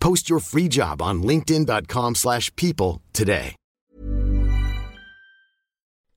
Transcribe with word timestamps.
Post 0.00 0.30
your 0.30 0.40
free 0.40 0.68
job 0.68 1.02
on 1.02 1.22
linkedin.com/people 1.22 2.14
slash 2.14 2.54
people 2.56 3.02
today. 3.12 3.54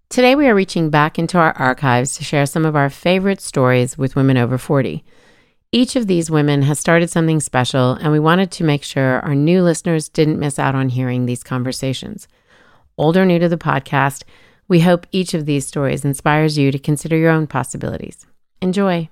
Today, 0.10 0.36
we 0.36 0.48
are 0.48 0.54
reaching 0.54 0.92
back 0.92 1.18
into 1.18 1.40
our 1.40 1.54
archives 1.54 2.16
to 2.18 2.24
share 2.24 2.46
some 2.46 2.66
of 2.66 2.76
our 2.76 2.92
favorite 2.92 3.42
stories 3.42 3.98
with 3.98 4.16
women 4.16 4.38
over 4.38 4.60
40. 4.60 5.04
Each 5.72 5.96
of 5.96 6.06
these 6.06 6.30
women 6.30 6.62
has 6.62 6.80
started 6.80 7.10
something 7.10 7.40
special, 7.40 7.94
and 7.94 8.12
we 8.12 8.20
wanted 8.20 8.52
to 8.52 8.64
make 8.64 8.84
sure 8.84 9.22
our 9.22 9.34
new 9.34 9.64
listeners 9.64 10.10
didn't 10.10 10.38
miss 10.38 10.60
out 10.60 10.76
on 10.76 10.90
hearing 10.90 11.26
these 11.26 11.42
conversations. 11.42 12.28
Old 12.96 13.18
or 13.18 13.26
new 13.26 13.40
to 13.40 13.50
the 13.50 13.58
podcast, 13.58 14.24
we 14.68 14.82
hope 14.82 15.08
each 15.12 15.34
of 15.34 15.48
these 15.48 15.66
stories 15.66 16.06
inspires 16.06 16.60
you 16.60 16.72
to 16.72 16.78
consider 16.78 17.18
your 17.18 17.32
own 17.32 17.48
possibilities. 17.48 18.28
Enjoy. 18.62 19.10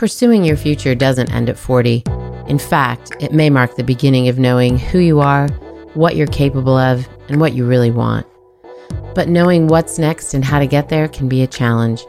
Pursuing 0.00 0.46
your 0.46 0.56
future 0.56 0.94
doesn't 0.94 1.30
end 1.30 1.50
at 1.50 1.58
40. 1.58 2.02
In 2.48 2.58
fact, 2.58 3.12
it 3.20 3.34
may 3.34 3.50
mark 3.50 3.76
the 3.76 3.84
beginning 3.84 4.28
of 4.28 4.38
knowing 4.38 4.78
who 4.78 4.98
you 4.98 5.20
are, 5.20 5.46
what 5.92 6.16
you're 6.16 6.26
capable 6.26 6.74
of, 6.74 7.06
and 7.28 7.38
what 7.38 7.52
you 7.52 7.66
really 7.66 7.90
want. 7.90 8.26
But 9.14 9.28
knowing 9.28 9.66
what's 9.66 9.98
next 9.98 10.32
and 10.32 10.42
how 10.42 10.58
to 10.58 10.66
get 10.66 10.88
there 10.88 11.06
can 11.06 11.28
be 11.28 11.42
a 11.42 11.46
challenge, 11.46 12.06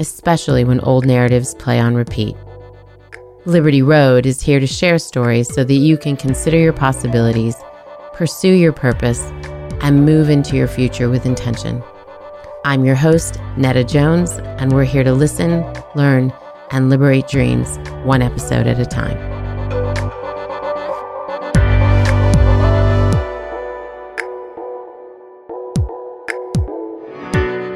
especially 0.00 0.64
when 0.64 0.80
old 0.80 1.06
narratives 1.06 1.54
play 1.54 1.78
on 1.78 1.94
repeat. 1.94 2.34
Liberty 3.44 3.82
Road 3.82 4.26
is 4.26 4.42
here 4.42 4.58
to 4.58 4.66
share 4.66 4.98
stories 4.98 5.46
so 5.54 5.62
that 5.62 5.74
you 5.74 5.96
can 5.96 6.16
consider 6.16 6.58
your 6.58 6.72
possibilities, 6.72 7.54
pursue 8.14 8.54
your 8.54 8.72
purpose, 8.72 9.22
and 9.80 10.04
move 10.04 10.28
into 10.28 10.56
your 10.56 10.66
future 10.66 11.08
with 11.08 11.24
intention. 11.24 11.84
I'm 12.64 12.84
your 12.84 12.96
host, 12.96 13.38
Nada 13.56 13.84
Jones, 13.84 14.32
and 14.32 14.72
we're 14.72 14.82
here 14.82 15.04
to 15.04 15.12
listen, 15.12 15.64
learn, 15.94 16.32
and 16.70 16.90
liberate 16.90 17.28
dreams 17.28 17.76
one 18.04 18.22
episode 18.22 18.66
at 18.66 18.78
a 18.78 18.86
time. 18.86 19.16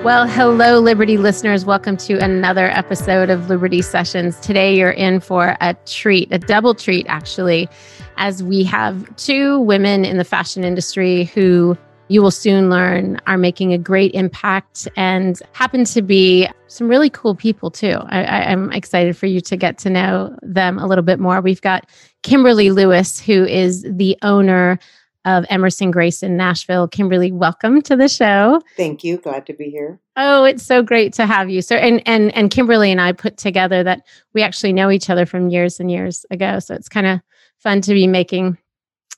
Well, 0.05 0.27
hello, 0.27 0.81
Liberty 0.81 1.17
listeners. 1.17 1.65
Welcome 1.65 1.97
to 1.99 2.15
another 2.15 2.67
episode 2.67 3.31
of 3.31 3.49
Liberty 3.49 3.83
Sessions. 3.83 4.37
Today, 4.41 4.77
you're 4.77 4.91
in 4.91 5.21
for 5.21 5.57
a 5.61 5.75
treat, 5.87 6.27
a 6.33 6.41
double 6.41 6.75
treat, 6.75 7.07
actually, 7.09 7.69
as 8.17 8.43
we 8.43 8.65
have 8.65 9.15
two 9.15 9.61
women 9.61 10.05
in 10.05 10.19
the 10.19 10.25
fashion 10.25 10.65
industry 10.65 11.27
who 11.27 11.79
you 12.09 12.23
will 12.23 12.31
soon 12.31 12.69
learn 12.69 13.21
are 13.27 13.39
making 13.39 13.73
a 13.73 13.79
great 13.79 14.15
impact 14.15 14.89
and 14.97 15.41
happen 15.53 15.85
to 15.85 16.03
be 16.03 16.49
some 16.67 16.89
really 16.89 17.11
cool 17.11 17.35
people, 17.35 17.71
too. 17.71 17.99
I, 18.07 18.51
am 18.51 18.73
excited 18.73 19.17
for 19.17 19.27
you 19.27 19.41
to 19.43 19.57
get 19.57 19.79
to 19.79 19.91
know 19.91 20.37
them 20.43 20.79
a 20.79 20.87
little 20.87 21.05
bit 21.05 21.21
more. 21.21 21.41
We've 21.41 21.61
got 21.61 21.89
Kimberly 22.23 22.71
Lewis, 22.71 23.21
who 23.21 23.45
is 23.45 23.83
the 23.83 24.17
owner 24.23 24.79
of 25.25 25.45
Emerson 25.51 25.91
Grace 25.91 26.23
in 26.23 26.37
Nashville. 26.37 26.89
Kimberly, 26.89 27.31
welcome 27.31 27.81
to 27.83 27.97
the 27.97 28.09
show. 28.09 28.61
Thank 28.77 29.05
you. 29.05 29.19
Glad 29.19 29.47
to 29.47 29.53
be 29.53 29.71
here. 29.71 30.01
Oh, 30.17 30.45
it's 30.45 30.65
so 30.65 30.83
great 30.83 31.13
to 31.15 31.27
have 31.27 31.49
you. 31.49 31.63
So 31.63 31.77
and 31.77 32.03
and 32.07 32.35
and 32.35 32.51
Kimberly 32.51 32.91
and 32.91 33.01
I 33.01 33.13
put 33.13 33.37
together 33.37 33.85
that 33.85 34.05
we 34.35 34.43
actually 34.43 34.73
know 34.73 34.91
each 34.91 35.09
other 35.09 35.25
from 35.25 35.49
years 35.49 35.79
and 35.79 35.91
years 35.91 36.27
ago. 36.31 36.59
So 36.59 36.75
it's 36.75 36.89
kind 36.89 37.07
of 37.07 37.21
fun 37.59 37.81
to 37.83 37.95
be 37.95 38.07
making 38.07 38.59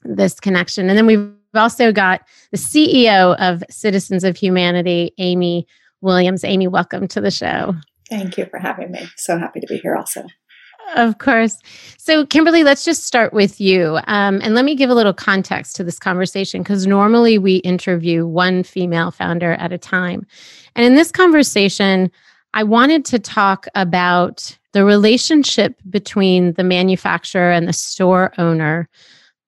this 0.05 0.39
connection. 0.39 0.89
And 0.89 0.99
then 0.99 1.07
we've 1.07 1.33
also 1.57 1.93
got 1.93 2.23
the 2.51 2.59
CEO 2.59 3.37
of 3.39 3.63
Citizens 3.71 4.25
of 4.25 4.37
Humanity, 4.37 5.13
Amy 5.19 5.67
Williams. 6.01 6.45
Amy, 6.45 6.69
welcome 6.69 7.09
to 7.09 7.21
the 7.21 7.31
show. 7.31 7.75
Thank 8.11 8.37
you 8.37 8.47
for 8.47 8.59
having 8.59 8.93
me. 8.93 9.07
So 9.17 9.39
happy 9.39 9.61
to 9.61 9.67
be 9.67 9.79
here 9.79 9.97
also. 9.97 10.25
Of 10.97 11.19
course. 11.19 11.59
So, 11.97 12.27
Kimberly, 12.27 12.63
let's 12.63 12.85
just 12.85 13.05
start 13.05 13.33
with 13.33 13.61
you. 13.61 13.99
Um, 14.07 14.41
and 14.43 14.55
let 14.55 14.65
me 14.65 14.75
give 14.75 14.91
a 14.91 14.95
little 14.95 15.15
context 15.15 15.77
to 15.77 15.85
this 15.85 15.99
conversation 15.99 16.63
because 16.63 16.87
normally 16.87 17.39
we 17.39 17.57
interview 17.57 18.27
one 18.27 18.63
female 18.63 19.11
founder 19.11 19.53
at 19.53 19.73
a 19.73 19.79
time. 19.79 20.27
And 20.77 20.85
in 20.85 20.95
this 20.95 21.11
conversation, 21.11 22.11
I 22.53 22.65
wanted 22.65 23.05
to 23.07 23.19
talk 23.19 23.67
about 23.75 24.57
the 24.73 24.85
relationship 24.85 25.81
between 25.89 26.53
the 26.53 26.65
manufacturer 26.65 27.51
and 27.51 27.67
the 27.67 27.73
store 27.73 28.33
owner 28.39 28.89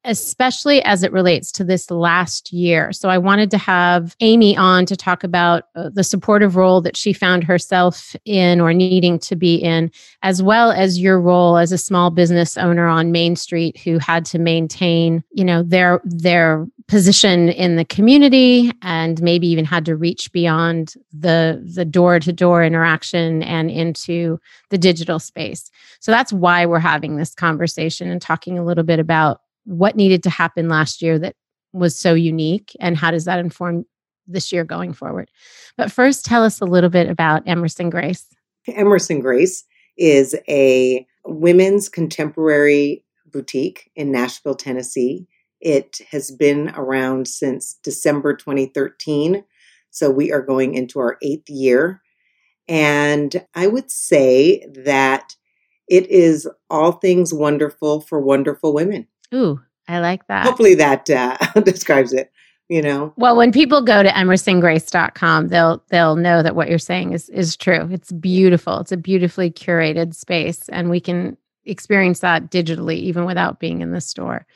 especially 0.07 0.83
as 0.85 1.03
it 1.03 1.13
relates 1.13 1.53
to 1.53 1.65
this 1.65 1.91
last 1.91 2.53
year. 2.53 2.93
So 2.93 3.09
I 3.09 3.19
wanted 3.19 3.51
to 3.51 3.59
have 3.59 4.17
Amy 4.21 4.57
on 4.57 4.87
to 4.87 4.97
talk 4.97 5.25
about 5.25 5.65
uh, 5.75 5.91
the 5.93 6.05
supportive 6.05 6.57
role 6.57 6.81
that 6.83 6.97
she 6.97 7.13
found 7.13 7.45
herself 7.45 8.15
in 8.25 8.61
or 8.61 8.73
needing 8.73 9.19
to 9.19 9.37
be 9.37 9.57
in, 9.57 9.91
as 10.23 10.43
well 10.43 10.71
as 10.71 10.99
your 10.99 11.21
role 11.21 11.59
as 11.59 11.73
a 11.73 11.79
small 11.79 12.11
business 12.11 12.57
owner 12.57 12.87
on 12.87 13.13
Main 13.13 13.37
Street 13.37 13.79
who 13.79 13.99
had 13.99 14.25
to 14.27 14.39
maintain, 14.39 15.23
you 15.33 15.45
know, 15.45 15.63
their 15.63 16.01
their 16.05 16.67
position 16.89 17.49
in 17.49 17.75
the 17.75 17.85
community 17.85 18.71
and 18.83 19.21
maybe 19.21 19.49
even 19.49 19.65
had 19.65 19.85
to 19.85 19.97
reach 19.97 20.31
beyond 20.31 20.95
the 21.13 21.61
the 21.75 21.85
door 21.85 22.21
to 22.21 22.33
door 22.33 22.63
interaction 22.63 23.43
and 23.43 23.71
into 23.71 24.39
the 24.71 24.79
digital 24.79 25.19
space. 25.19 25.71
So 25.99 26.13
that's 26.13 26.33
why 26.33 26.65
we're 26.67 26.79
having 26.79 27.17
this 27.17 27.35
conversation 27.35 28.09
and 28.09 28.23
talking 28.23 28.59
a 28.59 28.65
little 28.65 28.85
bit 28.85 29.01
about 29.01 29.41
what 29.67 29.97
needed 29.97 30.23
to 30.23 30.31
happen 30.31 30.69
last 30.69 31.03
year 31.03 31.19
that 31.19 31.35
was 31.73 31.99
so 31.99 32.15
unique 32.15 32.75
and 32.81 32.97
how 32.97 33.11
does 33.11 33.27
that 33.27 33.39
inform 33.39 33.85
this 34.27 34.53
year 34.53 34.65
going 34.65 34.93
forward? 34.93 35.31
But 35.77 35.93
first 35.93 36.25
tell 36.25 36.43
us 36.43 36.61
a 36.61 36.65
little 36.65 36.89
bit 36.89 37.11
about 37.11 37.47
emerson 37.47 37.91
grace. 37.91 38.27
Emerson 38.69 39.21
grace 39.21 39.65
is 39.97 40.35
a 40.49 41.07
women's 41.25 41.89
contemporary 41.89 43.05
boutique 43.31 43.91
in 43.97 44.13
nashville 44.13 44.55
tennessee. 44.55 45.27
It 45.61 46.01
has 46.11 46.31
been 46.31 46.71
around 46.77 47.29
since 47.29 47.75
december 47.83 48.35
2013 48.35 49.45
so 49.91 50.11
we 50.11 50.31
are 50.31 50.43
going 50.43 50.75
into 50.75 50.99
our 50.99 51.17
eighth 51.23 51.49
year. 51.51 52.03
And 52.69 53.45
i 53.55 53.67
would 53.67 53.91
say 53.91 54.65
that 54.85 55.35
it 55.89 56.09
is 56.09 56.49
all 56.69 56.93
things 56.93 57.33
wonderful 57.33 58.01
for 58.01 58.21
wonderful 58.21 58.75
women 58.75 59.07
Ooh, 59.35 59.61
I 59.89 60.01
like 60.01 60.27
that. 60.29 60.47
Hopefully 60.47 60.75
that 60.75 61.09
uh, 61.11 61.37
describes 61.61 62.13
it. 62.13 62.31
You 62.69 62.83
know. 62.83 63.15
Well, 63.17 63.37
when 63.37 63.53
people 63.53 63.81
go 63.81 64.03
to 64.03 64.09
emersongrace.com, 64.09 65.49
they'll 65.49 65.85
they'll 65.91 66.17
know 66.17 66.43
that 66.43 66.57
what 66.57 66.69
you're 66.69 66.79
saying 66.79 67.13
is 67.13 67.29
is 67.29 67.57
true. 67.57 67.89
It's 67.93 68.11
beautiful. 68.11 68.81
It's 68.81 68.91
a 68.91 68.97
beautifully 68.97 69.53
curated 69.53 70.15
space, 70.15 70.69
and 70.71 70.91
we 70.91 70.99
can 70.99 71.37
experience 71.67 72.21
that 72.21 72.51
digitally, 72.51 72.97
even 72.97 73.25
without 73.25 73.61
being 73.61 73.83
in 73.83 73.93
the 73.93 74.01
store. 74.01 74.47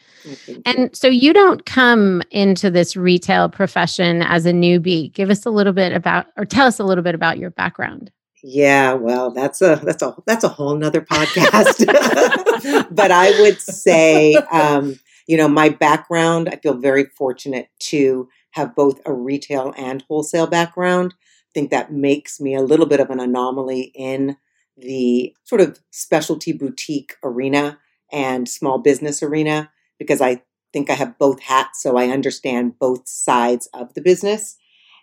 And 0.64 0.94
so 0.94 1.08
you 1.08 1.32
don't 1.32 1.64
come 1.66 2.22
into 2.30 2.70
this 2.70 2.96
retail 2.96 3.48
profession 3.48 4.22
as 4.22 4.46
a 4.46 4.52
newbie. 4.52 5.12
Give 5.12 5.30
us 5.30 5.44
a 5.46 5.50
little 5.50 5.72
bit 5.72 5.92
about, 5.92 6.26
or 6.36 6.44
tell 6.44 6.66
us 6.66 6.78
a 6.78 6.84
little 6.84 7.04
bit 7.04 7.14
about 7.14 7.38
your 7.38 7.50
background. 7.50 8.10
Yeah, 8.42 8.94
well, 8.94 9.30
that's 9.30 9.60
a 9.60 9.80
that's 9.82 10.02
a 10.02 10.14
that's 10.26 10.44
a 10.44 10.48
whole 10.48 10.74
nother 10.74 11.02
podcast. 11.02 11.84
but 12.94 13.10
I 13.10 13.38
would 13.40 13.60
say, 13.60 14.34
um, 14.50 14.98
you 15.26 15.36
know, 15.36 15.48
my 15.48 15.68
background. 15.68 16.48
I 16.48 16.56
feel 16.56 16.74
very 16.74 17.04
fortunate 17.04 17.68
to 17.90 18.28
have 18.52 18.74
both 18.74 19.00
a 19.04 19.12
retail 19.12 19.74
and 19.76 20.02
wholesale 20.08 20.46
background. 20.46 21.14
I 21.20 21.50
think 21.52 21.70
that 21.70 21.92
makes 21.92 22.40
me 22.40 22.54
a 22.54 22.62
little 22.62 22.86
bit 22.86 23.00
of 23.00 23.10
an 23.10 23.20
anomaly 23.20 23.92
in 23.94 24.36
the 24.76 25.34
sort 25.44 25.60
of 25.60 25.78
specialty 25.90 26.52
boutique 26.52 27.16
arena 27.22 27.78
and 28.10 28.48
small 28.48 28.78
business 28.78 29.22
arena 29.22 29.70
because 29.98 30.20
I 30.22 30.42
think 30.72 30.88
I 30.88 30.94
have 30.94 31.18
both 31.18 31.40
hats, 31.40 31.82
so 31.82 31.98
I 31.98 32.08
understand 32.08 32.78
both 32.78 33.06
sides 33.06 33.68
of 33.74 33.92
the 33.94 34.00
business. 34.00 34.56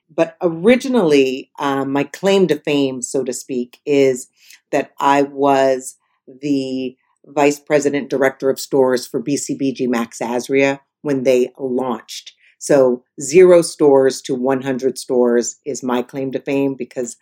But 0.09 0.38
originally, 0.42 1.51
um, 1.59 1.92
my 1.92 2.04
claim 2.04 2.48
to 2.48 2.59
fame, 2.59 3.01
so 3.01 3.24
to 3.24 3.33
speak, 3.33 3.80
is 3.86 4.27
that 4.71 4.92
I 5.00 5.24
was 5.24 5.98
the 6.27 6.95
vice 7.25 7.59
president 7.59 8.09
director 8.09 8.50
of 8.50 8.59
stores 8.59 9.06
for 9.06 9.21
BCBG 9.21 9.88
Max 9.88 10.19
Azria 10.19 10.80
when 11.01 11.24
they 11.24 11.51
launched. 11.57 12.33
So, 12.59 13.04
zero 13.21 13.62
stores 13.62 14.21
to 14.24 14.33
100 14.33 14.98
stores 14.98 15.57
is 15.65 15.83
my 15.83 16.01
claim 16.01 16.31
to 16.31 16.39
fame 16.39 16.75
because 16.75 17.18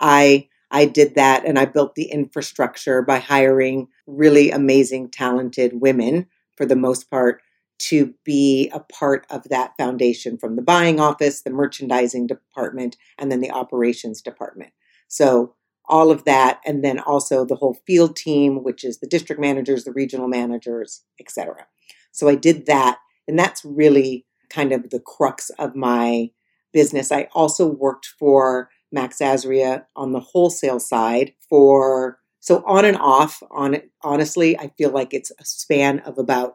I 0.00 0.48
I 0.70 0.84
did 0.86 1.16
that 1.16 1.44
and 1.44 1.58
I 1.58 1.64
built 1.64 1.94
the 1.94 2.04
infrastructure 2.04 3.02
by 3.02 3.18
hiring 3.18 3.88
really 4.06 4.50
amazing, 4.50 5.10
talented 5.10 5.80
women 5.80 6.26
for 6.56 6.64
the 6.64 6.76
most 6.76 7.10
part 7.10 7.42
to 7.80 8.14
be 8.24 8.70
a 8.72 8.80
part 8.80 9.26
of 9.30 9.44
that 9.44 9.76
foundation 9.76 10.36
from 10.36 10.56
the 10.56 10.62
buying 10.62 11.00
office, 11.00 11.42
the 11.42 11.50
merchandising 11.50 12.26
department, 12.26 12.96
and 13.18 13.32
then 13.32 13.40
the 13.40 13.50
operations 13.50 14.20
department. 14.20 14.72
So 15.08 15.54
all 15.88 16.10
of 16.10 16.24
that, 16.24 16.60
and 16.64 16.84
then 16.84 17.00
also 17.00 17.44
the 17.44 17.56
whole 17.56 17.78
field 17.86 18.16
team, 18.16 18.62
which 18.62 18.84
is 18.84 19.00
the 19.00 19.06
district 19.06 19.40
managers, 19.40 19.84
the 19.84 19.92
regional 19.92 20.28
managers, 20.28 21.02
etc. 21.18 21.66
So 22.12 22.28
I 22.28 22.34
did 22.34 22.66
that, 22.66 22.98
and 23.26 23.38
that's 23.38 23.64
really 23.64 24.26
kind 24.50 24.72
of 24.72 24.90
the 24.90 25.00
crux 25.00 25.50
of 25.58 25.74
my 25.74 26.30
business. 26.72 27.10
I 27.10 27.28
also 27.32 27.66
worked 27.66 28.06
for 28.18 28.68
Max 28.92 29.18
Azria 29.18 29.84
on 29.96 30.12
the 30.12 30.20
wholesale 30.20 30.80
side 30.80 31.32
for 31.48 32.18
so 32.40 32.62
on 32.66 32.84
and 32.84 32.96
off 32.96 33.42
on 33.50 33.76
honestly 34.02 34.58
I 34.58 34.72
feel 34.78 34.90
like 34.90 35.12
it's 35.12 35.30
a 35.38 35.44
span 35.44 36.00
of 36.00 36.18
about 36.18 36.54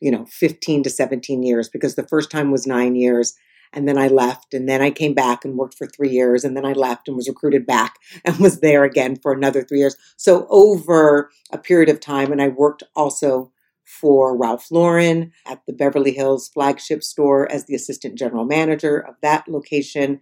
you 0.00 0.10
know 0.10 0.26
15 0.26 0.82
to 0.84 0.90
17 0.90 1.42
years 1.42 1.68
because 1.68 1.94
the 1.94 2.06
first 2.06 2.30
time 2.30 2.50
was 2.50 2.66
9 2.66 2.94
years 2.96 3.34
and 3.72 3.88
then 3.88 3.98
I 3.98 4.08
left 4.08 4.54
and 4.54 4.68
then 4.68 4.80
I 4.80 4.90
came 4.90 5.12
back 5.12 5.44
and 5.44 5.56
worked 5.56 5.76
for 5.76 5.86
3 5.86 6.08
years 6.08 6.44
and 6.44 6.56
then 6.56 6.64
I 6.64 6.72
left 6.72 7.08
and 7.08 7.16
was 7.16 7.28
recruited 7.28 7.66
back 7.66 7.96
and 8.24 8.38
was 8.38 8.60
there 8.60 8.84
again 8.84 9.16
for 9.16 9.32
another 9.32 9.62
3 9.62 9.78
years. 9.78 9.96
So 10.16 10.46
over 10.50 11.30
a 11.52 11.58
period 11.58 11.88
of 11.88 12.00
time 12.00 12.32
and 12.32 12.42
I 12.42 12.48
worked 12.48 12.82
also 12.94 13.52
for 13.86 14.36
Ralph 14.36 14.70
Lauren 14.70 15.32
at 15.46 15.64
the 15.66 15.72
Beverly 15.72 16.12
Hills 16.12 16.48
flagship 16.48 17.02
store 17.02 17.50
as 17.50 17.64
the 17.64 17.74
assistant 17.74 18.18
general 18.18 18.44
manager 18.44 18.98
of 18.98 19.14
that 19.22 19.46
location. 19.48 20.20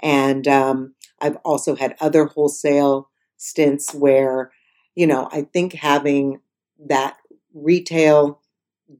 And 0.00 0.46
um, 0.48 0.94
I've 1.20 1.36
also 1.44 1.76
had 1.76 1.94
other 2.00 2.26
wholesale 2.26 3.08
stints 3.36 3.94
where, 3.94 4.50
you 4.96 5.06
know, 5.06 5.28
I 5.32 5.42
think 5.42 5.74
having 5.74 6.40
that 6.88 7.16
retail 7.54 8.40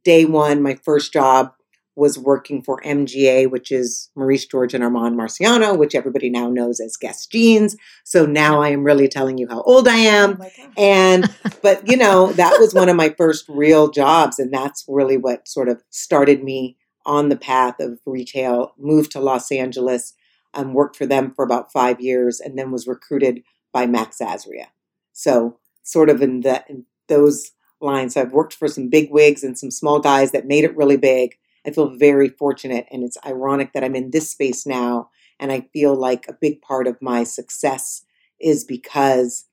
day 0.04 0.24
one, 0.24 0.62
my 0.62 0.74
first 0.74 1.12
job 1.12 1.52
was 1.96 2.18
working 2.18 2.60
for 2.60 2.80
MGA, 2.82 3.48
which 3.48 3.70
is 3.70 4.10
Maurice 4.16 4.46
George 4.46 4.74
and 4.74 4.82
Armand 4.82 5.16
Marciano, 5.16 5.78
which 5.78 5.94
everybody 5.94 6.28
now 6.28 6.50
knows 6.50 6.80
as 6.80 6.96
Guess 6.96 7.26
Jeans. 7.26 7.76
So 8.02 8.26
now 8.26 8.60
I 8.60 8.70
am 8.70 8.82
really 8.82 9.06
telling 9.06 9.38
you 9.38 9.46
how 9.48 9.62
old 9.62 9.86
I 9.86 9.96
am. 9.96 10.40
Oh 10.42 10.70
and, 10.76 11.32
but 11.62 11.88
you 11.88 11.96
know, 11.96 12.32
that 12.32 12.58
was 12.58 12.74
one 12.74 12.88
of 12.88 12.96
my 12.96 13.10
first 13.10 13.44
real 13.48 13.90
jobs. 13.90 14.40
And 14.40 14.52
that's 14.52 14.84
really 14.88 15.16
what 15.16 15.46
sort 15.46 15.68
of 15.68 15.84
started 15.90 16.42
me 16.42 16.76
on 17.06 17.28
the 17.28 17.36
path 17.36 17.78
of 17.78 18.00
retail, 18.06 18.74
moved 18.76 19.12
to 19.12 19.20
Los 19.20 19.52
Angeles 19.52 20.14
um, 20.54 20.72
worked 20.72 20.96
for 20.96 21.06
them 21.06 21.32
for 21.34 21.44
about 21.44 21.72
five 21.72 22.00
years, 22.00 22.40
and 22.40 22.58
then 22.58 22.70
was 22.70 22.86
recruited 22.86 23.42
by 23.72 23.86
Max 23.86 24.18
Azria. 24.18 24.66
So 25.12 25.58
sort 25.82 26.08
of 26.08 26.22
in 26.22 26.40
the 26.40 26.64
in 26.68 26.86
those 27.08 27.50
lines. 27.80 28.14
So 28.14 28.20
I've 28.20 28.32
worked 28.32 28.54
for 28.54 28.68
some 28.68 28.88
big 28.88 29.10
wigs 29.10 29.44
and 29.44 29.58
some 29.58 29.70
small 29.70 30.00
guys 30.00 30.32
that 30.32 30.46
made 30.46 30.64
it 30.64 30.76
really 30.76 30.96
big. 30.96 31.36
I 31.66 31.70
feel 31.70 31.96
very 31.96 32.28
fortunate, 32.28 32.86
and 32.90 33.02
it's 33.02 33.16
ironic 33.24 33.72
that 33.72 33.82
I'm 33.82 33.96
in 33.96 34.10
this 34.10 34.30
space 34.30 34.66
now, 34.66 35.10
and 35.40 35.50
I 35.50 35.62
feel 35.72 35.94
like 35.94 36.26
a 36.28 36.34
big 36.34 36.60
part 36.60 36.86
of 36.86 37.00
my 37.00 37.24
success 37.24 38.04
is 38.38 38.64
because 38.64 39.46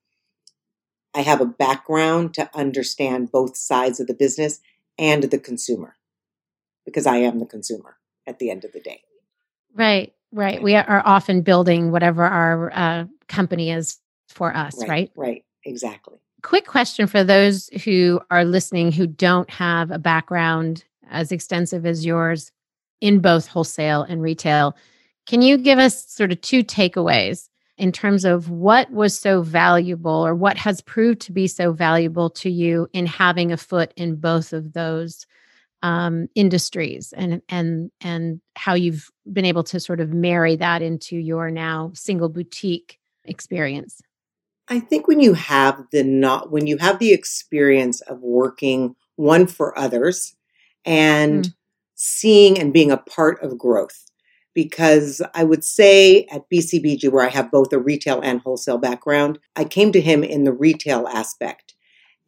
I 1.13 1.21
have 1.21 1.39
a 1.41 1.45
background 1.45 2.33
to 2.33 2.49
understand 2.53 3.31
both 3.31 3.55
sides 3.55 3.99
of 3.99 4.07
the 4.07 4.13
business 4.13 4.59
and 4.97 5.23
the 5.23 5.39
consumer, 5.39 5.95
because 6.85 7.05
I 7.05 7.17
am 7.17 7.39
the 7.39 7.45
consumer 7.45 7.97
at 8.27 8.39
the 8.39 8.49
end 8.49 8.65
of 8.65 8.73
the 8.73 8.81
day. 8.81 9.03
Right. 9.73 10.13
Right. 10.33 10.61
We 10.61 10.75
are 10.75 11.01
often 11.05 11.41
building 11.41 11.91
whatever 11.91 12.23
our 12.23 12.71
uh, 12.73 13.05
company 13.27 13.71
is 13.71 13.99
for 14.29 14.55
us, 14.55 14.77
right, 14.79 14.89
right? 14.89 15.11
Right. 15.15 15.45
Exactly. 15.65 16.17
Quick 16.43 16.65
question 16.65 17.07
for 17.07 17.23
those 17.23 17.69
who 17.83 18.19
are 18.31 18.45
listening 18.45 18.91
who 18.91 19.05
don't 19.07 19.49
have 19.49 19.91
a 19.91 19.99
background 19.99 20.83
as 21.09 21.31
extensive 21.31 21.85
as 21.85 22.05
yours 22.05 22.51
in 22.99 23.19
both 23.19 23.47
wholesale 23.47 24.03
and 24.03 24.21
retail. 24.21 24.75
Can 25.27 25.41
you 25.41 25.57
give 25.57 25.77
us 25.77 26.09
sort 26.11 26.31
of 26.31 26.41
two 26.41 26.63
takeaways 26.63 27.49
in 27.77 27.91
terms 27.91 28.25
of 28.25 28.49
what 28.49 28.91
was 28.91 29.17
so 29.17 29.41
valuable 29.41 30.25
or 30.25 30.35
what 30.35 30.57
has 30.57 30.81
proved 30.81 31.21
to 31.21 31.31
be 31.31 31.47
so 31.47 31.73
valuable 31.73 32.29
to 32.29 32.49
you 32.49 32.87
in 32.93 33.05
having 33.05 33.51
a 33.51 33.57
foot 33.57 33.93
in 33.95 34.15
both 34.15 34.53
of 34.53 34.73
those 34.73 35.25
um, 35.83 36.27
industries 36.35 37.11
and 37.11 37.41
and 37.49 37.89
and 38.01 38.39
how 38.55 38.75
you've 38.75 39.09
been 39.31 39.45
able 39.45 39.63
to 39.63 39.79
sort 39.79 39.99
of 39.99 40.13
marry 40.13 40.55
that 40.55 40.83
into 40.83 41.17
your 41.17 41.49
now 41.49 41.91
single 41.95 42.29
boutique 42.29 42.99
experience 43.25 43.99
i 44.71 44.79
think 44.79 45.07
when 45.07 45.19
you 45.19 45.33
have 45.33 45.85
the 45.91 46.03
not 46.03 46.51
when 46.51 46.67
you 46.67 46.77
have 46.77 46.99
the 46.99 47.13
experience 47.13 48.01
of 48.01 48.19
working 48.21 48.95
one 49.15 49.45
for 49.45 49.77
others 49.77 50.35
and 50.85 51.45
mm. 51.45 51.53
seeing 51.95 52.59
and 52.59 52.73
being 52.73 52.91
a 52.91 52.97
part 52.97 53.41
of 53.43 53.57
growth 53.57 54.05
because 54.53 55.21
i 55.35 55.43
would 55.43 55.63
say 55.63 56.25
at 56.31 56.49
bcbg 56.49 57.11
where 57.11 57.25
i 57.25 57.29
have 57.29 57.51
both 57.51 57.71
a 57.71 57.79
retail 57.79 58.19
and 58.21 58.41
wholesale 58.41 58.79
background 58.79 59.37
i 59.55 59.63
came 59.63 59.91
to 59.91 60.01
him 60.01 60.23
in 60.23 60.43
the 60.43 60.53
retail 60.53 61.07
aspect 61.07 61.75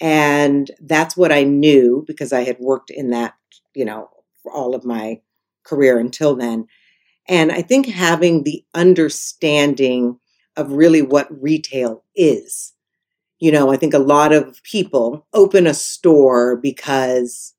and 0.04 0.70
that's 0.82 1.16
what 1.16 1.32
I 1.32 1.44
knew 1.44 2.04
because 2.06 2.34
I 2.34 2.44
had 2.44 2.60
worked 2.60 2.90
in 2.90 3.12
that, 3.12 3.36
you 3.74 3.86
know, 3.86 4.10
all 4.54 4.76
of 4.76 4.84
my 4.84 5.22
career 5.64 5.98
until 5.98 6.36
then. 6.36 6.68
And 7.30 7.54
I 7.54 7.62
think 7.62 7.86
having 7.86 8.44
the 8.44 8.66
understanding 8.74 10.20
of 10.56 10.72
really 10.72 11.02
what 11.02 11.28
retail 11.42 12.04
is. 12.16 12.74
You 13.40 13.52
know, 13.52 13.72
I 13.72 13.78
think 13.78 13.94
a 13.94 14.00
lot 14.00 14.32
of 14.32 14.62
people 14.64 15.28
open 15.34 15.68
a 15.68 15.74
store 15.74 16.56
because, 16.56 17.54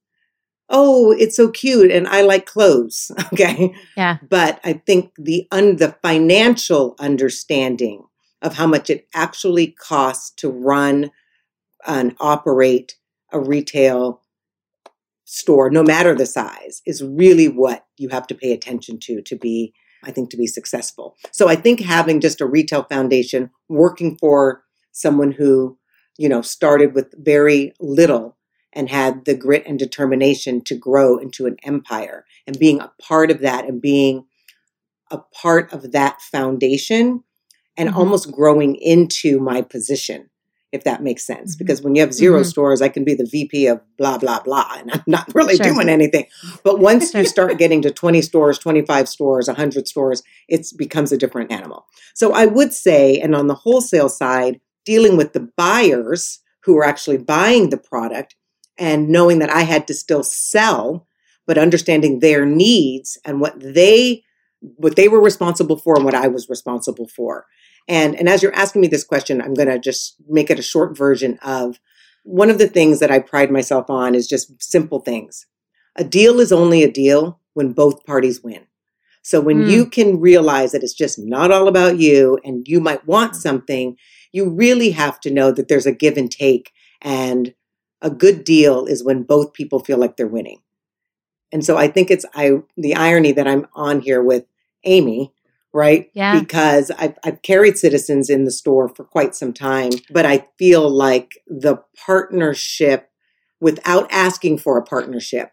oh, 0.68 1.12
it's 1.12 1.36
so 1.36 1.50
cute 1.50 1.90
and 1.90 2.06
I 2.08 2.22
like 2.22 2.46
clothes. 2.46 3.10
Okay. 3.32 3.74
Yeah. 3.96 4.18
But 4.28 4.60
I 4.64 4.74
think 4.74 5.12
the 5.16 5.46
un- 5.50 5.76
the 5.76 5.96
financial 6.02 6.94
understanding 6.98 8.04
of 8.42 8.54
how 8.54 8.66
much 8.66 8.90
it 8.90 9.08
actually 9.14 9.68
costs 9.68 10.30
to 10.36 10.48
run 10.50 11.10
and 11.86 12.14
operate 12.20 12.96
a 13.32 13.40
retail 13.40 14.22
store, 15.24 15.70
no 15.70 15.82
matter 15.82 16.14
the 16.14 16.26
size, 16.26 16.82
is 16.86 17.02
really 17.02 17.48
what 17.48 17.86
you 17.96 18.08
have 18.10 18.26
to 18.28 18.34
pay 18.34 18.52
attention 18.52 18.98
to 19.00 19.22
to 19.22 19.36
be, 19.36 19.74
I 20.04 20.10
think, 20.10 20.30
to 20.30 20.36
be 20.36 20.46
successful. 20.46 21.16
So 21.32 21.48
I 21.48 21.56
think 21.56 21.80
having 21.80 22.20
just 22.20 22.40
a 22.40 22.46
retail 22.46 22.84
foundation, 22.84 23.50
working 23.68 24.16
for 24.16 24.62
someone 24.92 25.32
who, 25.32 25.78
you 26.18 26.28
know, 26.28 26.42
started 26.42 26.94
with 26.94 27.12
very 27.16 27.72
little 27.80 28.36
and 28.72 28.88
had 28.88 29.24
the 29.24 29.34
grit 29.34 29.64
and 29.66 29.78
determination 29.78 30.62
to 30.64 30.76
grow 30.76 31.16
into 31.16 31.46
an 31.46 31.56
empire 31.64 32.24
and 32.46 32.58
being 32.58 32.80
a 32.80 32.92
part 33.00 33.30
of 33.30 33.40
that 33.40 33.64
and 33.66 33.80
being 33.80 34.26
a 35.10 35.18
part 35.18 35.72
of 35.72 35.92
that 35.92 36.20
foundation 36.20 37.22
and 37.76 37.88
mm-hmm. 37.88 37.98
almost 37.98 38.32
growing 38.32 38.74
into 38.76 39.38
my 39.38 39.62
position 39.62 40.28
if 40.74 40.82
that 40.82 41.04
makes 41.04 41.24
sense. 41.24 41.54
Mm-hmm. 41.54 41.64
Because 41.64 41.82
when 41.82 41.94
you 41.94 42.00
have 42.00 42.12
0 42.12 42.40
mm-hmm. 42.40 42.44
stores, 42.44 42.82
I 42.82 42.88
can 42.88 43.04
be 43.04 43.14
the 43.14 43.24
VP 43.24 43.68
of 43.68 43.80
blah, 43.96 44.18
blah, 44.18 44.40
blah, 44.40 44.72
and 44.76 44.90
I'm 44.90 45.04
not 45.06 45.30
really 45.34 45.56
sure. 45.56 45.72
doing 45.72 45.88
anything. 45.88 46.26
But 46.64 46.80
once 46.80 47.14
you 47.14 47.24
start 47.24 47.58
getting 47.58 47.80
to 47.82 47.92
20 47.92 48.20
stores, 48.22 48.58
25 48.58 49.08
stores, 49.08 49.46
100 49.46 49.86
stores, 49.86 50.24
it 50.48 50.66
becomes 50.76 51.12
a 51.12 51.16
different 51.16 51.52
animal. 51.52 51.86
So 52.14 52.32
I 52.32 52.46
would 52.46 52.72
say, 52.72 53.20
and 53.20 53.36
on 53.36 53.46
the 53.46 53.54
wholesale 53.54 54.08
side, 54.08 54.60
dealing 54.84 55.16
with 55.16 55.32
the 55.32 55.48
buyers 55.56 56.40
who 56.64 56.74
were 56.74 56.84
actually 56.84 57.18
buying 57.18 57.70
the 57.70 57.78
product 57.78 58.34
and 58.76 59.08
knowing 59.08 59.38
that 59.38 59.50
I 59.50 59.62
had 59.62 59.86
to 59.86 59.94
still 59.94 60.24
sell, 60.24 61.06
but 61.46 61.56
understanding 61.56 62.18
their 62.18 62.44
needs 62.44 63.16
and 63.24 63.40
what 63.40 63.54
they 63.60 64.24
what 64.76 64.96
they 64.96 65.08
were 65.08 65.20
responsible 65.20 65.76
for 65.76 65.94
and 65.94 66.06
what 66.06 66.14
I 66.14 66.26
was 66.26 66.48
responsible 66.48 67.06
for. 67.06 67.44
And 67.86 68.16
and 68.16 68.28
as 68.28 68.42
you're 68.42 68.54
asking 68.54 68.80
me 68.80 68.88
this 68.88 69.04
question, 69.04 69.40
I'm 69.40 69.54
going 69.54 69.68
to 69.68 69.78
just 69.78 70.16
make 70.28 70.50
it 70.50 70.58
a 70.58 70.62
short 70.62 70.96
version 70.96 71.38
of 71.42 71.78
one 72.22 72.50
of 72.50 72.58
the 72.58 72.68
things 72.68 73.00
that 73.00 73.10
I 73.10 73.18
pride 73.18 73.50
myself 73.50 73.90
on 73.90 74.14
is 74.14 74.26
just 74.26 74.62
simple 74.62 75.00
things. 75.00 75.46
A 75.96 76.04
deal 76.04 76.40
is 76.40 76.52
only 76.52 76.82
a 76.82 76.90
deal 76.90 77.40
when 77.52 77.72
both 77.72 78.04
parties 78.04 78.42
win. 78.42 78.66
So 79.22 79.40
when 79.40 79.64
mm. 79.64 79.70
you 79.70 79.86
can 79.86 80.20
realize 80.20 80.72
that 80.72 80.82
it's 80.82 80.94
just 80.94 81.18
not 81.18 81.50
all 81.50 81.68
about 81.68 81.98
you 81.98 82.38
and 82.44 82.66
you 82.66 82.80
might 82.80 83.06
want 83.06 83.36
something, 83.36 83.96
you 84.32 84.50
really 84.50 84.90
have 84.90 85.20
to 85.20 85.30
know 85.30 85.52
that 85.52 85.68
there's 85.68 85.86
a 85.86 85.92
give 85.92 86.16
and 86.16 86.30
take 86.30 86.72
and 87.00 87.54
a 88.02 88.10
good 88.10 88.44
deal 88.44 88.84
is 88.84 89.04
when 89.04 89.22
both 89.22 89.54
people 89.54 89.78
feel 89.78 89.98
like 89.98 90.16
they're 90.16 90.26
winning. 90.26 90.60
And 91.52 91.64
so 91.64 91.76
I 91.76 91.88
think 91.88 92.10
it's 92.10 92.26
I 92.34 92.62
the 92.76 92.94
irony 92.96 93.32
that 93.32 93.46
I'm 93.46 93.66
on 93.74 94.00
here 94.00 94.22
with 94.22 94.44
Amy, 94.84 95.32
right? 95.74 96.08
Yeah. 96.14 96.38
Because 96.38 96.90
I've, 96.98 97.18
I've 97.24 97.42
carried 97.42 97.76
citizens 97.76 98.30
in 98.30 98.44
the 98.44 98.50
store 98.50 98.88
for 98.88 99.04
quite 99.04 99.34
some 99.34 99.52
time, 99.52 99.90
but 100.08 100.24
I 100.24 100.46
feel 100.58 100.88
like 100.88 101.42
the 101.46 101.76
partnership, 102.06 103.10
without 103.60 104.10
asking 104.10 104.58
for 104.58 104.78
a 104.78 104.84
partnership, 104.84 105.50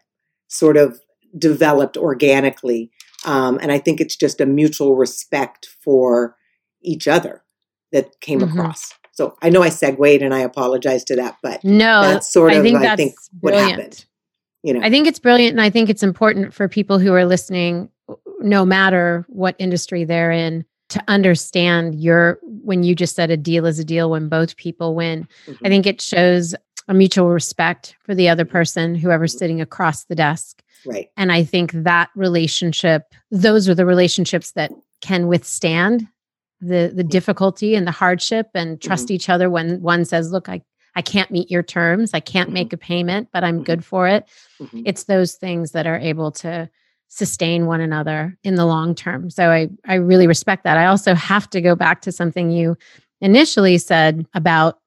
sort 0.48 0.76
of 0.76 1.00
developed 1.36 1.96
organically. 1.96 2.90
Um, 3.24 3.58
and 3.60 3.72
I 3.72 3.78
think 3.78 4.00
it's 4.00 4.16
just 4.16 4.40
a 4.40 4.46
mutual 4.46 4.94
respect 4.96 5.68
for 5.82 6.36
each 6.82 7.08
other 7.08 7.42
that 7.90 8.20
came 8.20 8.40
mm-hmm. 8.40 8.58
across. 8.58 8.94
So 9.12 9.36
I 9.42 9.50
know 9.50 9.62
I 9.62 9.68
segued 9.68 10.22
and 10.22 10.32
I 10.32 10.38
apologize 10.38 11.04
to 11.04 11.16
that, 11.16 11.36
but 11.42 11.62
no, 11.64 12.00
that's 12.02 12.32
sort 12.32 12.52
of 12.52 12.60
I 12.60 12.62
think, 12.62 12.78
I 12.78 12.96
think 12.96 13.14
what 13.40 13.54
happened. 13.54 14.06
You 14.62 14.74
know, 14.74 14.80
I 14.80 14.90
think 14.90 15.06
it's 15.08 15.18
brilliant, 15.18 15.52
and 15.52 15.60
I 15.60 15.70
think 15.70 15.90
it's 15.90 16.04
important 16.04 16.54
for 16.54 16.68
people 16.68 17.00
who 17.00 17.12
are 17.12 17.24
listening, 17.24 17.90
no 18.42 18.64
matter 18.64 19.24
what 19.28 19.56
industry 19.58 20.04
they're 20.04 20.32
in, 20.32 20.64
to 20.90 21.02
understand 21.08 21.94
your 21.94 22.38
when 22.42 22.82
you 22.82 22.94
just 22.94 23.16
said 23.16 23.30
a 23.30 23.36
deal 23.36 23.64
is 23.64 23.78
a 23.78 23.84
deal 23.84 24.10
when 24.10 24.28
both 24.28 24.56
people 24.56 24.94
win. 24.94 25.26
Mm-hmm. 25.46 25.66
I 25.66 25.68
think 25.70 25.86
it 25.86 26.00
shows 26.02 26.54
a 26.88 26.94
mutual 26.94 27.30
respect 27.30 27.96
for 28.02 28.14
the 28.14 28.28
other 28.28 28.44
person, 28.44 28.94
whoever's 28.94 29.32
mm-hmm. 29.32 29.38
sitting 29.38 29.60
across 29.60 30.04
the 30.04 30.14
desk. 30.14 30.62
Right. 30.84 31.08
And 31.16 31.32
I 31.32 31.44
think 31.44 31.72
that 31.72 32.10
relationship, 32.14 33.14
those 33.30 33.68
are 33.68 33.74
the 33.74 33.86
relationships 33.86 34.52
that 34.52 34.70
can 35.00 35.28
withstand 35.28 36.06
the 36.60 36.92
the 36.94 37.04
difficulty 37.04 37.74
and 37.74 37.86
the 37.86 37.92
hardship 37.92 38.50
and 38.54 38.80
trust 38.80 39.06
mm-hmm. 39.06 39.14
each 39.14 39.28
other 39.28 39.48
when 39.50 39.80
one 39.80 40.04
says, 40.04 40.30
look, 40.30 40.48
I 40.48 40.62
I 40.94 41.02
can't 41.02 41.30
meet 41.30 41.50
your 41.50 41.62
terms. 41.62 42.12
I 42.12 42.20
can't 42.20 42.48
mm-hmm. 42.48 42.54
make 42.54 42.72
a 42.72 42.76
payment, 42.76 43.28
but 43.32 43.44
I'm 43.44 43.64
good 43.64 43.80
mm-hmm. 43.80 43.88
for 43.88 44.08
it. 44.08 44.28
Mm-hmm. 44.60 44.82
It's 44.84 45.04
those 45.04 45.34
things 45.34 45.72
that 45.72 45.86
are 45.86 45.98
able 45.98 46.30
to 46.32 46.68
sustain 47.14 47.66
one 47.66 47.82
another 47.82 48.38
in 48.42 48.54
the 48.54 48.64
long 48.64 48.94
term. 48.94 49.28
So 49.28 49.50
I, 49.50 49.68
I 49.86 49.96
really 49.96 50.26
respect 50.26 50.64
that. 50.64 50.78
I 50.78 50.86
also 50.86 51.14
have 51.14 51.48
to 51.50 51.60
go 51.60 51.76
back 51.76 52.00
to 52.02 52.12
something 52.12 52.50
you 52.50 52.74
initially 53.20 53.76
said 53.76 54.26
about 54.32 54.78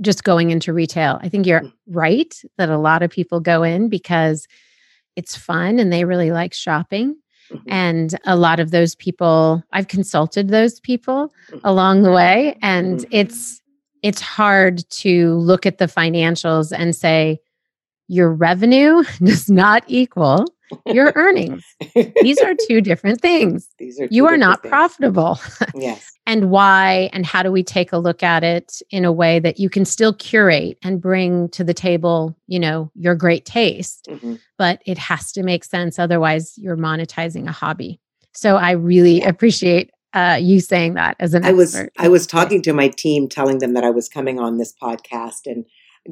just 0.00 0.24
going 0.24 0.50
into 0.50 0.72
retail. 0.72 1.20
I 1.22 1.28
think 1.28 1.46
you're 1.46 1.60
mm. 1.60 1.72
right 1.88 2.34
that 2.56 2.70
a 2.70 2.78
lot 2.78 3.02
of 3.02 3.10
people 3.10 3.40
go 3.40 3.62
in 3.62 3.90
because 3.90 4.48
it's 5.14 5.36
fun 5.36 5.78
and 5.78 5.92
they 5.92 6.06
really 6.06 6.30
like 6.30 6.54
shopping. 6.54 7.16
Mm-hmm. 7.52 7.68
And 7.70 8.18
a 8.24 8.34
lot 8.34 8.58
of 8.58 8.70
those 8.70 8.94
people, 8.94 9.62
I've 9.72 9.88
consulted 9.88 10.48
those 10.48 10.80
people 10.80 11.34
mm-hmm. 11.50 11.58
along 11.64 12.02
the 12.02 12.12
way, 12.12 12.58
and 12.60 13.00
mm-hmm. 13.00 13.08
it's 13.12 13.60
it's 14.02 14.20
hard 14.20 14.88
to 14.90 15.34
look 15.34 15.64
at 15.64 15.78
the 15.78 15.84
financials 15.84 16.72
and 16.76 16.96
say 16.96 17.38
your 18.08 18.32
revenue 18.32 19.04
does 19.22 19.48
not 19.48 19.84
equal 19.86 20.46
your 20.86 21.12
earnings. 21.14 21.64
These 22.22 22.38
are 22.40 22.54
two 22.68 22.80
different 22.80 23.20
things. 23.20 23.68
These 23.78 24.00
are 24.00 24.08
you 24.10 24.26
are 24.26 24.36
not 24.36 24.62
things. 24.62 24.70
profitable. 24.70 25.38
yes. 25.74 26.12
and 26.26 26.50
why 26.50 27.10
and 27.12 27.24
how 27.24 27.42
do 27.42 27.52
we 27.52 27.62
take 27.62 27.92
a 27.92 27.98
look 27.98 28.22
at 28.22 28.42
it 28.42 28.80
in 28.90 29.04
a 29.04 29.12
way 29.12 29.38
that 29.38 29.58
you 29.58 29.70
can 29.70 29.84
still 29.84 30.12
curate 30.12 30.78
and 30.82 31.00
bring 31.00 31.48
to 31.50 31.64
the 31.64 31.74
table, 31.74 32.36
you 32.46 32.58
know, 32.58 32.90
your 32.94 33.14
great 33.14 33.44
taste, 33.44 34.06
mm-hmm. 34.08 34.34
but 34.58 34.82
it 34.86 34.98
has 34.98 35.32
to 35.32 35.42
make 35.42 35.64
sense 35.64 35.98
otherwise 35.98 36.54
you're 36.56 36.76
monetizing 36.76 37.48
a 37.48 37.52
hobby. 37.52 38.00
So 38.32 38.56
I 38.56 38.72
really 38.72 39.18
yeah. 39.18 39.28
appreciate 39.28 39.90
uh, 40.12 40.38
you 40.40 40.60
saying 40.60 40.94
that 40.94 41.16
as 41.20 41.34
an 41.34 41.44
I 41.44 41.52
was 41.52 41.74
expert. 41.74 41.92
I 41.98 42.08
was 42.08 42.26
talking 42.26 42.62
to 42.62 42.72
my 42.72 42.88
team, 42.88 43.28
telling 43.28 43.58
them 43.58 43.74
that 43.74 43.84
I 43.84 43.90
was 43.90 44.08
coming 44.08 44.40
on 44.40 44.56
this 44.56 44.74
podcast, 44.82 45.46
and 45.46 45.64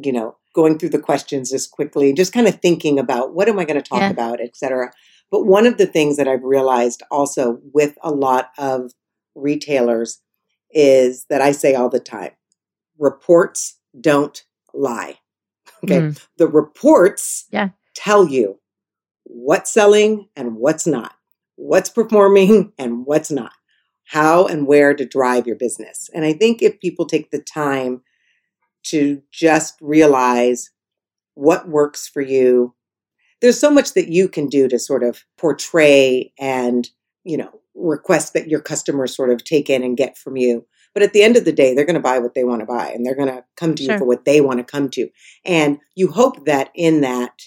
you 0.03 0.13
know, 0.13 0.37
going 0.55 0.79
through 0.79 0.91
the 0.91 0.99
questions 0.99 1.53
as 1.53 1.67
quickly, 1.67 2.13
just 2.13 2.33
kind 2.33 2.47
of 2.47 2.61
thinking 2.61 2.99
about 2.99 3.35
what 3.35 3.49
am 3.49 3.59
I 3.59 3.65
going 3.65 3.81
to 3.81 3.89
talk 3.89 4.01
yeah. 4.01 4.11
about, 4.11 4.41
et 4.41 4.57
cetera. 4.57 4.93
But 5.31 5.45
one 5.45 5.67
of 5.67 5.79
the 5.79 5.87
things 5.87 6.17
that 6.17 6.29
I've 6.29 6.43
realized 6.43 7.03
also 7.11 7.59
with 7.73 7.99
a 8.03 8.11
lot 8.11 8.51
of 8.57 8.93
retailers 9.35 10.21
is 10.71 11.27
that 11.29 11.41
I 11.41 11.53
say 11.53 11.75
all 11.75 11.89
the 11.89 12.01
time, 12.01 12.33
reports 12.99 13.79
don't 14.01 14.43
lie. 14.73 15.19
Okay, 15.83 16.01
mm. 16.01 16.27
the 16.39 16.49
reports 16.49 17.47
yeah. 17.51 17.71
tell 17.95 18.27
you 18.27 18.59
what's 19.25 19.71
selling 19.71 20.29
and 20.37 20.57
what's 20.57 20.87
not, 20.87 21.15
what's 21.57 21.91
performing 21.91 22.73
and 22.79 23.05
what's 23.05 23.31
not 23.31 23.53
how 24.05 24.47
and 24.47 24.67
where 24.67 24.95
to 24.95 25.05
drive 25.05 25.47
your 25.47 25.57
business. 25.57 26.11
And 26.15 26.25
I 26.25 26.33
think 26.33 26.63
if 26.63 26.81
people 26.81 27.07
take 27.07 27.31
the 27.31 27.41
time 27.41 28.03
to 28.85 29.23
just 29.33 29.77
realize 29.81 30.71
what 31.35 31.69
works 31.69 32.09
for 32.09 32.23
you, 32.23 32.75
there's 33.41 33.59
so 33.59 33.71
much 33.71 33.95
that 33.95 34.09
you 34.09 34.29
can 34.29 34.47
do 34.47 34.69
to 34.69 34.79
sort 34.79 35.03
of 35.03 35.25
portray 35.37 36.33
and, 36.39 36.89
you 37.25 37.37
know, 37.37 37.61
request 37.75 38.33
that 38.35 38.49
your 38.49 38.61
customers 38.61 39.15
sort 39.15 39.31
of 39.31 39.45
take 39.45 39.69
in 39.69 39.83
and 39.83 39.97
get 39.97 40.17
from 40.17 40.37
you. 40.37 40.67
But 40.95 41.03
at 41.03 41.13
the 41.13 41.25
end 41.25 41.37
of 41.37 41.45
the 41.45 41.53
day, 41.53 41.75
they're 41.75 41.85
going 41.85 41.95
to 41.95 42.01
buy 42.01 42.21
what 42.21 42.35
they 42.35 42.45
want 42.45 42.61
to 42.61 42.67
buy 42.67 42.89
and 42.89 43.05
they're 43.05 43.17
going 43.17 43.29
to 43.29 43.45
come 43.57 43.75
to 43.75 43.83
sure. 43.83 43.95
you 43.95 43.99
for 43.99 44.05
what 44.05 44.25
they 44.25 44.41
want 44.41 44.59
to 44.59 44.65
come 44.65 44.89
to. 44.91 45.09
And 45.45 45.79
you 45.97 46.13
hope 46.13 46.47
that 46.47 46.71
in 46.75 47.01
that, 47.01 47.43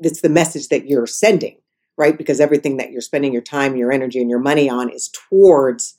it's 0.00 0.20
the 0.20 0.28
message 0.28 0.68
that 0.68 0.86
you're 0.86 1.06
sending 1.06 1.56
right? 1.96 2.16
Because 2.16 2.40
everything 2.40 2.78
that 2.78 2.90
you're 2.90 3.00
spending 3.00 3.32
your 3.32 3.42
time, 3.42 3.76
your 3.76 3.92
energy, 3.92 4.20
and 4.20 4.30
your 4.30 4.38
money 4.38 4.68
on 4.68 4.88
is 4.88 5.10
towards, 5.28 5.98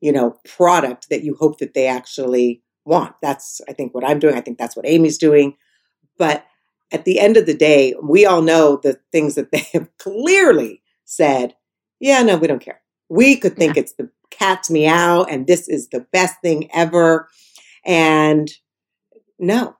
you 0.00 0.12
know, 0.12 0.38
product 0.44 1.08
that 1.10 1.24
you 1.24 1.36
hope 1.38 1.58
that 1.58 1.74
they 1.74 1.86
actually 1.86 2.62
want. 2.84 3.14
That's, 3.22 3.60
I 3.68 3.72
think, 3.72 3.94
what 3.94 4.06
I'm 4.06 4.18
doing. 4.18 4.34
I 4.34 4.40
think 4.40 4.58
that's 4.58 4.76
what 4.76 4.86
Amy's 4.86 5.18
doing. 5.18 5.56
But 6.18 6.46
at 6.92 7.04
the 7.04 7.18
end 7.18 7.36
of 7.36 7.46
the 7.46 7.56
day, 7.56 7.94
we 8.02 8.26
all 8.26 8.42
know 8.42 8.78
the 8.82 8.98
things 9.12 9.34
that 9.34 9.50
they 9.50 9.66
have 9.72 9.88
clearly 9.98 10.82
said, 11.04 11.54
yeah, 12.00 12.22
no, 12.22 12.36
we 12.36 12.46
don't 12.46 12.64
care. 12.64 12.80
We 13.08 13.36
could 13.36 13.56
think 13.56 13.76
yeah. 13.76 13.82
it's 13.82 13.94
the 13.94 14.10
cat's 14.30 14.70
meow 14.70 15.24
and 15.24 15.46
this 15.46 15.68
is 15.68 15.88
the 15.88 16.00
best 16.12 16.40
thing 16.40 16.70
ever. 16.72 17.28
And 17.84 18.50
no, 19.38 19.76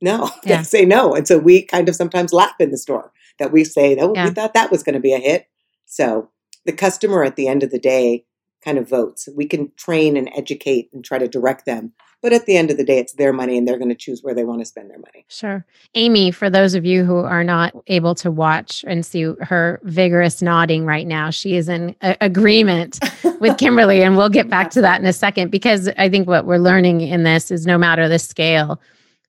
no, 0.00 0.30
yeah. 0.44 0.58
they 0.58 0.62
say 0.64 0.84
no. 0.84 1.14
And 1.14 1.26
so 1.26 1.38
we 1.38 1.62
kind 1.62 1.88
of 1.88 1.96
sometimes 1.96 2.32
laugh 2.32 2.54
in 2.60 2.70
the 2.70 2.78
store 2.78 3.12
that 3.38 3.52
we 3.52 3.64
say 3.64 3.96
oh, 3.98 4.12
yeah. 4.14 4.26
we 4.26 4.30
thought 4.30 4.54
that 4.54 4.70
was 4.70 4.82
going 4.82 4.94
to 4.94 5.00
be 5.00 5.14
a 5.14 5.18
hit. 5.18 5.46
So 5.86 6.30
the 6.64 6.72
customer 6.72 7.24
at 7.24 7.36
the 7.36 7.48
end 7.48 7.62
of 7.62 7.70
the 7.70 7.78
day 7.78 8.24
kind 8.64 8.78
of 8.78 8.88
votes. 8.88 9.28
We 9.34 9.46
can 9.46 9.72
train 9.76 10.16
and 10.16 10.28
educate 10.36 10.90
and 10.92 11.04
try 11.04 11.18
to 11.18 11.28
direct 11.28 11.66
them. 11.66 11.92
But 12.22 12.32
at 12.32 12.46
the 12.46 12.56
end 12.56 12.70
of 12.70 12.76
the 12.76 12.84
day, 12.84 12.98
it's 12.98 13.12
their 13.12 13.32
money 13.32 13.58
and 13.58 13.68
they're 13.68 13.78
going 13.78 13.90
to 13.90 13.94
choose 13.94 14.22
where 14.22 14.34
they 14.34 14.44
want 14.44 14.60
to 14.60 14.64
spend 14.64 14.90
their 14.90 14.98
money. 14.98 15.24
Sure. 15.28 15.64
Amy, 15.94 16.30
for 16.30 16.48
those 16.48 16.74
of 16.74 16.84
you 16.84 17.04
who 17.04 17.18
are 17.18 17.44
not 17.44 17.74
able 17.88 18.14
to 18.16 18.30
watch 18.30 18.84
and 18.88 19.04
see 19.04 19.32
her 19.42 19.80
vigorous 19.84 20.40
nodding 20.40 20.86
right 20.86 21.06
now, 21.06 21.30
she 21.30 21.56
is 21.56 21.68
in 21.68 21.94
a- 22.02 22.16
agreement 22.20 22.98
with 23.40 23.58
Kimberly. 23.58 24.02
And 24.02 24.16
we'll 24.16 24.30
get 24.30 24.48
back 24.48 24.70
to 24.70 24.80
that 24.80 25.00
in 25.00 25.06
a 25.06 25.12
second 25.12 25.50
because 25.50 25.88
I 25.98 26.08
think 26.08 26.26
what 26.26 26.46
we're 26.46 26.56
learning 26.58 27.02
in 27.02 27.22
this 27.24 27.50
is 27.50 27.66
no 27.66 27.76
matter 27.78 28.08
the 28.08 28.18
scale, 28.18 28.80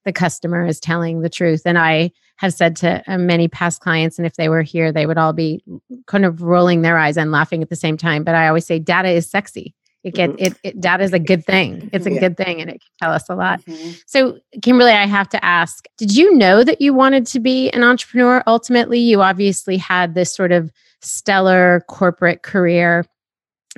the 0.06 0.14
customer 0.14 0.66
is 0.66 0.80
telling 0.80 1.22
the 1.22 1.30
truth. 1.30 1.64
And 1.66 1.78
I 1.78 2.12
have 2.38 2.54
said 2.54 2.76
to 2.78 3.04
uh, 3.08 3.18
many 3.18 3.48
past 3.48 3.82
clients, 3.82 4.18
and 4.18 4.26
if 4.26 4.36
they 4.36 4.48
were 4.48 4.62
here, 4.62 4.92
they 4.92 5.06
would 5.06 5.18
all 5.18 5.34
be 5.34 5.64
kind 6.06 6.26
of 6.26 6.42
rolling 6.42 6.82
their 6.82 6.98
eyes 6.98 7.18
and 7.18 7.32
laughing 7.32 7.62
at 7.62 7.70
the 7.70 7.76
same 7.76 7.98
time. 7.98 8.24
But 8.24 8.36
I 8.36 8.48
always 8.48 8.66
say 8.66 8.80
data 8.80 9.10
is 9.10 9.30
sexy. 9.30 9.74
It 10.08 10.14
get 10.14 10.30
mm-hmm. 10.32 10.46
it, 10.46 10.60
it 10.64 10.82
data 10.82 11.04
is 11.04 11.14
a 11.14 11.20
good 11.20 11.46
thing. 11.46 11.90
It's 11.94 12.06
a 12.06 12.12
yeah. 12.12 12.20
good 12.20 12.38
thing 12.38 12.62
and 12.62 12.70
it 12.70 12.82
can 12.82 12.90
tell 13.02 13.12
us 13.12 13.30
a 13.30 13.36
lot. 13.36 13.62
Mm-hmm. 13.66 13.92
So 14.06 14.40
Kimberly, 14.62 14.92
I 14.92 15.06
have 15.06 15.30
to 15.30 15.44
ask, 15.44 15.86
did 15.98 16.16
you 16.16 16.34
know 16.36 16.64
that 16.64 16.82
you 16.82 16.94
wanted 16.94 17.26
to 17.28 17.40
be 17.40 17.70
an 17.72 17.84
entrepreneur 17.84 18.44
ultimately? 18.48 19.00
You 19.00 19.22
obviously 19.22 19.78
had 19.78 20.16
this 20.16 20.34
sort 20.34 20.52
of 20.52 20.72
stellar 21.02 21.84
corporate 21.88 22.44
career 22.44 23.06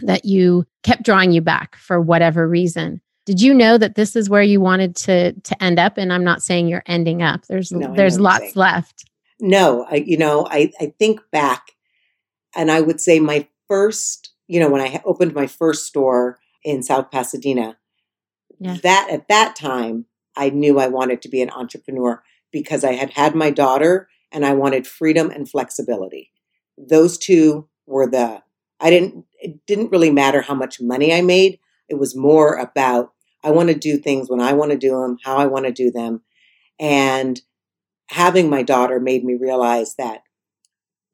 that 0.01 0.25
you 0.25 0.65
kept 0.83 1.03
drawing 1.03 1.31
you 1.31 1.41
back 1.41 1.75
for 1.75 2.00
whatever 2.00 2.48
reason 2.48 3.01
did 3.25 3.41
you 3.41 3.53
know 3.53 3.77
that 3.77 3.93
this 3.93 4.15
is 4.15 4.27
where 4.27 4.41
you 4.41 4.59
wanted 4.59 4.95
to 4.95 5.33
to 5.41 5.63
end 5.63 5.77
up 5.77 5.98
and 5.98 6.12
i'm 6.13 6.24
not 6.24 6.41
saying 6.41 6.67
you're 6.67 6.83
ending 6.86 7.21
up 7.21 7.45
there's 7.48 7.71
no, 7.71 7.93
there's 7.93 8.19
lots 8.19 8.55
left 8.55 9.03
no 9.39 9.86
I, 9.91 9.95
you 9.95 10.17
know 10.17 10.48
I, 10.50 10.71
I 10.79 10.93
think 10.98 11.19
back 11.31 11.74
and 12.55 12.71
i 12.71 12.81
would 12.81 13.01
say 13.01 13.19
my 13.19 13.48
first 13.67 14.28
you 14.50 14.60
know 14.60 14.70
when 14.70 14.82
i 14.82 15.01
opened 15.06 15.34
my 15.34 15.48
first 15.48 15.86
store 15.86 16.38
in 16.65 16.84
south 16.84 17.10
pasadena 17.10 17.77
yeah. 18.60 18.75
that 18.84 19.08
at 19.10 19.29
that 19.29 19.56
time 19.56 20.06
I 20.39 20.50
knew 20.50 20.79
I 20.79 20.88
wanted 20.88 21.22
to 21.24 21.29
be 21.29 21.41
an 21.41 21.50
entrepreneur 21.50 22.24
because 22.51 22.84
I 22.84 22.94
had 22.94 23.12
had 23.12 23.36
my 23.36 23.51
daughter 23.51 24.08
and 24.32 24.46
I 24.46 24.53
wanted 24.53 24.88
freedom 24.88 25.29
and 25.29 25.50
flexibility. 25.50 26.32
Those 26.77 27.18
two 27.18 27.68
were 27.86 28.08
the, 28.08 28.41
I 28.79 28.89
didn't, 28.89 29.25
it 29.41 29.65
didn't 29.65 29.91
really 29.91 30.12
matter 30.12 30.41
how 30.41 30.56
much 30.56 30.79
money 30.79 31.13
I 31.13 31.22
made. 31.22 31.60
It 31.89 31.96
was 31.96 32.15
more 32.15 32.56
about, 32.56 33.12
I 33.44 33.51
want 33.51 33.70
to 33.70 33.75
do 33.75 33.98
things 33.98 34.29
when 34.29 34.39
I 34.39 34.53
want 34.53 34.72
to 34.72 34.77
do 34.77 34.91
them, 34.91 35.18
how 35.24 35.38
I 35.38 35.46
want 35.46 35.65
to 35.65 35.72
do 35.72 35.91
them. 35.91 36.22
And 36.79 37.41
having 38.08 38.50
my 38.50 38.63
daughter 38.63 39.00
made 39.00 39.25
me 39.25 39.36
realize 39.36 39.96
that 39.96 40.24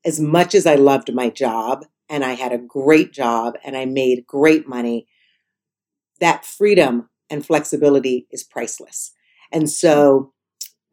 as 0.06 0.20
much 0.20 0.54
as 0.54 0.68
I 0.68 0.75
loved 0.75 1.13
my 1.13 1.30
job 1.30 1.86
and 2.09 2.24
I 2.24 2.33
had 2.33 2.51
a 2.51 2.57
great 2.57 3.12
job 3.12 3.55
and 3.63 3.75
I 3.75 3.85
made 3.85 4.25
great 4.27 4.67
money, 4.67 5.07
that 6.19 6.45
freedom 6.45 7.09
and 7.29 7.45
flexibility 7.45 8.27
is 8.31 8.43
priceless. 8.43 9.12
And 9.51 9.69
so 9.69 10.33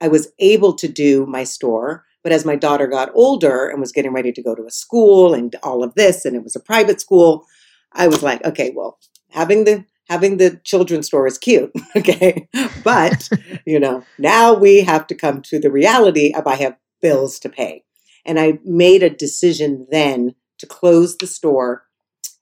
I 0.01 0.09
was 0.09 0.33
able 0.39 0.75
to 0.75 0.89
do 0.89 1.27
my 1.27 1.45
store. 1.45 2.05
But 2.23 2.33
as 2.33 2.45
my 2.45 2.57
daughter 2.57 2.87
got 2.87 3.11
older 3.15 3.69
and 3.69 3.81
was 3.81 3.93
getting 3.93 4.13
ready 4.13 4.33
to 4.33 4.43
go 4.43 4.55
to 4.55 4.65
a 4.67 4.71
school 4.71 5.35
and 5.35 5.55
all 5.63 5.83
of 5.83 5.95
this, 5.95 6.25
and 6.25 6.37
it 6.37 6.45
was 6.45 6.55
a 6.55 6.61
private 6.61 7.01
school, 7.01 7.47
I 7.93 8.09
was 8.09 8.23
like, 8.23 8.45
okay, 8.45 8.73
well, 8.75 8.99
having 9.31 9.65
the 9.65 9.85
having 10.09 10.37
the 10.37 10.61
children's 10.65 11.07
store 11.07 11.27
is 11.27 11.39
cute, 11.39 11.73
okay, 11.97 12.49
but 12.85 13.29
you 13.67 13.81
know 13.81 14.05
now 14.19 14.55
we 14.55 14.83
have 14.83 15.07
to 15.09 15.15
come 15.15 15.43
to 15.43 15.59
the 15.59 15.71
reality 15.71 16.33
of 16.33 16.47
I 16.47 16.57
have 16.57 16.77
bills 17.01 17.39
to 17.41 17.49
pay, 17.49 17.85
and 18.25 18.39
I 18.39 18.59
made 18.65 19.03
a 19.03 19.11
decision 19.11 19.87
then 19.91 20.35
to 20.63 20.67
close 20.67 21.19
the 21.19 21.27
store 21.27 21.83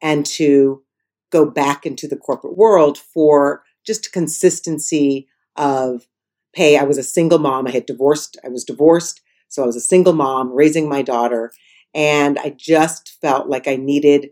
and 0.03 0.27
to 0.27 0.83
go 1.33 1.47
back 1.47 1.87
into 1.87 2.07
the 2.07 2.19
corporate 2.19 2.57
world 2.57 2.99
for 2.99 3.63
just 3.87 4.13
consistency 4.13 5.27
of 5.57 6.07
pay. 6.55 6.77
I 6.77 6.83
was 6.83 6.99
a 6.99 7.03
single 7.03 7.39
mom. 7.39 7.67
I 7.67 7.71
had 7.71 7.87
divorced. 7.87 8.37
I 8.45 8.49
was 8.49 8.63
divorced. 8.63 9.23
So 9.49 9.63
I 9.63 9.67
was 9.67 9.77
a 9.77 9.81
single 9.81 10.13
mom 10.13 10.53
raising 10.53 10.87
my 10.87 11.01
daughter. 11.01 11.51
And 11.95 12.39
I 12.39 12.51
just 12.51 13.17
felt 13.23 13.49
like 13.49 13.67
I 13.67 13.77
needed 13.77 14.29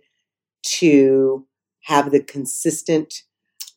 to 0.81 1.47
have 1.85 2.13
the 2.13 2.23
consistent 2.23 3.23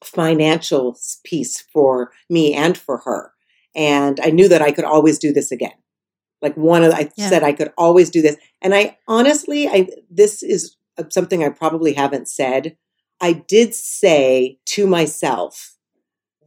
financial 0.04 0.98
piece 1.24 1.62
for 1.62 2.12
me 2.30 2.54
and 2.54 2.78
for 2.78 2.98
her. 3.06 3.32
And 3.74 4.20
I 4.20 4.30
knew 4.30 4.50
that 4.50 4.62
I 4.62 4.74
could 4.74 4.84
always 4.84 5.18
do 5.20 5.32
this 5.32 5.54
again. 5.54 5.81
Like 6.42 6.56
one 6.56 6.84
of, 6.84 6.94
I 6.94 7.12
yeah. 7.16 7.30
said 7.30 7.44
I 7.44 7.54
could 7.54 7.72
always 7.78 8.10
do 8.10 8.22
this. 8.22 8.38
And 8.62 8.74
I 8.74 8.98
honestly, 9.08 9.68
I, 9.68 9.90
this 10.10 10.42
is 10.44 10.76
something 11.10 11.44
I 11.44 11.50
probably 11.50 11.94
haven't 11.94 12.28
said. 12.28 12.78
I 13.20 13.34
did 13.34 13.76
say 13.76 14.58
to 14.68 14.88
myself, 14.88 15.78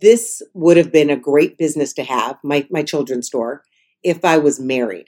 this 0.01 0.43
would 0.53 0.77
have 0.77 0.93
been 0.93 1.11
a 1.11 1.17
great 1.17 1.57
business 1.57 1.93
to 1.95 2.05
have, 2.05 2.39
my, 2.43 2.67
my 2.71 2.83
children's 2.83 3.29
store, 3.29 3.63
if 4.03 4.25
I 4.25 4.39
was 4.39 4.59
married. 4.61 5.07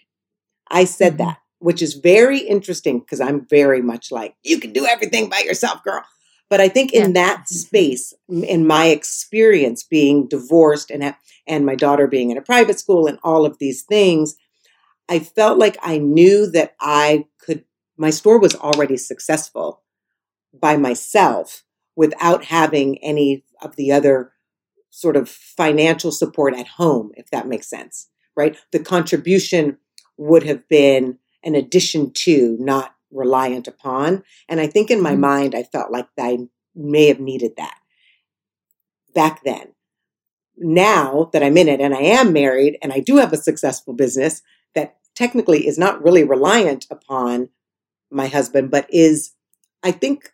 I 0.69 0.85
said 0.85 1.15
mm-hmm. 1.15 1.27
that, 1.29 1.39
which 1.59 1.83
is 1.83 1.95
very 1.95 2.39
interesting 2.39 3.01
because 3.01 3.21
I'm 3.21 3.47
very 3.47 3.83
much 3.83 4.13
like, 4.13 4.37
you 4.45 4.61
can 4.61 4.73
do 4.73 4.87
everything 4.87 5.29
by 5.29 5.41
yourself, 5.41 5.83
girl. 5.83 6.03
But 6.49 6.61
I 6.61 6.69
think 6.69 6.93
in 6.93 7.13
that 7.15 7.41
mm-hmm. 7.41 7.55
space, 7.55 8.15
in 8.29 8.67
my 8.67 8.87
experience 8.87 9.83
being 9.83 10.29
divorced 10.29 10.91
and, 10.93 11.15
and 11.47 11.67
my 11.67 11.75
daughter 11.75 12.07
being 12.07 12.31
in 12.31 12.39
a 12.39 12.43
private 12.43 12.79
school 12.79 13.09
and 13.09 13.19
all 13.25 13.45
of 13.45 13.59
these 13.59 13.83
things, 13.83 14.37
I 15.09 15.21
felt 15.21 15.59
like 15.59 15.77
I 15.83 15.99
knew 15.99 16.51
that 16.51 16.75
I 16.81 17.27
could, 17.39 17.65
my 17.97 18.11
store 18.11 18.39
was 18.39 18.55
already 18.55 18.97
successful 18.97 19.83
by 20.53 20.77
myself 20.77 21.65
without 21.95 22.45
having 22.45 22.99
any 23.03 23.45
of 23.63 23.77
the 23.77 23.93
other 23.93 24.33
sort 24.91 25.17
of 25.17 25.29
financial 25.29 26.11
support 26.11 26.55
at 26.55 26.67
home, 26.67 27.13
if 27.17 27.31
that 27.31 27.47
makes 27.47 27.69
sense, 27.69 28.09
right? 28.37 28.57
The 28.73 28.79
contribution 28.79 29.79
would 30.17 30.43
have 30.45 30.67
been 30.69 31.19
an 31.45 31.55
addition 31.55 32.13
to, 32.13 32.57
not 32.59 32.95
reliant 33.11 33.69
upon. 33.69 34.23
And 34.49 34.61
I 34.61 34.67
think 34.67 34.91
in 34.91 35.03
my 35.03 35.13
mm-hmm. 35.13 35.21
mind, 35.21 35.55
I 35.55 35.63
felt 35.65 35.93
like 35.93 36.09
I 36.19 36.39
may 36.75 37.07
have 37.09 37.21
needed 37.21 37.53
that 37.57 37.77
back 39.15 39.43
then. 39.45 39.73
Now 40.59 41.31
that 41.33 41.43
I'm 41.43 41.57
in 41.57 41.69
it 41.69 41.81
and 41.81 41.95
I 41.95 42.01
am 42.01 42.33
married 42.33 42.79
and 42.83 42.93
I 42.93 43.01
do 43.01 43.17
have 43.17 43.33
a 43.33 43.39
successful 43.39 43.93
business 43.93 44.43
that 44.77 44.99
technically 45.17 45.67
is 45.67 45.79
not 45.79 46.03
really 46.03 46.23
reliant 46.23 46.87
upon 46.91 47.49
my 48.11 48.29
husband, 48.29 48.71
but 48.71 48.87
is, 48.89 49.33
I 49.83 49.91
think, 49.91 50.33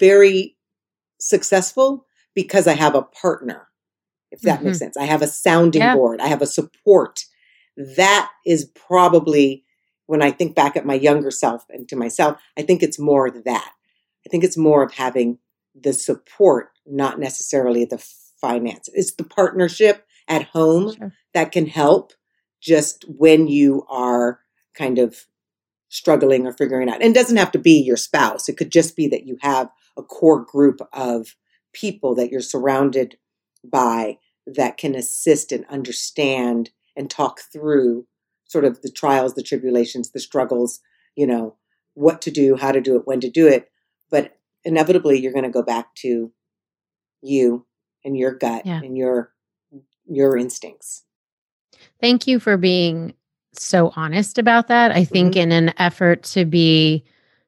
very 0.00 0.56
successful 1.20 2.06
because 2.34 2.66
I 2.66 2.72
have 2.72 2.96
a 2.96 3.02
partner 3.02 3.68
if 4.32 4.40
that 4.40 4.58
mm-hmm. 4.58 4.68
makes 4.68 4.78
sense. 4.78 4.96
I 4.96 5.04
have 5.04 5.22
a 5.22 5.28
sounding 5.28 5.82
yeah. 5.82 5.94
board, 5.94 6.20
I 6.20 6.26
have 6.26 6.42
a 6.42 6.46
support. 6.46 7.26
That 7.76 8.30
is 8.44 8.64
probably 8.64 9.64
when 10.06 10.22
I 10.22 10.30
think 10.30 10.56
back 10.56 10.76
at 10.76 10.86
my 10.86 10.94
younger 10.94 11.30
self 11.30 11.64
and 11.70 11.88
to 11.88 11.96
myself, 11.96 12.40
I 12.58 12.62
think 12.62 12.82
it's 12.82 12.98
more 12.98 13.30
that. 13.30 13.72
I 14.26 14.28
think 14.28 14.42
it's 14.42 14.56
more 14.56 14.82
of 14.82 14.94
having 14.94 15.38
the 15.74 15.92
support, 15.92 16.70
not 16.86 17.18
necessarily 17.18 17.84
the 17.84 18.04
finance. 18.40 18.88
It's 18.92 19.12
the 19.12 19.24
partnership 19.24 20.06
at 20.28 20.44
home 20.44 20.94
sure. 20.94 21.12
that 21.34 21.52
can 21.52 21.66
help 21.66 22.12
just 22.62 23.04
when 23.08 23.48
you 23.48 23.84
are 23.90 24.40
kind 24.74 24.98
of 24.98 25.26
struggling 25.88 26.46
or 26.46 26.52
figuring 26.52 26.88
out. 26.88 27.02
And 27.02 27.14
it 27.14 27.18
doesn't 27.18 27.36
have 27.36 27.52
to 27.52 27.58
be 27.58 27.82
your 27.82 27.98
spouse. 27.98 28.48
It 28.48 28.56
could 28.56 28.72
just 28.72 28.96
be 28.96 29.08
that 29.08 29.26
you 29.26 29.36
have 29.42 29.68
a 29.96 30.02
core 30.02 30.42
group 30.42 30.80
of 30.92 31.36
people 31.74 32.14
that 32.14 32.30
you're 32.30 32.40
surrounded 32.40 33.18
by 33.64 34.18
that 34.46 34.78
can 34.78 34.94
assist 34.94 35.52
and 35.52 35.66
understand 35.68 36.70
and 36.96 37.10
talk 37.10 37.40
through 37.52 38.06
sort 38.46 38.64
of 38.64 38.82
the 38.82 38.90
trials, 38.90 39.34
the 39.34 39.42
tribulations, 39.42 40.10
the 40.10 40.20
struggles, 40.20 40.80
you 41.16 41.26
know, 41.26 41.56
what 41.94 42.22
to 42.22 42.30
do, 42.30 42.56
how 42.56 42.72
to 42.72 42.80
do 42.80 42.96
it, 42.96 43.06
when 43.06 43.20
to 43.20 43.30
do 43.30 43.46
it. 43.46 43.70
But 44.10 44.36
inevitably 44.64 45.20
you're 45.20 45.32
going 45.32 45.44
to 45.44 45.50
go 45.50 45.62
back 45.62 45.94
to 45.96 46.32
you 47.22 47.66
and 48.04 48.16
your 48.16 48.32
gut 48.32 48.66
yeah. 48.66 48.80
and 48.82 48.96
your 48.96 49.32
your 50.06 50.36
instincts. 50.36 51.04
Thank 52.02 52.26
you 52.26 52.40
for 52.40 52.56
being 52.56 53.14
so 53.52 53.92
honest 53.96 54.36
about 54.36 54.68
that. 54.68 54.90
I 54.90 55.04
think 55.04 55.34
mm-hmm. 55.34 55.52
in 55.52 55.52
an 55.52 55.74
effort 55.78 56.24
to 56.24 56.44
be 56.44 57.04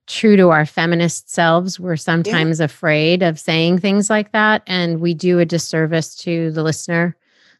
true 0.06 0.36
to 0.36 0.50
our 0.50 0.64
feminist 0.64 1.28
selves, 1.28 1.80
we're 1.80 1.96
sometimes 1.96 2.60
yeah. 2.60 2.66
afraid 2.66 3.22
of 3.22 3.40
saying 3.40 3.80
things 3.80 4.08
like 4.08 4.30
that. 4.30 4.62
And 4.68 5.00
we 5.00 5.12
do 5.12 5.40
a 5.40 5.44
disservice 5.44 6.14
to 6.16 6.52
the 6.52 6.62
listener, 6.62 7.16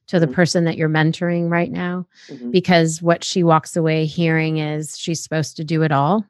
to 0.07 0.21
the 0.21 0.27
mm-hmm. 0.27 0.35
person 0.37 0.65
that 0.65 0.77
you're 0.77 0.89
mentoring 0.89 1.51
right 1.51 1.73
now, 1.73 2.07
mm-hmm. 2.29 2.53
because 2.53 3.03
what 3.03 3.25
she 3.25 3.43
walks 3.43 3.75
away 3.75 4.05
hearing 4.07 4.59
is 4.59 4.97
she's 4.97 5.23
supposed 5.23 5.57
to 5.57 5.65
do 5.65 5.83
it 5.83 5.91
all. 5.91 6.25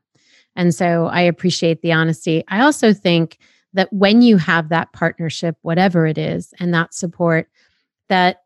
And 0.56 0.74
so 0.74 1.06
I 1.06 1.20
appreciate 1.20 1.82
the 1.82 1.92
honesty. 1.92 2.42
I 2.48 2.60
also 2.60 2.94
think 2.94 3.38
that 3.74 3.92
when 3.92 4.22
you 4.22 4.38
have 4.38 4.70
that 4.70 4.92
partnership, 4.92 5.58
whatever 5.60 6.06
it 6.06 6.16
is, 6.16 6.54
and 6.58 6.72
that 6.72 6.94
support, 6.94 7.48
that 8.08 8.43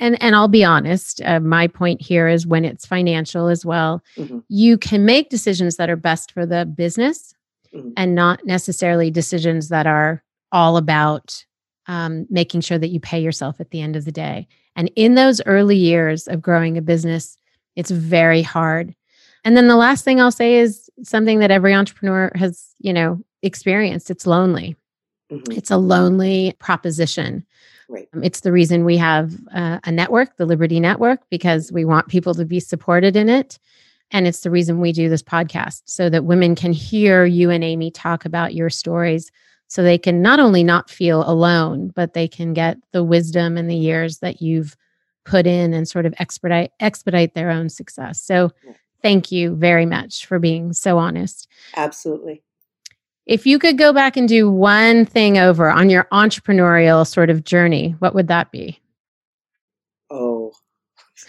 and 0.00 0.20
and 0.22 0.34
I'll 0.34 0.48
be 0.48 0.64
honest, 0.64 1.20
uh, 1.24 1.40
my 1.40 1.66
point 1.66 2.00
here 2.00 2.28
is 2.28 2.46
when 2.46 2.64
it's 2.64 2.86
financial 2.86 3.48
as 3.48 3.64
well, 3.64 4.02
mm-hmm. 4.16 4.38
you 4.48 4.78
can 4.78 5.04
make 5.04 5.30
decisions 5.30 5.76
that 5.76 5.90
are 5.90 5.96
best 5.96 6.32
for 6.32 6.46
the 6.46 6.64
business 6.64 7.34
mm-hmm. 7.74 7.90
and 7.96 8.14
not 8.14 8.44
necessarily 8.44 9.10
decisions 9.10 9.68
that 9.68 9.86
are 9.86 10.22
all 10.52 10.76
about 10.76 11.44
um, 11.86 12.26
making 12.30 12.60
sure 12.60 12.78
that 12.78 12.88
you 12.88 13.00
pay 13.00 13.20
yourself 13.20 13.60
at 13.60 13.70
the 13.70 13.80
end 13.80 13.96
of 13.96 14.04
the 14.04 14.12
day. 14.12 14.46
And 14.76 14.90
in 14.94 15.14
those 15.14 15.40
early 15.46 15.76
years 15.76 16.28
of 16.28 16.42
growing 16.42 16.78
a 16.78 16.82
business, 16.82 17.36
it's 17.74 17.90
very 17.90 18.42
hard. 18.42 18.94
And 19.44 19.56
then 19.56 19.68
the 19.68 19.76
last 19.76 20.04
thing 20.04 20.20
I'll 20.20 20.30
say 20.30 20.58
is 20.58 20.90
something 21.02 21.38
that 21.40 21.50
every 21.50 21.74
entrepreneur 21.74 22.30
has, 22.34 22.74
you 22.78 22.92
know, 22.92 23.20
experienced. 23.42 24.10
It's 24.10 24.26
lonely. 24.26 24.76
Mm-hmm. 25.32 25.52
It's 25.52 25.70
a 25.70 25.76
lonely 25.76 26.54
proposition. 26.58 27.44
Right. 27.88 28.08
Um, 28.14 28.22
it's 28.22 28.40
the 28.40 28.52
reason 28.52 28.84
we 28.84 28.96
have 28.98 29.34
uh, 29.52 29.78
a 29.84 29.90
network, 29.90 30.36
the 30.36 30.46
Liberty 30.46 30.78
Network, 30.80 31.20
because 31.30 31.72
we 31.72 31.84
want 31.84 32.08
people 32.08 32.34
to 32.34 32.44
be 32.44 32.60
supported 32.60 33.16
in 33.16 33.28
it. 33.28 33.58
And 34.10 34.26
it's 34.26 34.40
the 34.40 34.50
reason 34.50 34.80
we 34.80 34.92
do 34.92 35.08
this 35.08 35.22
podcast 35.22 35.82
so 35.84 36.08
that 36.10 36.24
women 36.24 36.54
can 36.54 36.72
hear 36.72 37.24
you 37.24 37.50
and 37.50 37.62
Amy 37.62 37.90
talk 37.90 38.24
about 38.24 38.54
your 38.54 38.70
stories 38.70 39.30
so 39.68 39.82
they 39.82 39.98
can 39.98 40.22
not 40.22 40.40
only 40.40 40.64
not 40.64 40.88
feel 40.88 41.28
alone, 41.28 41.92
but 41.94 42.14
they 42.14 42.26
can 42.26 42.54
get 42.54 42.78
the 42.92 43.04
wisdom 43.04 43.58
and 43.58 43.70
the 43.70 43.76
years 43.76 44.18
that 44.18 44.40
you've 44.40 44.76
put 45.24 45.46
in 45.46 45.74
and 45.74 45.86
sort 45.86 46.06
of 46.06 46.14
expedite 46.18 46.72
expedite 46.80 47.34
their 47.34 47.50
own 47.50 47.68
success. 47.68 48.20
So 48.20 48.50
thank 49.02 49.30
you 49.30 49.54
very 49.54 49.84
much 49.84 50.24
for 50.24 50.38
being 50.38 50.72
so 50.72 50.96
honest. 50.96 51.46
Absolutely. 51.76 52.42
If 53.28 53.46
you 53.46 53.58
could 53.58 53.76
go 53.76 53.92
back 53.92 54.16
and 54.16 54.26
do 54.26 54.50
one 54.50 55.04
thing 55.04 55.36
over 55.38 55.70
on 55.70 55.90
your 55.90 56.08
entrepreneurial 56.12 57.06
sort 57.06 57.28
of 57.28 57.44
journey, 57.44 57.94
what 57.98 58.14
would 58.14 58.28
that 58.28 58.50
be? 58.50 58.80
Oh. 60.10 60.52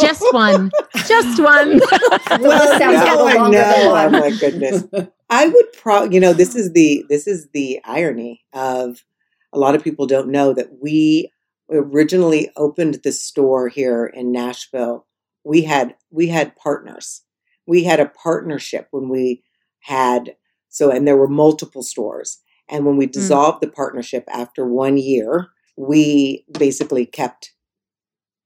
just 0.00 0.32
one. 0.32 0.72
Just 1.06 1.40
one. 1.40 1.78
well, 2.40 2.78
now 2.78 3.26
I 3.26 3.50
know. 3.50 3.94
Oh 3.94 4.10
my 4.10 4.30
goodness. 4.30 4.84
I 5.30 5.46
would 5.46 5.72
probably, 5.74 6.14
you 6.14 6.20
know, 6.20 6.32
this 6.32 6.56
is 6.56 6.72
the 6.72 7.06
this 7.08 7.28
is 7.28 7.48
the 7.52 7.80
irony 7.84 8.44
of 8.52 9.04
a 9.52 9.58
lot 9.58 9.76
of 9.76 9.84
people 9.84 10.06
don't 10.06 10.28
know 10.28 10.52
that 10.52 10.82
we 10.82 11.30
originally 11.70 12.50
opened 12.56 13.00
this 13.02 13.24
store 13.24 13.68
here 13.68 14.06
in 14.06 14.32
Nashville, 14.32 15.06
we 15.44 15.62
had 15.62 15.94
we 16.10 16.28
had 16.28 16.56
partners. 16.56 17.22
We 17.66 17.84
had 17.84 18.00
a 18.00 18.08
partnership 18.08 18.88
when 18.90 19.08
we 19.08 19.42
had 19.80 20.34
so 20.72 20.90
and 20.90 21.06
there 21.06 21.16
were 21.16 21.28
multiple 21.28 21.84
stores. 21.84 22.40
And 22.68 22.84
when 22.84 22.96
we 22.96 23.06
Mm. 23.06 23.12
dissolved 23.12 23.60
the 23.60 23.68
partnership 23.68 24.24
after 24.28 24.66
one 24.66 24.96
year, 24.96 25.48
we 25.76 26.44
basically 26.58 27.06
kept 27.06 27.52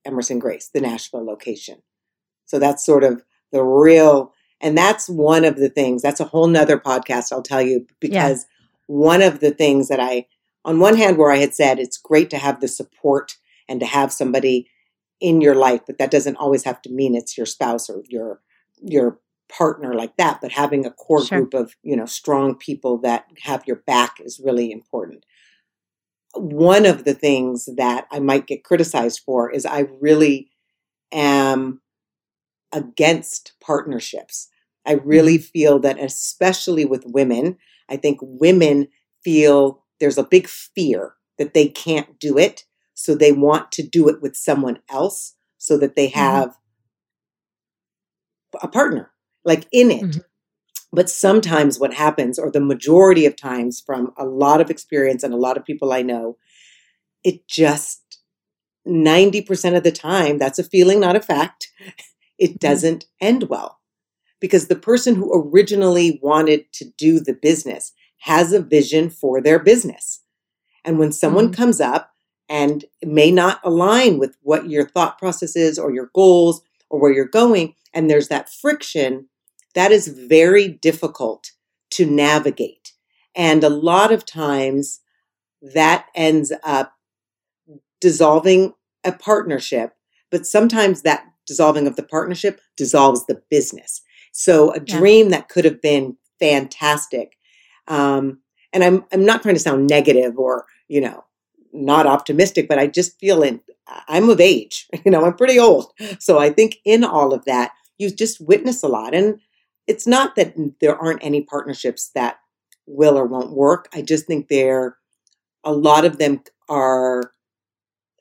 Emerson 0.05 0.39
Grace, 0.39 0.69
the 0.73 0.81
Nashville 0.81 1.25
location. 1.25 1.83
So 2.45 2.59
that's 2.59 2.85
sort 2.85 3.05
of 3.05 3.23
the 3.53 3.63
real, 3.63 4.33
and 4.61 4.77
that's 4.77 5.09
one 5.09 5.45
of 5.45 5.57
the 5.57 5.69
things, 5.69 6.03
that's 6.03 6.21
a 6.21 6.25
whole 6.25 6.47
nother 6.47 6.79
podcast, 6.79 7.33
I'll 7.33 7.43
tell 7.43 7.63
you, 7.63 7.87
because 8.01 8.47
one 8.87 9.23
of 9.23 9.41
the 9.41 9.51
things 9.51 9.89
that 9.89 10.01
I, 10.01 10.27
on 10.65 10.79
one 10.81 10.97
hand, 10.97 11.17
where 11.19 11.33
I 11.33 11.39
had 11.39 11.55
said 11.55 11.79
it's 11.79 11.97
great 11.99 12.31
to 12.31 12.39
have 12.39 12.61
the 12.61 12.69
support 12.69 13.37
and 13.69 13.81
to 13.81 13.87
have 13.87 14.13
somebody 14.13 14.69
in 15.21 15.41
your 15.41 15.55
life, 15.55 15.81
but 15.87 15.99
that 15.99 16.11
doesn't 16.11 16.37
always 16.37 16.65
have 16.65 16.83
to 16.83 16.91
mean 16.91 17.15
it's 17.15 17.37
your 17.37 17.47
spouse 17.47 17.89
or 17.91 18.03
your, 18.09 18.41
your 18.81 19.19
partner 19.49 19.95
like 19.95 20.17
that, 20.17 20.41
but 20.41 20.53
having 20.53 20.85
a 20.85 20.91
core 20.91 21.25
Sure. 21.25 21.41
group 21.41 21.55
of, 21.55 21.75
you 21.83 21.97
know, 21.97 22.07
strong 22.07 22.55
people 22.55 22.99
that 22.99 23.27
have 23.43 23.65
your 23.67 23.83
back 23.87 24.21
is 24.21 24.41
really 24.43 24.71
important 24.73 25.25
one 26.39 26.87
of 26.87 27.05
the 27.05 27.15
things 27.15 27.69
that 27.77 28.07
I 28.11 28.19
might 28.19 28.47
get 28.47 28.65
criticized 28.65 29.23
for 29.25 29.51
is 29.51 29.65
I 29.65 29.87
really 30.01 30.51
am 31.13 31.81
against 32.73 33.55
partnerships. 33.61 34.49
I 34.87 34.95
really 34.95 35.37
mm-hmm. 35.37 35.43
feel 35.43 35.79
that, 35.81 35.99
especially 35.99 36.85
with 36.85 37.05
women, 37.07 37.57
I 37.89 37.97
think 37.97 38.19
women 38.23 38.89
feel 39.23 39.85
there's 40.01 40.19
a 40.19 40.25
big 40.25 40.49
fear 40.49 41.15
that 41.39 41.55
they 41.55 41.69
can't 41.69 42.19
do 42.19 42.39
it. 42.39 42.65
So 42.95 43.15
they 43.15 43.33
want 43.33 43.73
to 43.73 43.83
do 43.83 44.09
it 44.09 44.23
with 44.23 44.37
someone 44.37 44.79
else 44.89 45.35
so 45.59 45.77
that 45.79 45.97
they 45.97 46.09
mm-hmm. 46.09 46.19
have 46.19 46.57
a 48.63 48.69
partner, 48.69 49.11
like 49.47 49.67
in 49.73 49.91
it. 49.91 50.03
Mhm. 50.03 50.25
But 50.93 51.11
sometimes 51.11 51.79
what 51.81 51.95
happens, 51.95 52.39
or 52.39 52.51
the 52.51 52.61
majority 52.61 53.27
of 53.27 53.37
times 53.37 53.81
from 53.85 54.13
a 54.19 54.27
lot 54.27 54.61
of 54.61 54.71
experience 54.71 55.23
and 55.23 55.35
a 55.35 55.39
lot 55.39 55.57
of 55.57 55.65
people 55.65 55.93
I 55.93 56.03
know, 56.03 56.37
it 57.25 57.49
just 57.49 58.03
90% 58.85 59.77
of 59.77 59.83
the 59.85 59.93
time, 59.93 60.39
that's 60.39 60.59
a 60.59 60.65
feeling, 60.65 61.01
not 61.01 61.17
a 61.17 61.21
fact, 61.21 61.71
it 62.39 62.59
doesn't 62.61 63.07
end 63.21 63.45
well. 63.45 63.81
Because 64.41 64.69
the 64.69 64.77
person 64.77 65.15
who 65.17 65.33
originally 65.35 66.21
wanted 66.23 66.73
to 66.75 66.85
do 66.99 67.21
the 67.21 67.35
business 67.35 67.93
has 68.21 68.53
a 68.53 68.61
vision 68.61 69.11
for 69.11 69.41
their 69.41 69.59
business. 69.59 70.21
And 70.85 70.99
when 70.99 71.13
someone 71.13 71.49
Mhm. 71.51 71.57
comes 71.57 71.81
up 71.81 72.11
and 72.49 72.85
may 73.05 73.31
not 73.31 73.61
align 73.65 74.19
with 74.19 74.37
what 74.43 74.69
your 74.71 74.87
thought 74.89 75.19
process 75.19 75.57
is 75.57 75.79
or 75.79 75.93
your 75.93 76.11
goals 76.15 76.63
or 76.91 77.01
where 77.01 77.13
you're 77.13 77.25
going, 77.27 77.75
and 77.95 78.11
there's 78.11 78.29
that 78.29 78.49
friction, 78.53 79.29
that 79.77 79.93
is 79.93 80.09
very 80.09 80.69
difficult 80.69 81.53
to 81.93 82.07
navigate. 82.07 82.95
And 83.37 83.63
a 83.63 83.69
lot 83.71 84.11
of 84.13 84.27
times 84.27 85.01
that 85.63 86.07
ends 86.15 86.53
up 86.65 86.95
dissolving 88.01 88.75
a 89.05 89.13
partnership, 89.13 89.93
but 90.31 90.47
sometimes 90.47 91.03
that 91.03 91.27
dissolving 91.47 91.87
of 91.87 91.97
the 91.97 92.03
partnership 92.03 92.61
dissolves 92.77 93.27
the 93.27 93.41
business. 93.51 94.03
So 94.33 94.73
a 94.73 94.81
Yeah. 94.85 94.99
dream 94.99 95.31
that 95.31 95.49
could 95.49 95.65
have 95.65 95.81
been 95.81 96.17
fantastic. 96.41 97.37
Um, 97.89 98.41
and 98.73 98.83
I'm 98.83 99.05
I'm 99.13 99.25
not 99.25 99.43
trying 99.43 99.55
to 99.55 99.61
sound 99.61 99.87
negative 99.87 100.39
or 100.39 100.67
you 100.89 101.01
know 101.01 101.25
not 101.73 102.07
optimistic, 102.07 102.69
but 102.69 102.79
I 102.79 102.87
just 102.87 103.19
feel 103.21 103.43
in 103.43 103.61
I'm 104.09 104.29
of 104.31 104.41
age. 104.41 104.89
You 105.05 105.11
know, 105.13 105.25
I'm 105.25 105.37
pretty 105.37 105.59
old, 105.59 105.93
so 106.19 106.39
I 106.39 106.51
think 106.51 106.79
in 106.85 107.05
all 107.05 107.33
of 107.33 107.45
that 107.45 107.73
you 107.99 108.11
just 108.11 108.41
witness 108.41 108.83
a 108.83 108.89
lot. 108.89 109.15
And 109.15 109.41
it's 109.87 110.07
not 110.07 110.37
that 110.37 110.55
there 110.81 110.97
aren't 110.97 111.25
any 111.25 111.43
partnerships 111.43 112.11
that 112.15 112.39
will 112.87 113.19
or 113.19 113.27
won't 113.27 113.53
work. 113.53 113.89
I 113.93 114.03
just 114.03 114.27
think 114.27 114.49
there 114.49 114.97
a 115.65 115.73
lot 115.73 116.05
of 116.05 116.19
them 116.19 116.43
are 116.69 117.33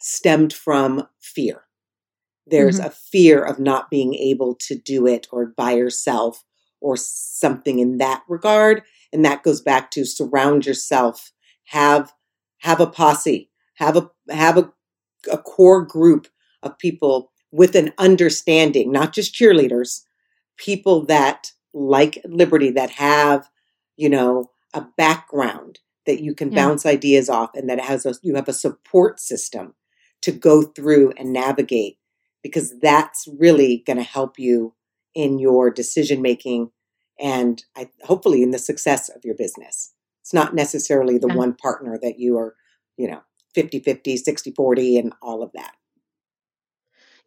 stemmed 0.02 0.54
from 0.54 1.08
fear. 1.22 1.64
There's 2.48 2.80
mm-hmm. 2.80 2.88
a 2.88 2.92
fear 2.92 3.44
of 3.44 3.60
not 3.60 3.90
being 3.90 4.14
able 4.16 4.56
to 4.68 4.76
do 4.76 5.08
it 5.08 5.28
or 5.32 5.48
by 5.48 5.72
yourself 5.72 6.44
or 6.82 6.98
something 6.98 7.80
in 7.80 7.98
that 7.98 8.24
regard. 8.28 8.84
And 9.12 9.26
that 9.26 9.44
goes 9.44 9.62
back 9.62 9.92
to 9.92 10.06
surround 10.06 10.66
yourself, 10.66 11.32
have 11.66 12.12
have 12.60 12.80
a 12.80 12.88
posse, 12.88 13.50
have 13.76 13.96
a 13.96 14.10
have 14.30 14.58
a, 14.58 14.72
a 15.32 15.38
core 15.38 15.84
group 15.84 16.28
of 16.62 16.78
people 16.78 17.32
with 17.52 17.76
an 17.76 17.94
understanding, 17.98 18.92
not 18.92 19.14
just 19.14 19.34
cheerleaders, 19.34 20.02
people 20.58 21.06
that 21.06 21.52
like 21.74 22.22
liberty, 22.26 22.70
that 22.72 22.92
have, 22.92 23.50
you 23.98 24.10
know, 24.10 24.52
a 24.74 24.82
background 24.98 25.80
that 26.06 26.22
you 26.22 26.34
can 26.36 26.50
Yeah. 26.50 26.56
bounce 26.68 26.86
ideas 26.86 27.30
off 27.30 27.52
and 27.56 27.70
that 27.70 27.80
has 27.80 28.06
a 28.06 28.16
you 28.22 28.36
have 28.36 28.48
a 28.48 28.54
support 28.54 29.20
system 29.20 29.74
to 30.22 30.32
go 30.32 30.62
through 30.64 31.14
and 31.18 31.34
navigate 31.34 31.98
because 32.44 32.74
that's 32.80 33.28
really 33.40 33.84
going 33.86 33.98
to 33.98 34.04
help 34.04 34.38
you 34.40 34.74
in 35.16 35.40
your 35.40 35.70
decision 35.72 36.22
making 36.22 36.72
and 37.20 37.64
I, 37.76 37.90
hopefully 38.04 38.44
in 38.44 38.52
the 38.52 38.60
success 38.60 39.10
of 39.10 39.24
your 39.24 39.36
business. 39.36 39.94
It's 40.22 40.34
not 40.34 40.54
necessarily 40.54 41.18
the 41.18 41.28
Yeah. 41.30 41.36
one 41.36 41.54
partner 41.56 41.98
that 42.02 42.20
you 42.20 42.38
are, 42.38 42.56
you 42.98 43.08
know, 43.10 43.22
50 43.54 43.80
50, 43.80 44.18
60 44.18 44.52
40, 44.52 44.98
and 44.98 45.14
all 45.22 45.42
of 45.42 45.52
that. 45.54 45.74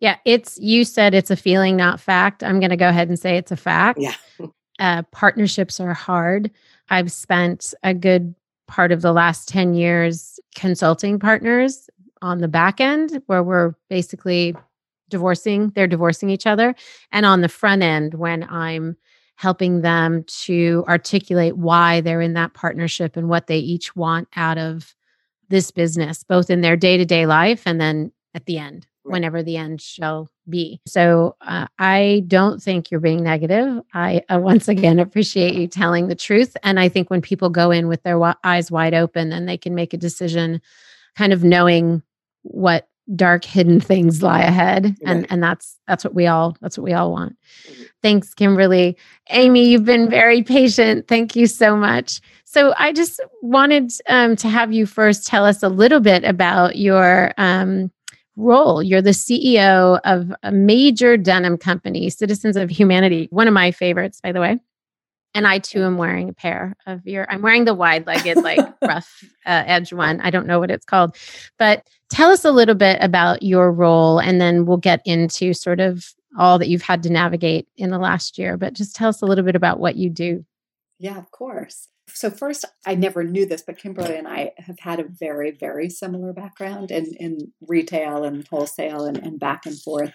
Yeah, 0.01 0.17
it's 0.25 0.59
you 0.59 0.85
said 0.85 1.15
it's 1.15 1.31
a 1.31 1.37
feeling, 1.37 1.77
not 1.77 2.01
fact. 2.01 2.45
I'm 2.45 2.61
going 2.61 2.71
to 2.71 2.77
go 2.77 2.89
ahead 2.89 3.09
and 3.09 3.19
say 3.19 3.37
it's 3.37 3.51
a 3.51 3.57
fact. 3.57 3.99
Yeah. 4.01 4.15
uh, 4.79 5.03
partnerships 5.11 5.81
are 5.81 5.95
hard. 5.95 6.51
I've 6.89 7.11
spent 7.11 7.75
a 7.83 7.95
good 7.95 8.35
part 8.69 8.93
of 8.93 9.03
the 9.03 9.13
last 9.13 9.49
10 9.49 9.75
years 9.75 10.39
consulting 10.55 11.19
partners 11.19 11.89
on 12.23 12.39
the 12.39 12.49
back 12.49 12.81
end 12.81 13.23
where 13.27 13.43
we're 13.43 13.75
basically 13.89 14.55
divorcing, 15.09 15.71
they're 15.75 15.87
divorcing 15.87 16.31
each 16.31 16.47
other. 16.47 16.75
And 17.11 17.25
on 17.25 17.41
the 17.41 17.49
front 17.49 17.83
end, 17.83 18.15
when 18.15 18.45
I'm 18.45 18.97
helping 19.37 19.83
them 19.83 20.25
to 20.25 20.85
articulate 20.89 21.57
why 21.57 22.01
they're 22.01 22.21
in 22.21 22.35
that 22.35 22.55
partnership 22.55 23.17
and 23.17 23.29
what 23.29 23.47
they 23.47 23.59
each 23.59 23.95
want 23.95 24.29
out 24.37 24.59
of 24.59 24.95
this 25.49 25.71
business, 25.71 26.25
both 26.25 26.51
in 26.51 26.61
their 26.61 26.77
day 26.77 26.97
to 26.97 27.05
day 27.05 27.25
life 27.25 27.63
and 27.65 27.81
then 27.81 28.13
at 28.35 28.47
the 28.47 28.59
end. 28.59 28.87
Whenever 29.11 29.43
the 29.43 29.57
end 29.57 29.81
shall 29.81 30.31
be. 30.49 30.81
So 30.87 31.37
uh, 31.41 31.67
I 31.79 32.25
don't 32.27 32.63
think 32.63 32.91
you're 32.91 33.01
being 33.01 33.23
negative. 33.23 33.83
I 33.95 34.23
uh, 34.29 34.39
once 34.39 34.69
again 34.69 34.99
appreciate 34.99 35.55
you 35.55 35.67
telling 35.67 36.09
the 36.09 36.15
truth. 36.15 36.57
And 36.63 36.79
I 36.81 36.89
think 36.89 37.11
when 37.11 37.21
people 37.23 37.51
go 37.51 37.71
in 37.71 37.89
with 37.89 38.03
their 38.03 38.15
wi- 38.15 38.37
eyes 38.45 38.71
wide 38.71 38.95
open 38.95 39.33
and 39.33 39.49
they 39.49 39.57
can 39.59 39.75
make 39.75 39.93
a 39.93 39.99
decision, 39.99 40.61
kind 41.17 41.33
of 41.33 41.45
knowing 41.45 42.03
what 42.43 42.89
dark 43.17 43.43
hidden 43.45 43.81
things 43.81 44.23
lie 44.23 44.43
ahead 44.43 44.95
and 45.07 45.27
and 45.31 45.43
that's 45.43 45.79
that's 45.87 46.05
what 46.05 46.13
we 46.15 46.27
all 46.27 46.55
that's 46.61 46.77
what 46.77 46.85
we 46.85 46.93
all 46.93 47.11
want 47.11 47.35
Mhm. 47.67 47.87
thanks 48.03 48.35
kimberly 48.35 48.99
amy 49.31 49.67
you've 49.71 49.87
been 49.87 50.11
very 50.11 50.43
patient 50.43 51.09
thank 51.09 51.35
you 51.35 51.47
so 51.47 51.75
much 51.75 52.21
so 52.45 52.75
i 52.79 52.93
just 52.93 53.19
wanted 53.41 53.91
um, 54.11 54.37
to 54.37 54.47
have 54.51 54.75
you 54.75 54.85
first 54.85 55.27
tell 55.27 55.47
us 55.47 55.63
a 55.63 55.71
little 55.71 56.01
bit 56.01 56.23
about 56.25 56.77
your 56.77 57.33
um, 57.39 57.91
role 58.39 58.83
you're 58.83 59.03
the 59.03 59.11
ceo 59.11 60.01
of 60.05 60.33
a 60.43 60.53
major 60.53 61.17
denim 61.17 61.59
company 61.59 62.09
citizens 62.09 62.57
of 62.57 62.71
humanity 62.71 63.29
one 63.31 63.49
of 63.49 63.55
my 63.55 63.71
favorites 63.71 64.21
by 64.23 64.33
the 64.33 64.41
way 64.41 64.59
and 65.35 65.47
I 65.47 65.59
too 65.59 65.85
am 65.85 65.99
wearing 65.99 66.29
a 66.29 66.33
pair 66.33 66.75
of 66.87 67.07
your. 67.07 67.31
I'm 67.31 67.43
wearing 67.43 67.65
the 67.65 67.75
wide-legged, 67.75 68.39
like 68.39 68.59
rough 68.83 69.23
uh, 69.47 69.63
edge 69.67 69.93
one. 69.93 70.21
I 70.21 70.31
don't 70.31 70.47
know 70.47 70.59
what 70.59 70.71
it's 70.71 70.85
called, 70.85 71.17
but 71.59 71.87
tell 72.11 72.31
us 72.31 72.45
a 72.45 72.51
little 72.51 72.75
bit 72.75 72.99
about 73.01 73.43
your 73.43 73.71
role, 73.71 74.19
and 74.19 74.41
then 74.41 74.67
we'll 74.67 74.79
get 74.79 75.01
into 75.05 75.53
sort 75.53 75.81
of 75.81 76.13
all 76.39 76.59
that 76.59 76.69
you've 76.69 76.83
had 76.83 77.03
to 77.05 77.11
navigate 77.11 77.69
in 77.77 77.91
the 77.91 77.99
last 77.99 78.39
year. 78.39 78.57
But 78.57 78.73
just 78.73 78.97
tell 78.97 79.09
us 79.11 79.23
a 79.23 79.27
little 79.27 79.45
bit 79.45 79.57
about 79.57 79.81
what 79.81 79.97
you 79.97 80.11
do. 80.11 80.45
Yeah, 80.99 81.19
of 81.19 81.31
course. 81.31 81.89
So 82.15 82.31
first, 82.31 82.65
I 82.87 82.95
never 82.95 83.23
knew 83.23 83.47
this, 83.47 83.63
but 83.63 83.79
Kimberly 83.79 84.17
and 84.17 84.27
I 84.27 84.53
have 84.59 84.79
had 84.81 85.01
a 85.01 85.09
very, 85.09 85.51
very 85.51 85.89
similar 85.89 86.33
background 86.33 86.91
in, 86.91 87.15
in 87.19 87.53
retail 87.67 88.25
and 88.25 88.47
wholesale 88.49 89.05
and, 89.05 89.19
and 89.19 89.39
back 89.39 89.67
and 89.67 89.81
forth. 89.81 90.13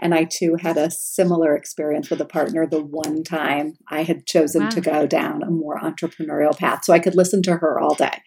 And 0.00 0.14
I 0.14 0.24
too 0.24 0.56
had 0.56 0.76
a 0.76 0.90
similar 0.90 1.56
experience 1.56 2.10
with 2.10 2.20
a 2.20 2.26
partner 2.26 2.66
the 2.66 2.82
one 2.82 3.22
time 3.22 3.74
I 3.88 4.02
had 4.02 4.26
chosen 4.26 4.68
to 4.70 4.80
go 4.80 5.06
down 5.06 5.42
a 5.42 5.50
more 5.50 5.78
entrepreneurial 5.78 6.56
path. 6.56 6.84
So 6.84 6.92
I 6.92 6.98
could 6.98 7.14
listen 7.14 7.42
to 7.44 7.56
her 7.56 7.80
all 7.80 7.94
day. 7.94 8.22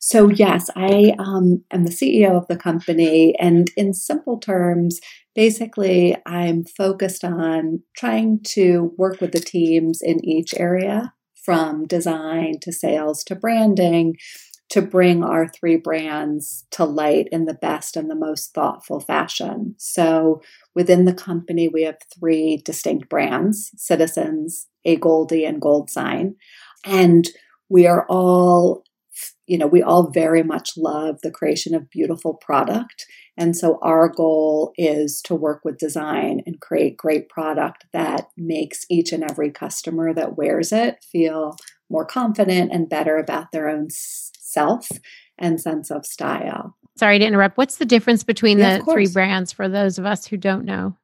So, 0.00 0.28
yes, 0.28 0.70
I 0.76 1.14
um, 1.18 1.62
am 1.70 1.84
the 1.84 1.90
CEO 1.90 2.36
of 2.36 2.48
the 2.48 2.56
company. 2.56 3.34
And 3.38 3.70
in 3.76 3.94
simple 3.94 4.38
terms, 4.38 5.00
basically, 5.34 6.16
I'm 6.26 6.64
focused 6.64 7.24
on 7.24 7.82
trying 7.96 8.40
to 8.48 8.92
work 8.96 9.20
with 9.20 9.32
the 9.32 9.40
teams 9.40 10.00
in 10.02 10.24
each 10.24 10.54
area 10.56 11.12
from 11.44 11.86
design 11.86 12.54
to 12.62 12.72
sales 12.72 13.22
to 13.24 13.34
branding 13.34 14.16
to 14.70 14.82
bring 14.82 15.22
our 15.22 15.46
three 15.48 15.76
brands 15.76 16.66
to 16.70 16.84
light 16.84 17.28
in 17.30 17.44
the 17.44 17.54
best 17.54 17.96
and 17.96 18.10
the 18.10 18.14
most 18.14 18.54
thoughtful 18.54 18.98
fashion. 18.98 19.74
So 19.78 20.40
within 20.74 21.04
the 21.04 21.14
company, 21.14 21.68
we 21.68 21.82
have 21.82 21.98
three 22.18 22.62
distinct 22.64 23.08
brands 23.08 23.70
Citizens, 23.76 24.66
AGOLDE, 24.86 25.46
and 25.46 25.60
GOLDSIGN. 25.60 26.34
And 26.84 27.28
we 27.68 27.86
are 27.86 28.06
all, 28.08 28.84
you 29.46 29.58
know, 29.58 29.66
we 29.66 29.82
all 29.82 30.10
very 30.10 30.42
much 30.42 30.72
love 30.76 31.20
the 31.22 31.30
creation 31.30 31.74
of 31.74 31.90
beautiful 31.90 32.34
product. 32.34 33.06
And 33.36 33.56
so 33.56 33.78
our 33.82 34.08
goal 34.08 34.72
is 34.76 35.20
to 35.22 35.34
work 35.34 35.64
with 35.64 35.78
design 35.78 36.42
and 36.46 36.60
create 36.60 36.96
great 36.96 37.28
product 37.28 37.86
that 37.92 38.28
makes 38.36 38.86
each 38.88 39.12
and 39.12 39.24
every 39.24 39.50
customer 39.50 40.14
that 40.14 40.36
wears 40.36 40.72
it 40.72 41.02
feel 41.02 41.56
more 41.90 42.04
confident 42.04 42.72
and 42.72 42.88
better 42.88 43.16
about 43.16 43.52
their 43.52 43.68
own 43.68 43.88
self 43.90 44.88
and 45.38 45.60
sense 45.60 45.90
of 45.90 46.06
style. 46.06 46.76
Sorry 46.96 47.18
to 47.18 47.24
interrupt. 47.24 47.58
What's 47.58 47.76
the 47.76 47.84
difference 47.84 48.22
between 48.22 48.58
yeah, 48.58 48.78
the 48.78 48.84
three 48.84 49.08
brands 49.08 49.52
for 49.52 49.68
those 49.68 49.98
of 49.98 50.06
us 50.06 50.26
who 50.26 50.36
don't 50.36 50.64
know? 50.64 50.96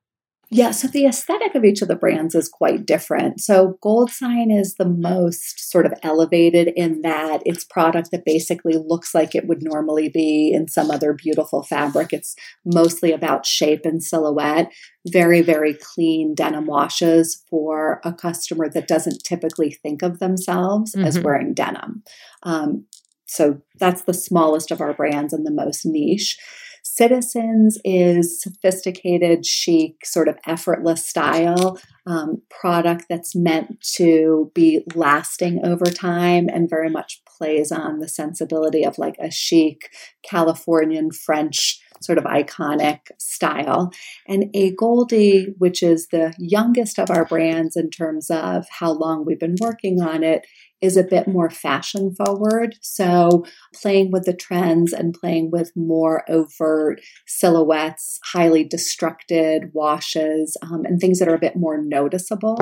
Yeah, 0.52 0.72
so 0.72 0.88
the 0.88 1.06
aesthetic 1.06 1.54
of 1.54 1.64
each 1.64 1.80
of 1.80 1.86
the 1.86 1.94
brands 1.94 2.34
is 2.34 2.48
quite 2.48 2.84
different. 2.84 3.40
So 3.40 3.78
GOLDSIGN 3.84 4.58
is 4.58 4.74
the 4.74 4.88
most 4.88 5.70
sort 5.70 5.86
of 5.86 5.94
elevated 6.02 6.72
in 6.74 7.02
that 7.02 7.40
it's 7.44 7.62
product 7.62 8.10
that 8.10 8.24
basically 8.24 8.74
looks 8.76 9.14
like 9.14 9.36
it 9.36 9.46
would 9.46 9.62
normally 9.62 10.08
be 10.08 10.50
in 10.52 10.66
some 10.66 10.90
other 10.90 11.12
beautiful 11.12 11.62
fabric. 11.62 12.12
It's 12.12 12.34
mostly 12.64 13.12
about 13.12 13.46
shape 13.46 13.82
and 13.84 14.02
silhouette, 14.02 14.72
very, 15.06 15.40
very 15.40 15.74
clean 15.74 16.34
denim 16.34 16.66
washes 16.66 17.44
for 17.48 18.00
a 18.04 18.12
customer 18.12 18.68
that 18.70 18.88
doesn't 18.88 19.22
typically 19.22 19.70
think 19.70 20.02
of 20.02 20.18
themselves 20.18 20.96
mm-hmm. 20.96 21.06
as 21.06 21.20
wearing 21.20 21.54
denim. 21.54 22.02
Um, 22.42 22.86
so 23.26 23.62
that's 23.78 24.02
the 24.02 24.14
smallest 24.14 24.72
of 24.72 24.80
our 24.80 24.94
brands 24.94 25.32
and 25.32 25.46
the 25.46 25.52
most 25.52 25.86
niche. 25.86 26.36
Citizens 26.82 27.78
is 27.84 28.40
sophisticated, 28.42 29.44
chic, 29.46 30.04
sort 30.04 30.28
of 30.28 30.38
effortless 30.46 31.06
style 31.06 31.78
um, 32.06 32.42
product 32.50 33.06
that's 33.08 33.34
meant 33.36 33.80
to 33.96 34.50
be 34.54 34.82
lasting 34.94 35.64
over 35.64 35.86
time 35.86 36.48
and 36.48 36.70
very 36.70 36.90
much 36.90 37.22
plays 37.24 37.70
on 37.70 38.00
the 38.00 38.08
sensibility 38.08 38.84
of 38.84 38.98
like 38.98 39.16
a 39.18 39.30
chic 39.30 39.90
Californian 40.22 41.10
French 41.10 41.80
sort 42.00 42.18
of 42.18 42.24
iconic 42.24 43.00
style. 43.18 43.92
And 44.26 44.44
AGOLDE, 44.54 45.54
which 45.58 45.82
is 45.82 46.08
the 46.08 46.34
youngest 46.38 46.98
of 46.98 47.10
our 47.10 47.24
brands 47.24 47.76
in 47.76 47.90
terms 47.90 48.30
of 48.30 48.66
how 48.70 48.92
long 48.92 49.24
we've 49.24 49.40
been 49.40 49.56
working 49.60 50.00
on 50.00 50.22
it, 50.22 50.46
is 50.80 50.96
a 50.96 51.04
bit 51.04 51.28
more 51.28 51.50
fashion 51.50 52.14
forward. 52.14 52.76
So, 52.80 53.44
playing 53.74 54.10
with 54.10 54.24
the 54.24 54.32
trends 54.32 54.92
and 54.92 55.14
playing 55.14 55.50
with 55.50 55.72
more 55.76 56.24
overt 56.28 57.00
silhouettes, 57.26 58.18
highly 58.32 58.68
destructed 58.68 59.72
washes, 59.72 60.56
um, 60.62 60.84
and 60.84 61.00
things 61.00 61.18
that 61.18 61.28
are 61.28 61.34
a 61.34 61.40
bit 61.40 61.56
more 61.56 61.82
noticeable. 61.82 62.58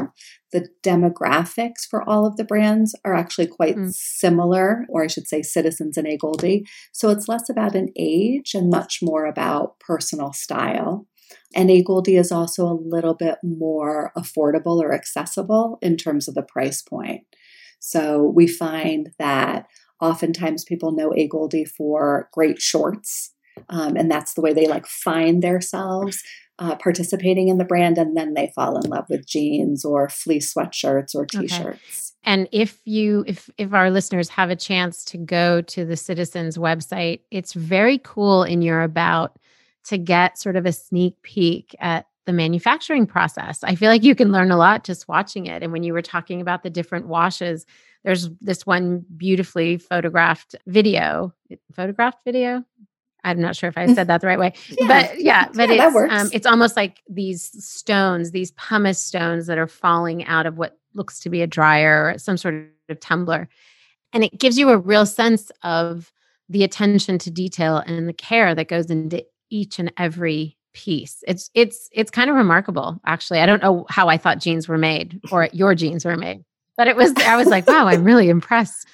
The 0.50 0.68
demographics 0.83 1.87
for 1.88 2.09
all 2.09 2.26
of 2.26 2.37
the 2.37 2.44
brands 2.44 2.94
are 3.04 3.14
actually 3.14 3.46
quite 3.46 3.76
mm. 3.76 3.92
similar, 3.92 4.87
or 4.88 5.04
I 5.04 5.09
should 5.09 5.28
say, 5.28 5.42
Citizens 5.42 5.96
and 5.96 6.07
AGOLDE. 6.07 6.64
So, 6.92 7.11
it's 7.11 7.28
less 7.28 7.48
about 7.48 7.74
an 7.74 7.88
age 7.96 8.54
and 8.54 8.70
much 8.70 8.98
more 9.02 9.26
about 9.26 9.78
personal 9.78 10.33
style. 10.33 11.07
And 11.54 11.70
AGOLDE 11.70 12.18
is 12.18 12.33
also 12.33 12.66
a 12.66 12.81
little 12.81 13.14
bit 13.14 13.38
more 13.42 14.12
affordable 14.16 14.81
or 14.83 14.92
accessible 14.92 15.78
in 15.81 15.96
terms 15.96 16.28
of 16.28 16.35
the 16.35 16.42
price 16.42 16.83
point. 16.83 17.22
So 17.79 18.23
we 18.23 18.47
find 18.47 19.11
that 19.19 19.67
oftentimes 20.01 20.64
people 20.64 20.93
know 20.93 21.11
AGOLDE 21.11 21.69
for 21.69 22.29
great 22.33 22.61
shorts. 22.61 23.35
Um, 23.69 23.97
and 23.97 24.11
that's 24.11 24.35
the 24.35 24.41
way 24.41 24.53
they 24.53 24.67
like 24.67 24.87
find 24.87 25.43
themselves 25.43 26.23
uh, 26.59 26.77
participating 26.77 27.49
in 27.49 27.59
the 27.59 27.64
brand. 27.64 27.99
And 27.99 28.17
then 28.17 28.35
they 28.35 28.53
fall 28.55 28.79
in 28.79 28.91
love 28.91 29.07
with 29.09 29.27
jeans 29.27 29.85
or 29.85 30.09
fleece 30.09 30.53
sweatshirts 30.55 31.14
or 31.14 31.27
t-shirts. 31.27 31.55
Okay. 31.61 31.75
And 32.25 32.49
if 32.53 32.81
you 32.85 33.25
if 33.27 33.49
if 33.59 33.73
our 33.73 33.91
listeners 33.91 34.29
have 34.31 34.51
a 34.51 34.57
chance 34.57 35.05
to 35.07 35.19
go 35.19 35.62
to 35.62 35.85
the 35.85 35.97
Citizens 35.97 36.59
website, 36.59 37.21
it's 37.31 37.53
very 37.53 37.99
cool 37.99 38.43
in 38.43 38.61
your 38.61 38.83
about 38.83 39.38
to 39.85 39.97
get 39.99 40.37
sort 40.37 40.57
of 40.57 40.67
a 40.67 40.73
sneak 40.73 41.23
peek 41.23 41.75
at 41.79 42.07
the 42.29 42.33
manufacturing 42.35 43.07
process. 43.07 43.64
I 43.64 43.75
feel 43.75 43.88
like 43.91 44.05
you 44.05 44.14
can 44.14 44.33
learn 44.33 44.51
a 44.51 44.59
lot 44.59 44.85
just 44.85 45.09
watching 45.09 45.47
it. 45.47 45.62
And 45.62 45.73
when 45.73 45.83
you 45.83 45.95
were 45.95 46.03
talking 46.03 46.43
about 46.43 46.62
the 46.62 46.69
different 46.69 47.07
washes, 47.07 47.64
there's 48.05 48.29
this 48.43 48.67
one 48.67 49.07
beautifully 49.17 49.79
photographed 49.79 50.55
video, 50.67 51.33
photographed 51.73 52.19
video. 52.27 52.62
I'm 53.25 53.41
not 53.41 53.57
sure 53.57 53.71
if 53.71 53.79
I 53.79 53.95
said 53.95 54.09
that 54.09 54.21
the 54.21 54.27
right 54.27 54.38
way, 54.38 54.53
yeah. 54.69 54.87
but 54.87 55.21
yeah, 55.23 55.49
but 55.55 55.75
yeah, 55.75 55.88
it's 55.88 56.12
um, 56.12 56.31
it's 56.35 56.47
almost 56.47 56.77
like 56.77 57.03
these 57.09 57.51
stones, 57.64 58.31
these 58.31 58.51
pumice 58.51 59.01
stones 59.01 59.47
that 59.47 59.57
are 59.57 59.67
falling 59.67 60.23
out 60.27 60.45
of 60.45 60.59
what 60.59 60.79
looks 60.93 61.21
to 61.21 61.31
be 61.31 61.41
a 61.41 61.47
dryer 61.47 62.12
or 62.12 62.19
some 62.19 62.37
sort 62.37 62.67
of 62.91 63.01
tumbler, 63.01 63.49
and 64.12 64.23
it 64.23 64.38
gives 64.38 64.59
you 64.59 64.69
a 64.69 64.77
real 64.77 65.07
sense 65.07 65.51
of 65.62 66.12
the 66.51 66.62
attention 66.62 67.17
to 67.21 67.31
detail 67.31 67.79
and 67.79 68.07
the 68.07 68.12
care 68.12 68.55
that 68.55 68.69
goes 68.69 68.91
into 68.91 69.25
each 69.49 69.79
and 69.79 69.91
every 69.97 70.58
piece. 70.79 71.25
It's 71.27 71.51
it's 71.55 71.88
it's 71.93 72.11
kind 72.11 72.31
of 72.31 72.37
remarkable, 72.37 73.01
actually. 73.05 73.41
I 73.41 73.47
don't 73.47 73.61
know 73.61 73.85
how 73.91 74.09
I 74.09 74.17
thought 74.17 74.38
jeans 74.38 74.69
were 74.69 74.79
made 74.79 75.21
or 75.33 75.49
your 75.53 75.75
jeans 75.75 76.05
were 76.05 76.17
made, 76.17 76.45
but 76.77 76.87
it 76.87 76.95
was. 76.97 77.12
I 77.17 77.37
was 77.37 77.49
like, 77.49 77.67
wow, 77.67 77.88
I'm 77.88 78.05
really 78.05 78.29
impressed. 78.29 78.87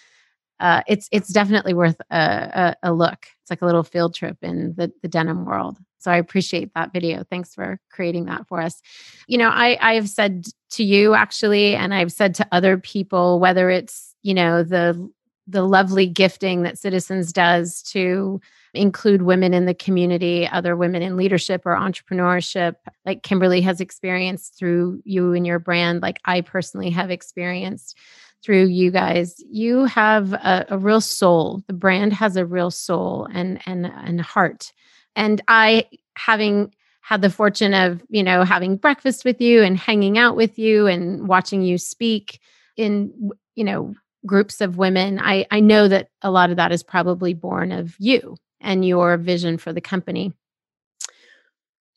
Uh, 0.61 0.83
it's 0.87 1.09
it's 1.13 1.29
definitely 1.29 1.75
worth 1.75 2.01
a, 2.11 2.17
a, 2.17 2.77
a, 2.85 2.93
look. 2.93 3.27
It's 3.43 3.51
like 3.51 3.61
a 3.61 3.67
little 3.67 3.83
field 3.83 4.15
trip 4.15 4.39
in 4.41 4.75
the 4.77 4.91
the 5.03 5.09
denim 5.09 5.45
world. 5.45 5.77
So 5.99 6.11
I 6.11 6.17
appreciate 6.17 6.73
that 6.75 6.93
video. 6.93 7.23
Thanks 7.25 7.55
for 7.55 7.79
creating 7.91 8.27
that 8.27 8.47
for 8.49 8.63
us. 8.63 8.81
You 9.27 9.37
know, 9.37 9.51
I 9.51 9.77
I 9.81 9.95
have 9.95 10.09
said 10.09 10.47
to 10.71 10.85
you 10.85 11.15
actually, 11.15 11.75
and 11.75 11.93
I've 11.93 12.13
said 12.13 12.35
to 12.37 12.47
other 12.51 12.79
people, 12.79 13.41
whether 13.41 13.69
it's 13.69 14.15
you 14.23 14.33
know 14.33 14.63
the 14.63 15.11
the 15.47 15.63
lovely 15.63 16.07
gifting 16.07 16.63
that 16.63 16.79
Citizens 16.79 17.31
does 17.31 17.83
to 17.83 18.41
include 18.77 19.23
women 19.23 19.55
in 19.55 19.67
the 19.67 19.75
community, 19.75 20.49
other 20.49 20.77
women 20.77 21.03
in 21.03 21.17
leadership 21.17 21.63
or 21.65 21.75
entrepreneurship, 21.75 22.77
like 23.05 23.23
Kimberly 23.23 23.61
has 23.63 23.81
experienced 23.81 24.57
through 24.59 25.01
you 25.05 25.33
and 25.33 25.47
your 25.47 25.59
brand, 25.59 26.03
like 26.03 26.21
I 26.25 26.41
personally 26.41 26.91
have 26.91 27.11
experienced 27.11 27.99
through 28.43 28.67
you 28.67 28.91
guys. 28.91 29.37
You 29.49 29.85
have 29.87 30.33
a, 30.35 30.67
a 30.69 30.79
real 30.79 31.01
soul. 31.01 31.63
The 31.67 31.73
brand 31.73 32.13
has 32.13 32.37
a 32.37 32.45
real 32.47 32.71
soul 32.71 33.27
and 33.33 33.61
and 33.67 33.87
and 33.87 34.21
heart. 34.21 34.73
And 35.17 35.41
I 35.49 35.87
having 36.17 36.75
had 37.01 37.23
the 37.23 37.31
fortune 37.31 37.75
of, 37.75 38.03
you 38.09 38.23
know, 38.23 38.45
having 38.45 38.77
breakfast 38.77 39.25
with 39.25 39.41
you 39.41 39.63
and 39.63 39.77
hanging 39.77 40.17
out 40.17 40.37
with 40.37 40.59
you 40.59 40.87
and 40.87 41.29
watching 41.29 41.63
you 41.63 41.77
speak 41.77 42.41
in, 42.77 43.31
you 43.55 43.65
know, 43.65 43.95
groups 44.25 44.61
of 44.61 44.79
women. 44.79 45.21
I, 45.21 45.47
I 45.51 45.61
know 45.61 45.87
that 45.89 46.09
a 46.23 46.31
lot 46.31 46.51
of 46.51 46.57
that 46.57 46.73
is 46.73 46.83
probably 46.83 47.35
born 47.35 47.73
of 47.73 47.95
you 47.99 48.37
and 48.65 48.85
your 48.85 49.17
vision 49.17 49.59
for 49.59 49.73
the 49.73 49.81
company. 49.81 50.33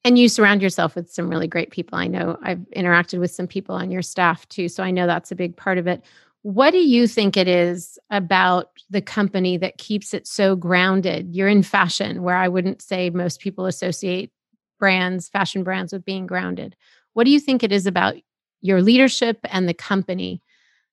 And 0.03 0.17
you 0.17 0.30
surround 0.30 0.62
yourself 0.62 0.95
with 0.95 1.10
some 1.10 1.30
really 1.30 1.47
great 1.47 1.71
people. 1.71 1.97
I 1.97 2.08
know 2.08 2.38
I've 2.41 2.63
interacted 2.75 3.19
with 3.19 3.32
some 3.32 3.47
people 3.47 3.75
on 3.75 3.91
your 3.91 4.01
staff 4.01 4.47
too. 4.47 4.69
So 4.69 4.84
I 4.84 4.91
know 4.91 5.08
that's 5.08 5.32
a 5.32 5.36
big 5.36 5.58
part 5.58 5.77
of 5.77 5.88
it. 5.88 6.03
What 6.43 6.71
do 6.71 6.77
you 6.77 7.08
think 7.08 7.36
it 7.36 7.47
is 7.47 7.99
about 8.10 8.69
the 8.89 9.01
company 9.01 9.58
that 9.58 9.80
keeps 9.80 10.13
it 10.13 10.27
so 10.27 10.56
grounded? 10.56 11.36
You're 11.36 11.49
in 11.49 11.63
fashion, 11.63 12.21
where 12.21 12.38
I 12.38 12.47
wouldn't 12.47 12.82
say 12.82 13.10
most 13.10 13.41
people 13.41 13.65
associate 13.65 14.32
brands, 14.80 15.27
fashion 15.27 15.63
brands, 15.63 15.91
with 15.91 16.06
being 16.06 16.27
grounded. 16.27 16.75
What 17.13 17.25
do 17.25 17.32
you 17.32 17.39
think 17.39 17.63
it 17.63 17.71
is 17.71 17.86
about 17.86 18.15
your 18.62 18.82
leadership 18.82 19.39
and 19.45 19.67
the 19.67 19.73
company 19.73 20.41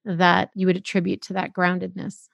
that 0.04 0.50
you 0.54 0.66
would 0.66 0.76
attribute 0.76 1.22
to 1.22 1.34
that 1.34 1.52
groundedness? 1.52 2.28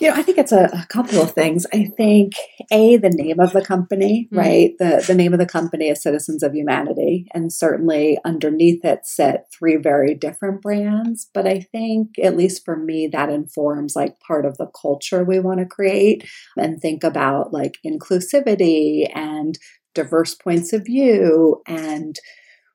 You 0.00 0.10
know, 0.10 0.16
I 0.16 0.22
think 0.22 0.38
it's 0.38 0.50
a, 0.50 0.64
a, 0.64 0.86
couple 0.88 1.20
of 1.20 1.32
things. 1.32 1.66
I 1.72 1.84
think 1.96 2.32
a 2.72 2.96
the 2.96 3.10
name 3.10 3.38
of 3.38 3.52
the 3.52 3.64
company, 3.64 4.26
mm-hmm. 4.26 4.38
right? 4.38 4.70
The 4.78 5.04
the 5.06 5.14
name 5.14 5.32
of 5.32 5.38
the 5.38 5.46
company 5.46 5.88
is 5.88 6.02
Citizens 6.02 6.42
of 6.42 6.52
Humanity, 6.52 7.26
and 7.32 7.52
certainly 7.52 8.18
underneath 8.24 8.84
it 8.84 9.06
sit 9.06 9.42
three 9.56 9.76
very 9.76 10.14
different 10.14 10.62
brands. 10.62 11.30
But 11.32 11.46
I 11.46 11.60
think, 11.60 12.18
at 12.20 12.36
least 12.36 12.64
for 12.64 12.76
me, 12.76 13.08
that 13.12 13.30
informs 13.30 13.94
like 13.94 14.18
part 14.18 14.44
of 14.44 14.58
the 14.58 14.66
culture 14.66 15.22
we 15.22 15.38
want 15.38 15.60
to 15.60 15.66
create 15.66 16.28
and 16.56 16.80
think 16.80 17.04
about 17.04 17.52
like 17.52 17.78
inclusivity 17.86 19.08
and 19.14 19.56
diverse 19.94 20.34
points 20.34 20.72
of 20.72 20.84
view 20.84 21.62
and 21.68 22.18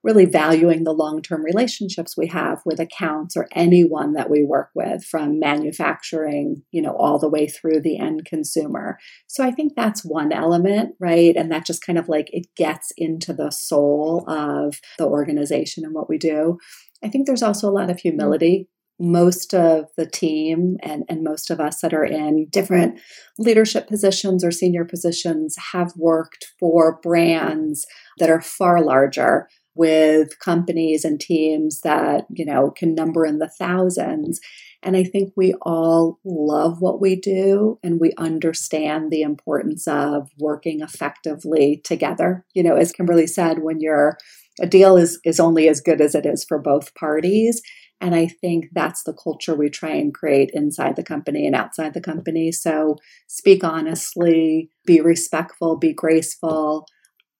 really 0.03 0.25
valuing 0.25 0.83
the 0.83 0.93
long 0.93 1.21
term 1.21 1.43
relationships 1.43 2.15
we 2.17 2.27
have 2.27 2.61
with 2.65 2.79
accounts 2.79 3.35
or 3.35 3.47
anyone 3.53 4.13
that 4.13 4.29
we 4.29 4.43
work 4.43 4.69
with 4.73 5.03
from 5.03 5.39
manufacturing, 5.39 6.63
you 6.71 6.81
know, 6.81 6.95
all 6.97 7.19
the 7.19 7.29
way 7.29 7.47
through 7.47 7.81
the 7.81 7.97
end 7.99 8.25
consumer. 8.25 8.97
So 9.27 9.43
I 9.43 9.51
think 9.51 9.73
that's 9.75 10.05
one 10.05 10.31
element, 10.31 10.95
right? 10.99 11.35
And 11.35 11.51
that 11.51 11.65
just 11.65 11.85
kind 11.85 11.99
of 11.99 12.07
like 12.07 12.29
it 12.31 12.47
gets 12.55 12.91
into 12.97 13.33
the 13.33 13.51
soul 13.51 14.23
of 14.29 14.79
the 14.97 15.07
organization 15.07 15.83
and 15.83 15.93
what 15.93 16.09
we 16.09 16.17
do. 16.17 16.57
I 17.03 17.09
think 17.09 17.27
there's 17.27 17.43
also 17.43 17.69
a 17.69 17.71
lot 17.71 17.89
of 17.89 17.99
humility 17.99 18.67
most 18.99 19.53
of 19.53 19.85
the 19.95 20.05
team 20.05 20.75
and, 20.83 21.05
and 21.07 21.23
most 21.23 21.49
of 21.49 21.59
us 21.59 21.79
that 21.81 21.93
are 21.93 22.03
in 22.03 22.47
different 22.49 22.99
leadership 23.37 23.87
positions 23.87 24.43
or 24.43 24.51
senior 24.51 24.83
positions 24.83 25.55
have 25.71 25.93
worked 25.95 26.47
for 26.59 26.99
brands 27.01 27.85
that 28.17 28.29
are 28.29 28.41
far 28.41 28.83
larger 28.83 29.47
with 29.75 30.39
companies 30.39 31.05
and 31.05 31.19
teams 31.19 31.81
that 31.81 32.25
you 32.29 32.45
know 32.45 32.71
can 32.71 32.93
number 32.95 33.25
in 33.25 33.39
the 33.39 33.49
thousands 33.49 34.39
and 34.83 34.97
i 34.97 35.03
think 35.03 35.31
we 35.35 35.53
all 35.61 36.19
love 36.23 36.81
what 36.81 36.99
we 36.99 37.15
do 37.15 37.79
and 37.83 37.99
we 37.99 38.11
understand 38.17 39.11
the 39.11 39.21
importance 39.21 39.87
of 39.87 40.29
working 40.39 40.81
effectively 40.81 41.81
together 41.83 42.45
you 42.53 42.63
know 42.63 42.75
as 42.75 42.91
kimberly 42.91 43.27
said 43.27 43.59
when 43.59 43.79
you're 43.79 44.17
a 44.61 44.67
deal 44.67 44.97
is 44.97 45.19
is 45.23 45.39
only 45.39 45.67
as 45.69 45.81
good 45.81 46.01
as 46.01 46.15
it 46.15 46.25
is 46.25 46.43
for 46.43 46.59
both 46.59 46.93
parties 46.95 47.61
and 48.01 48.15
I 48.15 48.27
think 48.27 48.69
that's 48.71 49.03
the 49.03 49.13
culture 49.13 49.55
we 49.55 49.69
try 49.69 49.91
and 49.91 50.13
create 50.13 50.51
inside 50.53 50.95
the 50.95 51.03
company 51.03 51.45
and 51.45 51.55
outside 51.55 51.93
the 51.93 52.01
company. 52.01 52.51
So 52.51 52.95
speak 53.27 53.63
honestly, 53.63 54.69
be 54.85 55.01
respectful, 55.01 55.75
be 55.77 55.93
graceful, 55.93 56.85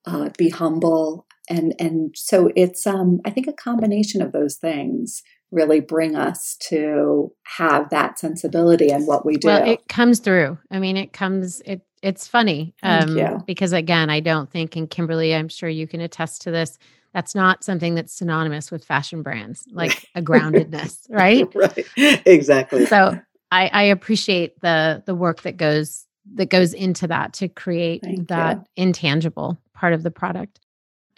uh, 0.05 0.29
be 0.37 0.49
humble. 0.49 1.25
And, 1.49 1.73
and 1.79 2.15
so 2.15 2.51
it's, 2.55 2.85
um, 2.85 3.19
I 3.25 3.31
think, 3.31 3.47
a 3.47 3.53
combination 3.53 4.21
of 4.21 4.31
those 4.31 4.55
things 4.55 5.23
really 5.51 5.79
bring 5.79 6.15
us 6.15 6.55
to 6.69 7.33
have 7.57 7.89
that 7.89 8.19
sensibility 8.19 8.89
and 8.89 9.07
what 9.07 9.25
we 9.25 9.35
do. 9.35 9.47
Well, 9.47 9.67
it 9.67 9.87
comes 9.87 10.19
through. 10.19 10.59
I 10.69 10.79
mean, 10.79 10.95
it 10.95 11.11
comes, 11.11 11.61
it, 11.65 11.81
it's 12.03 12.27
funny 12.27 12.75
um, 12.83 13.43
because 13.47 13.73
again, 13.73 14.09
I 14.09 14.19
don't 14.19 14.49
think, 14.49 14.75
and 14.75 14.89
Kimberly, 14.89 15.33
I'm 15.33 15.49
sure 15.49 15.67
you 15.67 15.87
can 15.87 16.01
attest 16.01 16.43
to 16.43 16.51
this 16.51 16.77
that's 17.13 17.33
not 17.33 17.63
something 17.63 17.95
that's 17.95 18.13
synonymous 18.13 18.71
with 18.71 18.85
fashion 18.85 19.21
brands, 19.23 19.65
like 19.71 20.05
a 20.15 20.21
groundedness, 20.21 20.99
right? 21.09 21.47
right. 21.55 21.87
Exactly. 22.25 22.85
So 22.85 23.19
I, 23.51 23.69
I, 23.73 23.83
appreciate 23.83 24.59
the 24.61 25.01
the 25.05 25.15
work 25.15 25.41
that 25.41 25.57
goes 25.57 26.05
that 26.35 26.49
goes 26.49 26.73
into 26.73 27.07
that 27.07 27.33
to 27.33 27.47
create 27.47 28.03
thank 28.03 28.27
that 28.27 28.57
you. 28.57 28.83
intangible 28.83 29.57
part 29.73 29.93
of 29.93 30.03
the 30.03 30.11
product. 30.11 30.59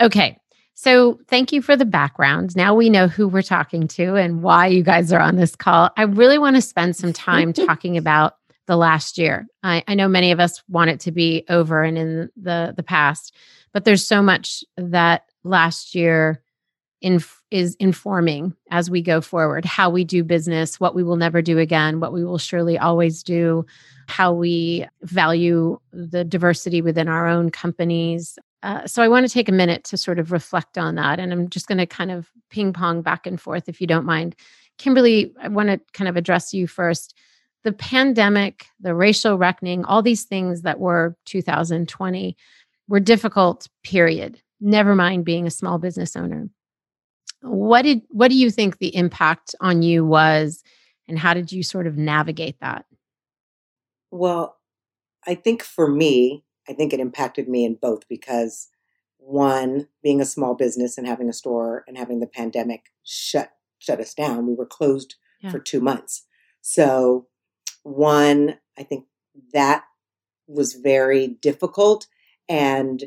Okay. 0.02 0.38
So 0.74 1.20
thank 1.28 1.52
you 1.52 1.62
for 1.62 1.76
the 1.76 1.86
background. 1.86 2.56
Now 2.56 2.74
we 2.74 2.90
know 2.90 3.08
who 3.08 3.28
we're 3.28 3.44
talking 3.44 3.88
to 3.90 4.16
and 4.16 4.42
why 4.42 4.68
you 4.68 4.84
guys 4.84 5.14
are 5.14 5.20
on 5.20 5.36
this 5.36 5.56
call. 5.56 5.92
I 5.96 6.04
really 6.04 6.40
want 6.40 6.56
to 6.56 6.62
spend 6.62 6.96
some 6.96 7.14
time 7.14 7.54
talking 7.54 7.98
about 7.98 8.38
the 8.66 8.78
last 8.78 9.18
year. 9.18 9.48
I, 9.64 9.84
I 9.88 9.96
know 9.96 10.08
many 10.08 10.32
of 10.32 10.40
us 10.40 10.64
want 10.68 10.90
it 10.90 11.00
to 11.02 11.12
be 11.12 11.46
over 11.50 11.84
and 11.84 11.98
in 11.98 12.30
the 12.36 12.74
the 12.76 12.84
past, 12.84 13.36
but 13.74 13.86
there's 13.86 14.06
so 14.06 14.22
much 14.22 14.64
that 14.78 15.26
last 15.44 15.94
year 15.94 16.42
in, 17.02 17.22
is 17.50 17.76
informing 17.76 18.56
as 18.70 18.90
we 18.90 19.02
go 19.02 19.22
forward 19.22 19.66
how 19.66 19.90
we 19.90 20.04
do 20.04 20.24
business, 20.24 20.80
what 20.80 20.96
we 20.96 21.04
will 21.04 21.16
never 21.16 21.42
do 21.42 21.58
again, 21.58 22.00
what 22.00 22.14
we 22.14 22.24
will 22.24 22.38
surely 22.38 22.78
always 22.78 23.24
do, 23.24 23.66
how 24.08 24.32
we 24.32 24.86
value 25.02 25.80
the 25.92 26.24
diversity 26.24 26.82
within 26.82 27.08
our 27.08 27.28
own 27.28 27.50
companies. 27.50 28.38
Uh, 28.64 28.86
so 28.86 29.02
I 29.02 29.08
want 29.08 29.26
to 29.26 29.34
take 29.34 29.50
a 29.50 29.54
minute 29.54 29.84
to 29.86 29.98
sort 29.98 30.20
of 30.20 30.32
reflect 30.32 30.78
on 30.78 30.96
that. 30.96 31.20
And 31.20 31.32
I'm 31.34 31.50
just 31.50 31.68
going 31.68 31.80
to 31.80 31.88
kind 31.88 32.12
of 32.12 32.30
ping 32.50 32.74
pong 32.74 33.02
back 33.02 33.26
and 33.26 33.42
forth, 33.42 33.68
if 33.68 33.82
you 33.82 33.88
don't 33.88 34.06
mind. 34.06 34.36
Kimberly, 34.78 35.34
I 35.42 35.48
want 35.48 35.70
to 35.70 35.80
kind 35.94 36.08
of 36.08 36.16
address 36.16 36.54
you 36.54 36.68
first. 36.68 37.16
The 37.64 37.72
pandemic, 37.72 38.68
the 38.80 38.96
racial 38.96 39.38
reckoning, 39.38 39.86
all 39.86 40.02
these 40.02 40.24
things 40.24 40.62
that 40.62 40.80
were 40.80 41.16
2020 41.26 42.36
were 42.88 43.00
difficult, 43.00 43.68
period 43.84 44.42
never 44.62 44.96
mind 44.96 45.26
being 45.26 45.48
a 45.48 45.52
small 45.52 45.80
business 45.80 46.16
owner. 46.16 46.48
What 47.42 47.82
did 47.82 48.04
what 48.10 48.30
do 48.30 48.38
you 48.38 48.52
think 48.52 48.78
the 48.78 48.96
impact 48.96 49.56
on 49.60 49.82
you 49.82 50.06
was 50.06 50.64
and 51.08 51.18
how 51.18 51.34
did 51.34 51.52
you 51.52 51.64
sort 51.64 51.88
of 51.88 51.98
navigate 51.98 52.60
that? 52.62 52.86
Well, 54.12 54.58
I 55.26 55.36
think 55.36 55.64
for 55.64 55.88
me, 55.88 56.44
I 56.68 56.74
think 56.74 56.94
it 56.94 57.00
impacted 57.00 57.48
me 57.48 57.66
in 57.66 57.76
both 57.76 58.08
because 58.08 58.70
one, 59.18 59.88
being 60.02 60.22
a 60.22 60.26
small 60.26 60.56
business 60.56 60.98
and 60.98 61.08
having 61.08 61.30
a 61.30 61.34
store 61.34 61.84
and 61.88 61.98
having 61.98 62.20
the 62.20 62.28
pandemic 62.28 62.86
shut 63.04 63.52
shut 63.80 64.00
us 64.00 64.14
down. 64.14 64.46
We 64.46 64.54
were 64.54 64.66
closed 64.66 65.16
yeah. 65.42 65.52
for 65.52 65.60
2 65.60 65.80
months. 65.80 66.26
So, 66.62 67.28
one, 67.82 68.60
I 68.78 68.84
think 68.84 69.06
that 69.54 69.86
was 70.48 70.74
very 70.74 71.28
difficult 71.28 72.08
and 72.48 73.04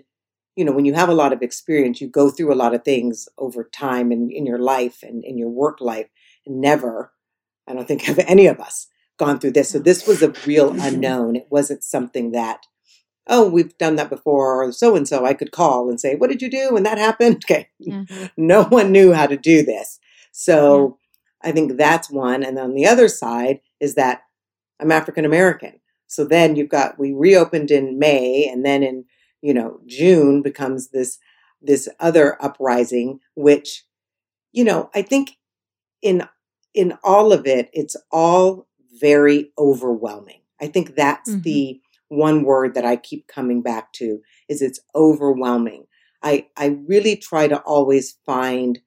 you 0.57 0.65
know, 0.65 0.73
when 0.73 0.85
you 0.85 0.95
have 0.95 1.09
a 1.09 1.15
lot 1.15 1.33
of 1.33 1.43
experience, 1.43 2.01
you 2.01 2.09
go 2.09 2.31
through 2.31 2.53
a 2.53 2.55
lot 2.55 2.75
of 2.75 2.85
things 2.85 3.29
over 3.39 3.65
time 3.65 4.13
in, 4.13 4.31
in 4.31 4.47
your 4.47 4.59
life 4.59 5.03
and 5.03 5.25
in 5.25 5.37
your 5.37 5.49
work 5.49 5.81
life. 5.81 6.09
And 6.47 6.61
never, 6.61 7.13
I 7.67 7.75
don't 7.75 7.89
think 7.89 8.03
have 8.03 8.21
any 8.21 8.47
of 8.47 8.61
us 8.61 8.87
gone 9.19 9.39
through 9.39 9.53
this. 9.53 9.71
So 9.71 9.79
this 9.79 10.07
was 10.07 10.23
a 10.23 10.33
real 10.47 10.71
unknown. 10.81 11.37
It 11.37 11.49
wasn't 11.51 11.83
something 11.83 12.33
that, 12.33 12.67
oh, 13.27 13.49
we've 13.49 13.77
done 13.79 13.97
that 13.97 14.11
before, 14.11 14.63
or 14.63 14.73
so 14.73 14.97
and 14.97 15.09
so 15.09 15.25
I 15.25 15.35
could 15.35 15.53
call 15.53 15.89
and 15.89 16.01
say, 16.01 16.15
what 16.15 16.31
did 16.31 16.43
you 16.43 16.51
do 16.51 16.75
when 16.75 16.83
that 16.83 16.99
happened? 16.99 17.45
Okay. 17.51 17.69
Yeah. 17.79 18.05
No 18.37 18.65
one 18.65 18.93
knew 18.93 19.13
how 19.13 19.27
to 19.27 19.37
do 19.37 19.63
this. 19.63 19.99
So 20.33 20.99
yeah. 21.43 21.51
I 21.51 21.53
think 21.53 21.77
that's 21.77 22.11
one. 22.11 22.43
And 22.43 22.59
on 22.59 22.75
the 22.75 22.87
other 22.87 23.09
side 23.09 23.61
is 23.81 23.95
that 23.95 24.23
I'm 24.81 24.93
African 24.93 25.25
American. 25.25 25.81
So 26.07 26.25
then 26.25 26.57
you've 26.57 26.69
got, 26.69 26.99
we 26.99 27.13
reopened 27.13 27.71
in 27.71 27.99
May 27.99 28.49
and 28.51 28.65
then 28.65 28.83
in 28.83 29.05
you 29.45 29.53
know, 29.53 29.79
June 29.85 30.41
becomes 30.41 30.89
this 30.89 31.19
this 31.61 31.87
other 32.01 32.43
uprising, 32.43 33.21
which, 33.35 33.85
you 34.53 34.65
know, 34.65 34.89
I 34.95 35.03
think 35.03 35.33
in 36.01 36.27
in 36.73 36.95
all 37.05 37.31
of 37.31 37.47
it, 37.47 37.69
it's 37.75 37.95
all 38.11 38.67
very 38.99 39.53
overwhelming. 39.59 40.41
I 40.63 40.69
think 40.69 40.97
that's 40.97 41.31
mm-hmm. 41.31 41.43
the 41.43 41.81
one 42.17 42.45
word 42.45 42.75
that 42.75 42.85
I 42.85 42.97
keep 42.97 43.29
coming 43.29 43.63
back 43.63 43.93
to 43.95 44.21
is 44.49 44.63
it's 44.63 44.81
overwhelming. 44.95 45.87
I 46.23 46.49
I 46.57 46.79
really 46.87 47.17
try 47.17 47.49
to 47.49 47.61
always 47.61 48.19
find 48.27 48.81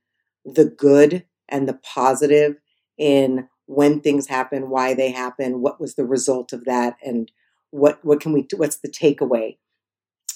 the 0.46 0.66
good 0.66 1.26
and 1.50 1.68
the 1.68 1.76
positive 1.76 2.56
in 2.98 3.48
when 3.68 4.00
things 4.02 4.28
happen, 4.28 4.70
why 4.70 4.94
they 4.94 5.12
happen, 5.12 5.62
what 5.62 5.80
was 5.80 5.96
the 5.96 6.06
result 6.06 6.54
of 6.54 6.66
that, 6.66 6.98
and 7.04 7.32
what 7.72 8.04
what 8.06 8.22
can 8.22 8.34
we 8.34 8.44
do, 8.44 8.58
what's 8.58 8.78
the 8.80 8.90
takeaway 8.90 9.58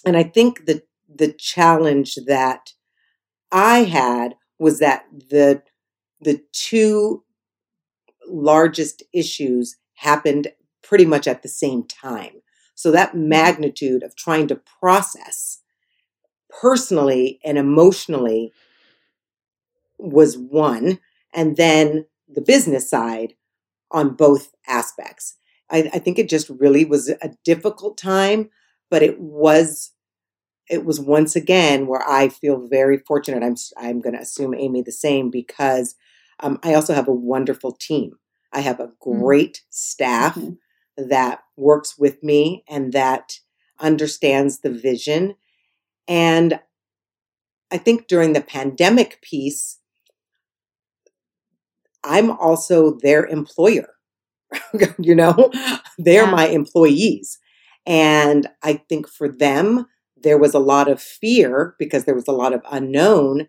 and 0.05 0.17
I 0.17 0.23
think 0.23 0.65
the 0.65 0.83
the 1.13 1.33
challenge 1.33 2.15
that 2.27 2.73
I 3.51 3.79
had 3.83 4.35
was 4.59 4.79
that 4.79 5.05
the 5.29 5.63
the 6.21 6.41
two 6.53 7.23
largest 8.27 9.03
issues 9.13 9.77
happened 9.95 10.49
pretty 10.83 11.05
much 11.05 11.27
at 11.27 11.41
the 11.43 11.49
same 11.49 11.83
time. 11.87 12.41
So 12.81 12.91
that 12.91 13.15
magnitude 13.15 14.03
of 14.03 14.15
trying 14.15 14.47
to 14.47 14.61
process 14.79 15.59
personally 16.49 17.39
and 17.43 17.57
emotionally 17.57 18.51
was 19.97 20.37
one, 20.37 20.99
and 21.33 21.57
then 21.57 22.05
the 22.27 22.41
business 22.41 22.89
side 22.89 23.35
on 23.91 24.15
both 24.15 24.53
aspects. 24.67 25.35
I, 25.69 25.89
I 25.93 25.99
think 25.99 26.17
it 26.17 26.29
just 26.29 26.49
really 26.49 26.85
was 26.85 27.09
a 27.09 27.31
difficult 27.43 27.97
time 27.97 28.49
but 28.91 29.01
it 29.01 29.19
was 29.19 29.93
it 30.69 30.85
was 30.85 30.99
once 30.99 31.35
again 31.35 31.87
where 31.87 32.07
I 32.07 32.29
feel 32.29 32.67
very 32.67 32.99
fortunate. 32.99 33.41
I'm 33.41 33.55
I'm 33.75 33.99
going 33.99 34.13
to 34.13 34.21
assume 34.21 34.53
Amy 34.53 34.83
the 34.83 34.91
same 34.91 35.31
because 35.31 35.95
um, 36.41 36.59
I 36.61 36.75
also 36.75 36.93
have 36.93 37.07
a 37.07 37.13
wonderful 37.13 37.71
team. 37.71 38.17
I 38.53 38.59
have 38.59 38.79
a 38.79 38.87
mm-hmm. 38.87 39.19
great 39.19 39.53
mm-hmm. 39.55 39.67
staff 39.71 40.35
mm-hmm. 40.35 40.53
That 40.97 41.41
works 41.57 41.97
with 41.97 42.21
me 42.23 42.63
and 42.67 42.93
that 42.93 43.39
understands 43.79 44.59
the 44.59 44.71
vision. 44.71 45.35
And 46.07 46.59
I 47.71 47.77
think 47.77 48.07
during 48.07 48.33
the 48.33 48.41
pandemic 48.41 49.21
piece, 49.21 49.79
I'm 52.03 52.31
also 52.31 52.97
their 53.01 53.25
employer. 53.25 53.93
you 54.99 55.15
know, 55.15 55.49
they're 55.97 56.25
yeah. 56.25 56.31
my 56.31 56.47
employees. 56.47 57.39
And 57.85 58.47
I 58.61 58.73
think 58.89 59.07
for 59.07 59.27
them, 59.29 59.87
there 60.17 60.37
was 60.37 60.53
a 60.53 60.59
lot 60.59 60.89
of 60.89 61.01
fear 61.01 61.75
because 61.79 62.05
there 62.05 62.15
was 62.15 62.27
a 62.27 62.33
lot 62.33 62.53
of 62.53 62.61
unknown. 62.69 63.47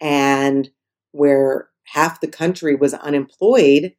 And 0.00 0.70
where 1.12 1.68
half 1.86 2.20
the 2.20 2.28
country 2.28 2.74
was 2.74 2.94
unemployed, 2.94 3.94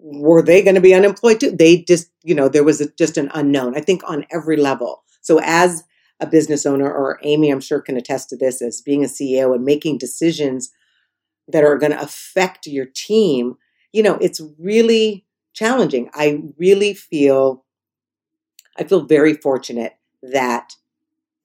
were 0.00 0.42
they 0.42 0.62
going 0.62 0.74
to 0.74 0.80
be 0.80 0.94
unemployed 0.94 1.40
too? 1.40 1.50
They 1.50 1.82
just, 1.82 2.10
you 2.22 2.34
know, 2.34 2.48
there 2.48 2.64
was 2.64 2.80
a, 2.80 2.90
just 2.92 3.16
an 3.16 3.30
unknown, 3.34 3.76
I 3.76 3.80
think, 3.80 4.02
on 4.06 4.26
every 4.30 4.56
level. 4.56 5.02
So, 5.20 5.40
as 5.42 5.84
a 6.20 6.26
business 6.26 6.66
owner, 6.66 6.90
or 6.90 7.20
Amy, 7.22 7.50
I'm 7.50 7.60
sure 7.60 7.80
can 7.80 7.96
attest 7.96 8.28
to 8.30 8.36
this, 8.36 8.60
as 8.60 8.80
being 8.80 9.04
a 9.04 9.08
CEO 9.08 9.54
and 9.54 9.64
making 9.64 9.98
decisions 9.98 10.70
that 11.48 11.64
are 11.64 11.78
going 11.78 11.92
to 11.92 12.00
affect 12.00 12.66
your 12.66 12.86
team, 12.86 13.56
you 13.92 14.02
know, 14.02 14.14
it's 14.20 14.40
really 14.58 15.24
challenging. 15.54 16.10
I 16.14 16.42
really 16.56 16.94
feel 16.94 17.64
I 18.78 18.84
feel 18.84 19.00
very 19.00 19.34
fortunate 19.34 19.96
that 20.22 20.74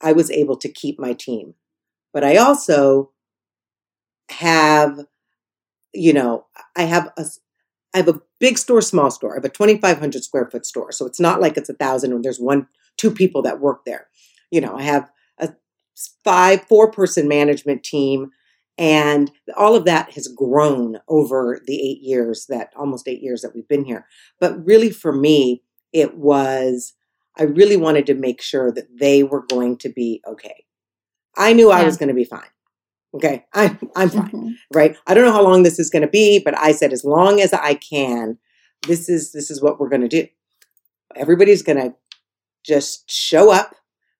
I 0.01 0.11
was 0.11 0.29
able 0.29 0.57
to 0.57 0.69
keep 0.69 0.99
my 0.99 1.13
team. 1.13 1.55
But 2.11 2.23
I 2.23 2.37
also 2.37 3.11
have 4.29 5.05
you 5.93 6.11
know, 6.11 6.45
I 6.75 6.83
have 6.83 7.11
a 7.17 7.25
I 7.93 7.97
have 7.97 8.07
a 8.07 8.21
big 8.43 8.57
store, 8.57 8.81
small 8.81 9.09
store. 9.09 9.31
I 9.31 9.37
have 9.37 9.45
a 9.45 9.49
2,500 9.49 10.21
square 10.21 10.49
foot 10.51 10.65
store. 10.65 10.91
So 10.91 11.05
it's 11.05 11.19
not 11.19 11.39
like 11.39 11.55
it's 11.55 11.69
a 11.69 11.73
thousand 11.75 12.11
and 12.11 12.25
there's 12.25 12.41
one, 12.41 12.67
two 12.97 13.09
people 13.09 13.41
that 13.43 13.61
work 13.61 13.85
there. 13.85 14.07
You 14.51 14.59
know, 14.59 14.75
I 14.75 14.81
have 14.81 15.09
a 15.39 15.53
five, 16.25 16.65
four 16.65 16.91
person 16.91 17.29
management 17.29 17.85
team. 17.85 18.31
And 18.77 19.31
all 19.55 19.77
of 19.77 19.85
that 19.85 20.11
has 20.15 20.27
grown 20.27 20.99
over 21.07 21.61
the 21.65 21.75
eight 21.75 22.01
years 22.01 22.47
that 22.47 22.73
almost 22.75 23.07
eight 23.07 23.21
years 23.21 23.43
that 23.43 23.55
we've 23.55 23.67
been 23.69 23.85
here. 23.85 24.07
But 24.41 24.65
really 24.65 24.89
for 24.89 25.13
me, 25.13 25.63
it 25.93 26.17
was, 26.17 26.95
I 27.37 27.43
really 27.43 27.77
wanted 27.77 28.05
to 28.07 28.13
make 28.13 28.41
sure 28.41 28.73
that 28.73 28.99
they 28.99 29.23
were 29.23 29.45
going 29.47 29.77
to 29.77 29.89
be 29.89 30.21
okay. 30.27 30.65
I 31.37 31.53
knew 31.53 31.69
yeah. 31.69 31.77
I 31.77 31.83
was 31.85 31.95
going 31.95 32.09
to 32.09 32.13
be 32.13 32.25
fine. 32.25 32.41
Okay, 33.15 33.45
I'm 33.53 33.77
I'm 33.95 34.09
fine, 34.09 34.29
mm-hmm. 34.29 34.49
right? 34.73 34.95
I 35.05 35.13
don't 35.13 35.25
know 35.25 35.31
how 35.31 35.43
long 35.43 35.63
this 35.63 35.77
is 35.79 35.89
going 35.89 36.01
to 36.01 36.07
be, 36.07 36.39
but 36.39 36.57
I 36.57 36.71
said 36.71 36.91
as 36.91 37.05
long 37.05 37.39
as 37.39 37.53
I 37.53 37.75
can, 37.75 38.39
this 38.87 39.07
is 39.07 39.31
this 39.31 39.51
is 39.51 39.61
what 39.61 39.79
we're 39.79 39.89
going 39.89 40.01
to 40.01 40.07
do. 40.07 40.27
Everybody's 41.15 41.61
going 41.61 41.77
to 41.77 41.95
just 42.65 43.09
show 43.11 43.51
up. 43.51 43.75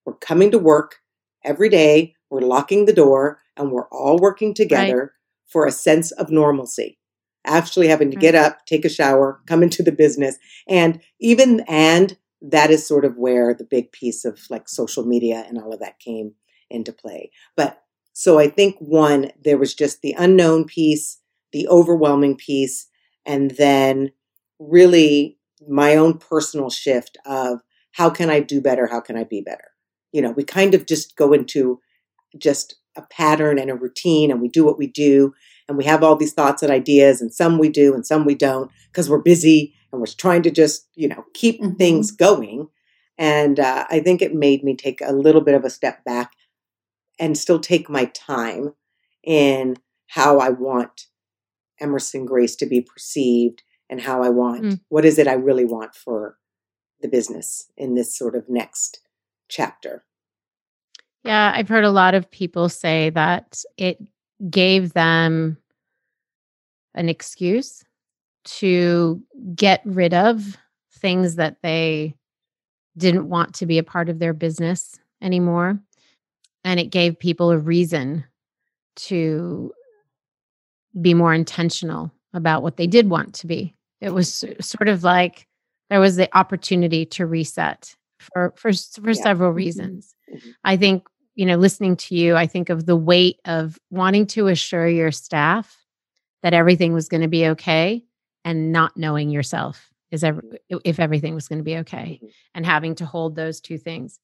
We're 0.06 0.14
coming 0.14 0.52
to 0.52 0.60
work 0.60 0.98
every 1.44 1.70
day. 1.70 2.16
We're 2.30 2.42
locking 2.42 2.86
the 2.86 2.94
door, 2.94 3.40
and 3.58 3.72
we're 3.72 3.88
all 3.90 4.18
working 4.20 4.54
together 4.54 5.00
right. 5.00 5.10
for 5.48 5.66
a 5.66 5.72
sense 5.72 6.12
of 6.12 6.30
normalcy. 6.30 7.00
Actually, 7.46 7.88
having 7.88 8.12
to 8.12 8.18
get 8.18 8.36
up, 8.36 8.66
take 8.66 8.86
a 8.86 8.90
shower, 8.90 9.42
come 9.48 9.64
into 9.64 9.84
the 9.84 9.92
business, 9.92 10.38
and 10.68 11.02
even 11.20 11.62
and 11.62 12.18
that 12.44 12.70
is 12.70 12.86
sort 12.86 13.06
of 13.06 13.18
where 13.18 13.54
the 13.54 13.64
big 13.64 13.92
piece 13.92 14.24
of 14.26 14.40
like 14.50 14.70
social 14.70 15.06
media 15.06 15.46
and 15.48 15.58
all 15.58 15.74
of 15.74 15.80
that 15.80 16.00
came 16.00 16.34
into 16.70 16.92
play. 16.92 17.32
But 17.56 17.83
so 18.14 18.40
I 18.40 18.48
think 18.48 18.78
one, 18.80 19.32
there 19.44 19.58
was 19.58 19.74
just 19.74 20.02
the 20.02 20.16
unknown 20.18 20.66
piece, 20.66 21.20
the 21.52 21.68
overwhelming 21.68 22.38
piece, 22.38 22.88
and 23.26 23.52
then 23.52 24.12
really 24.60 25.38
my 25.68 25.96
own 25.96 26.20
personal 26.20 26.70
shift 26.70 27.18
of 27.26 27.60
how 27.92 28.10
can 28.10 28.30
I 28.30 28.40
do 28.40 28.62
better? 28.62 28.88
How 28.88 29.02
can 29.02 29.18
I 29.18 29.24
be 29.24 29.42
better? 29.42 29.72
You 30.12 30.22
know, 30.22 30.32
we 30.32 30.44
kind 30.44 30.76
of 30.76 30.86
just 30.86 31.16
go 31.16 31.34
into 31.34 31.80
just 32.38 32.76
a 32.96 33.02
pattern 33.02 33.58
and 33.58 33.72
a 33.72 33.76
routine 33.76 34.30
and 34.30 34.42
we 34.42 34.48
do 34.48 34.64
what 34.64 34.78
we 34.78 34.88
do 34.88 35.34
and 35.68 35.78
we 35.78 35.84
have 35.86 36.04
all 36.04 36.16
these 36.16 36.34
thoughts 36.34 36.62
and 36.62 36.72
ideas 36.72 37.22
and 37.22 37.34
some 37.34 37.58
we 37.58 37.70
do 37.70 37.94
and 37.94 38.06
some 38.06 38.26
we 38.26 38.36
don't 38.36 38.70
because 38.92 39.10
we're 39.10 39.20
busy 39.22 39.74
and 39.92 40.00
we're 40.00 40.08
trying 40.08 40.44
to 40.44 40.52
just, 40.52 40.88
you 40.96 41.08
know, 41.08 41.26
keep 41.34 41.62
mm-hmm. 41.62 41.76
things 41.76 42.12
going. 42.12 42.68
And 43.18 43.60
uh, 43.60 43.86
I 43.90 44.00
think 44.00 44.22
it 44.22 44.36
made 44.36 44.64
me 44.64 44.76
take 44.76 45.02
a 45.02 45.14
little 45.14 45.42
bit 45.42 45.56
of 45.56 45.64
a 45.64 45.70
step 45.70 46.04
back 46.04 46.32
and 47.24 47.38
still 47.38 47.60
take 47.60 47.90
my 47.90 48.04
time 48.04 48.74
in 49.24 49.78
how 50.08 50.40
I 50.40 50.50
want 50.50 51.08
Emerson 51.80 52.26
Grace 52.26 52.54
to 52.58 52.66
be 52.66 52.82
perceived 52.82 53.64
and 53.90 54.02
how 54.02 54.22
I 54.22 54.28
want 54.28 54.64
mm. 54.64 54.80
what 54.90 55.06
is 55.06 55.18
it 55.18 55.30
I 55.30 55.34
really 55.34 55.64
want 55.64 55.96
for 55.96 56.38
the 57.00 57.08
business 57.08 57.72
in 57.78 57.96
this 57.96 58.18
sort 58.18 58.36
of 58.36 58.50
next 58.50 59.00
chapter. 59.48 60.04
Yeah, 61.24 61.54
I've 61.56 61.70
heard 61.70 61.86
a 61.86 61.92
lot 61.92 62.14
of 62.14 62.30
people 62.30 62.68
say 62.68 63.10
that 63.12 63.64
it 63.78 64.00
gave 64.50 64.92
them 64.92 65.56
an 66.94 67.08
excuse 67.08 67.86
to 68.60 69.22
get 69.56 69.82
rid 69.86 70.14
of 70.14 70.58
things 70.92 71.36
that 71.36 71.62
they 71.64 72.16
didn't 72.98 73.30
want 73.30 73.56
to 73.56 73.66
be 73.66 73.78
a 73.78 73.84
part 73.84 74.10
of 74.10 74.20
their 74.20 74.34
business 74.34 75.00
anymore 75.22 75.80
and 76.64 76.80
it 76.80 76.92
gave 76.92 77.20
people 77.20 77.52
a 77.52 77.58
reason 77.58 78.24
to 78.96 79.74
be 81.00 81.14
more 81.14 81.34
intentional 81.34 82.12
about 82.34 82.64
what 82.64 82.78
they 82.78 82.88
did 82.88 83.10
want 83.10 83.34
to 83.36 83.48
be. 83.48 83.76
It 84.02 84.14
was 84.14 84.44
sort 84.62 84.88
of 84.88 85.04
like 85.04 85.48
there 85.90 86.00
was 86.00 86.16
the 86.16 86.36
opportunity 86.38 87.06
to 87.08 87.26
reset 87.26 87.96
for 88.20 88.54
for 88.56 88.72
for 88.74 89.12
yeah. 89.12 89.22
several 89.22 89.50
mm-hmm. 89.50 89.58
reasons. 89.58 90.16
Mm-hmm. 90.34 90.50
I 90.64 90.78
think 90.78 91.04
you 91.36 91.46
know, 91.48 91.56
listening 91.56 91.96
to 91.96 92.16
you, 92.16 92.36
I 92.36 92.46
think 92.46 92.70
of 92.70 92.86
the 92.86 92.96
weight 92.96 93.38
of 93.46 93.80
wanting 93.90 94.28
to 94.28 94.48
assure 94.48 94.88
your 94.88 95.12
staff 95.12 95.76
that 96.44 96.54
everything 96.54 96.94
was 96.94 97.10
going 97.10 97.22
to 97.22 97.28
be 97.28 97.48
okay 97.48 98.04
and 98.46 98.72
not 98.72 98.96
knowing 98.98 99.30
yourself 99.30 99.90
is 100.12 100.24
ever, 100.24 100.44
if 100.84 101.00
everything 101.00 101.34
was 101.34 101.48
going 101.48 101.58
to 101.58 101.64
be 101.64 101.78
okay 101.78 102.20
mm-hmm. 102.22 102.28
and 102.54 102.66
having 102.66 102.94
to 102.96 103.06
hold 103.06 103.36
those 103.36 103.60
two 103.60 103.78
things 103.78 104.20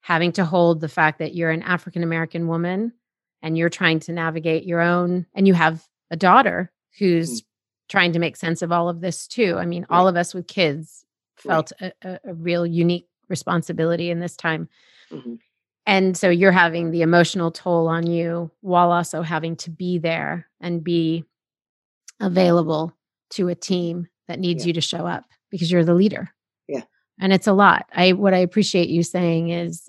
having 0.00 0.32
to 0.32 0.44
hold 0.44 0.80
the 0.80 0.88
fact 0.88 1.18
that 1.18 1.34
you're 1.34 1.50
an 1.50 1.62
African 1.62 2.02
American 2.02 2.48
woman 2.48 2.92
and 3.42 3.56
you're 3.56 3.68
trying 3.68 4.00
to 4.00 4.12
navigate 4.12 4.64
your 4.64 4.80
own, 4.80 5.26
and 5.34 5.46
you 5.46 5.54
have 5.54 5.84
a 6.10 6.16
daughter 6.16 6.72
who's 6.98 7.40
mm-hmm. 7.40 7.46
trying 7.88 8.12
to 8.12 8.18
make 8.18 8.36
sense 8.36 8.62
of 8.62 8.72
all 8.72 8.88
of 8.88 9.00
this 9.00 9.26
too. 9.26 9.56
I 9.58 9.66
mean, 9.66 9.86
right. 9.88 9.96
all 9.96 10.08
of 10.08 10.16
us 10.16 10.34
with 10.34 10.46
kids 10.46 11.04
felt 11.36 11.72
right. 11.80 11.92
a, 12.02 12.20
a, 12.24 12.34
real 12.34 12.66
unique 12.66 13.08
responsibility 13.28 14.10
in 14.10 14.20
this 14.20 14.36
time. 14.36 14.68
Mm-hmm. 15.10 15.34
And 15.86 16.16
so 16.16 16.30
you're 16.30 16.52
having 16.52 16.90
the 16.90 17.02
emotional 17.02 17.50
toll 17.50 17.88
on 17.88 18.06
you 18.06 18.50
while 18.60 18.90
also 18.90 19.22
having 19.22 19.56
to 19.56 19.70
be 19.70 19.98
there 19.98 20.48
and 20.60 20.82
be 20.82 21.24
available 22.20 22.96
to 23.30 23.48
a 23.48 23.54
team 23.54 24.08
that 24.26 24.40
needs 24.40 24.64
yeah. 24.64 24.68
you 24.68 24.72
to 24.74 24.80
show 24.80 25.06
up 25.06 25.24
because 25.50 25.70
you're 25.70 25.84
the 25.84 25.94
leader. 25.94 26.32
And 27.20 27.32
it's 27.32 27.46
a 27.46 27.52
lot. 27.52 27.86
I 27.92 28.12
what 28.12 28.34
I 28.34 28.38
appreciate 28.38 28.88
you 28.88 29.02
saying 29.02 29.50
is 29.50 29.88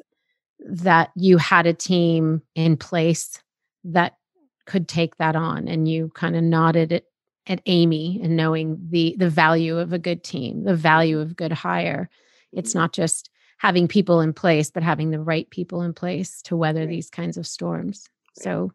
that 0.60 1.12
you 1.16 1.38
had 1.38 1.66
a 1.66 1.74
team 1.74 2.42
in 2.56 2.78
place 2.78 3.42
that 3.84 4.18
could 4.66 4.88
take 4.88 5.18
that 5.18 5.36
on 5.36 5.68
and 5.68 5.88
you 5.88 6.12
kind 6.16 6.36
of 6.36 6.44
nodded 6.44 6.92
it 6.92 7.06
at 7.48 7.62
Amy 7.66 8.20
and 8.22 8.36
knowing 8.36 8.78
the 8.90 9.16
the 9.18 9.30
value 9.30 9.78
of 9.78 9.94
a 9.94 10.00
good 10.00 10.24
team, 10.24 10.64
the 10.64 10.76
value 10.76 11.20
of 11.20 11.36
good 11.36 11.54
hire. 11.54 12.10
It's 12.52 12.76
not 12.76 12.94
just 12.94 13.30
having 13.58 13.88
people 13.88 14.22
in 14.22 14.34
place, 14.34 14.70
but 14.70 14.84
having 14.84 15.10
the 15.10 15.20
right 15.20 15.50
people 15.50 15.82
in 15.82 15.94
place 15.94 16.42
to 16.44 16.56
weather 16.56 16.82
right. 16.82 16.90
these 16.90 17.10
kinds 17.10 17.38
of 17.38 17.48
storms. 17.48 18.08
Right. 18.38 18.44
So 18.44 18.72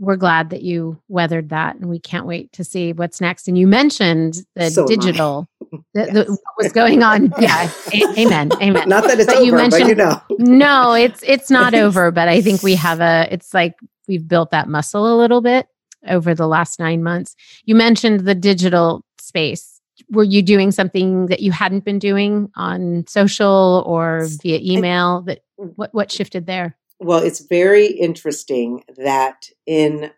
we're 0.00 0.16
glad 0.16 0.50
that 0.50 0.62
you 0.62 1.00
weathered 1.08 1.50
that 1.50 1.76
and 1.76 1.88
we 1.88 1.98
can't 1.98 2.26
wait 2.26 2.52
to 2.52 2.64
see 2.64 2.92
what's 2.92 3.20
next. 3.20 3.48
And 3.48 3.56
you 3.56 3.66
mentioned 3.66 4.38
the 4.54 4.70
so 4.70 4.86
digital 4.86 5.48
the, 5.94 6.04
the, 6.06 6.24
what 6.24 6.64
was 6.64 6.72
going 6.72 7.02
on. 7.02 7.32
Yeah. 7.44 7.70
A- 7.92 8.20
amen. 8.20 8.50
Amen. 8.60 8.88
Not 8.88 9.04
that 9.04 9.18
it's 9.18 9.26
but 9.26 9.36
over, 9.36 9.44
you 9.44 9.52
mentioned, 9.52 9.82
but 9.82 9.88
you 9.88 9.94
know. 9.94 10.20
no, 10.38 10.94
it's 10.94 11.22
it's 11.26 11.50
not 11.50 11.74
over, 11.74 12.10
but 12.10 12.28
I 12.28 12.40
think 12.40 12.62
we 12.62 12.74
have 12.76 13.00
a 13.00 13.28
it's 13.30 13.52
like 13.52 13.74
we've 14.08 14.26
built 14.26 14.50
that 14.50 14.68
muscle 14.68 15.14
a 15.14 15.16
little 15.16 15.40
bit 15.40 15.66
over 16.08 16.34
the 16.34 16.46
last 16.46 16.78
9 16.78 17.02
months. 17.02 17.34
You 17.64 17.74
mentioned 17.74 18.20
the 18.20 18.34
digital 18.34 19.04
space. 19.18 19.80
Were 20.10 20.24
you 20.24 20.42
doing 20.42 20.70
something 20.70 21.26
that 21.26 21.40
you 21.40 21.52
hadn't 21.52 21.84
been 21.84 21.98
doing 21.98 22.50
on 22.56 23.04
social 23.06 23.82
or 23.86 24.26
via 24.42 24.58
email 24.62 25.22
that 25.22 25.40
what 25.56 25.92
what 25.92 26.10
shifted 26.10 26.46
there? 26.46 26.76
Well, 27.00 27.18
it's 27.18 27.40
very 27.40 27.86
interesting 27.86 28.84
that 28.96 29.48
in 29.66 30.12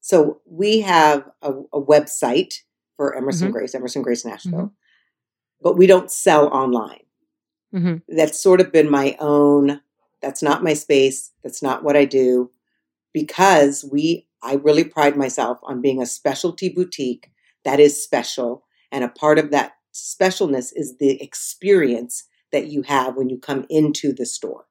so 0.00 0.40
we 0.44 0.80
have 0.80 1.30
a, 1.40 1.52
a 1.72 1.80
website 1.80 2.56
for 2.96 3.16
Emerson 3.16 3.48
mm-hmm. 3.48 3.56
Grace, 3.56 3.74
Emerson 3.74 4.02
Grace 4.02 4.24
Nashville, 4.24 4.52
mm-hmm. 4.52 4.66
but 5.62 5.78
we 5.78 5.86
don't 5.86 6.10
sell 6.10 6.48
online. 6.48 7.04
Mm-hmm. 7.74 8.14
That's 8.14 8.40
sort 8.40 8.60
of 8.60 8.70
been 8.70 8.90
my 8.90 9.16
own. 9.18 9.80
That's 10.20 10.42
not 10.42 10.62
my 10.62 10.74
space. 10.74 11.32
That's 11.42 11.62
not 11.62 11.82
what 11.82 11.96
I 11.96 12.04
do, 12.04 12.50
because 13.12 13.84
we. 13.90 14.26
I 14.42 14.56
really 14.56 14.84
pride 14.84 15.16
myself 15.16 15.58
on 15.62 15.80
being 15.80 16.02
a 16.02 16.06
specialty 16.06 16.68
boutique 16.68 17.32
that 17.64 17.80
is 17.80 18.04
special, 18.04 18.64
and 18.92 19.02
a 19.02 19.08
part 19.08 19.38
of 19.38 19.50
that 19.52 19.72
specialness 19.94 20.70
is 20.76 20.98
the 20.98 21.22
experience 21.22 22.24
that 22.52 22.66
you 22.66 22.82
have 22.82 23.16
when 23.16 23.30
you 23.30 23.38
come 23.38 23.64
into 23.70 24.12
the 24.12 24.26
store 24.26 24.66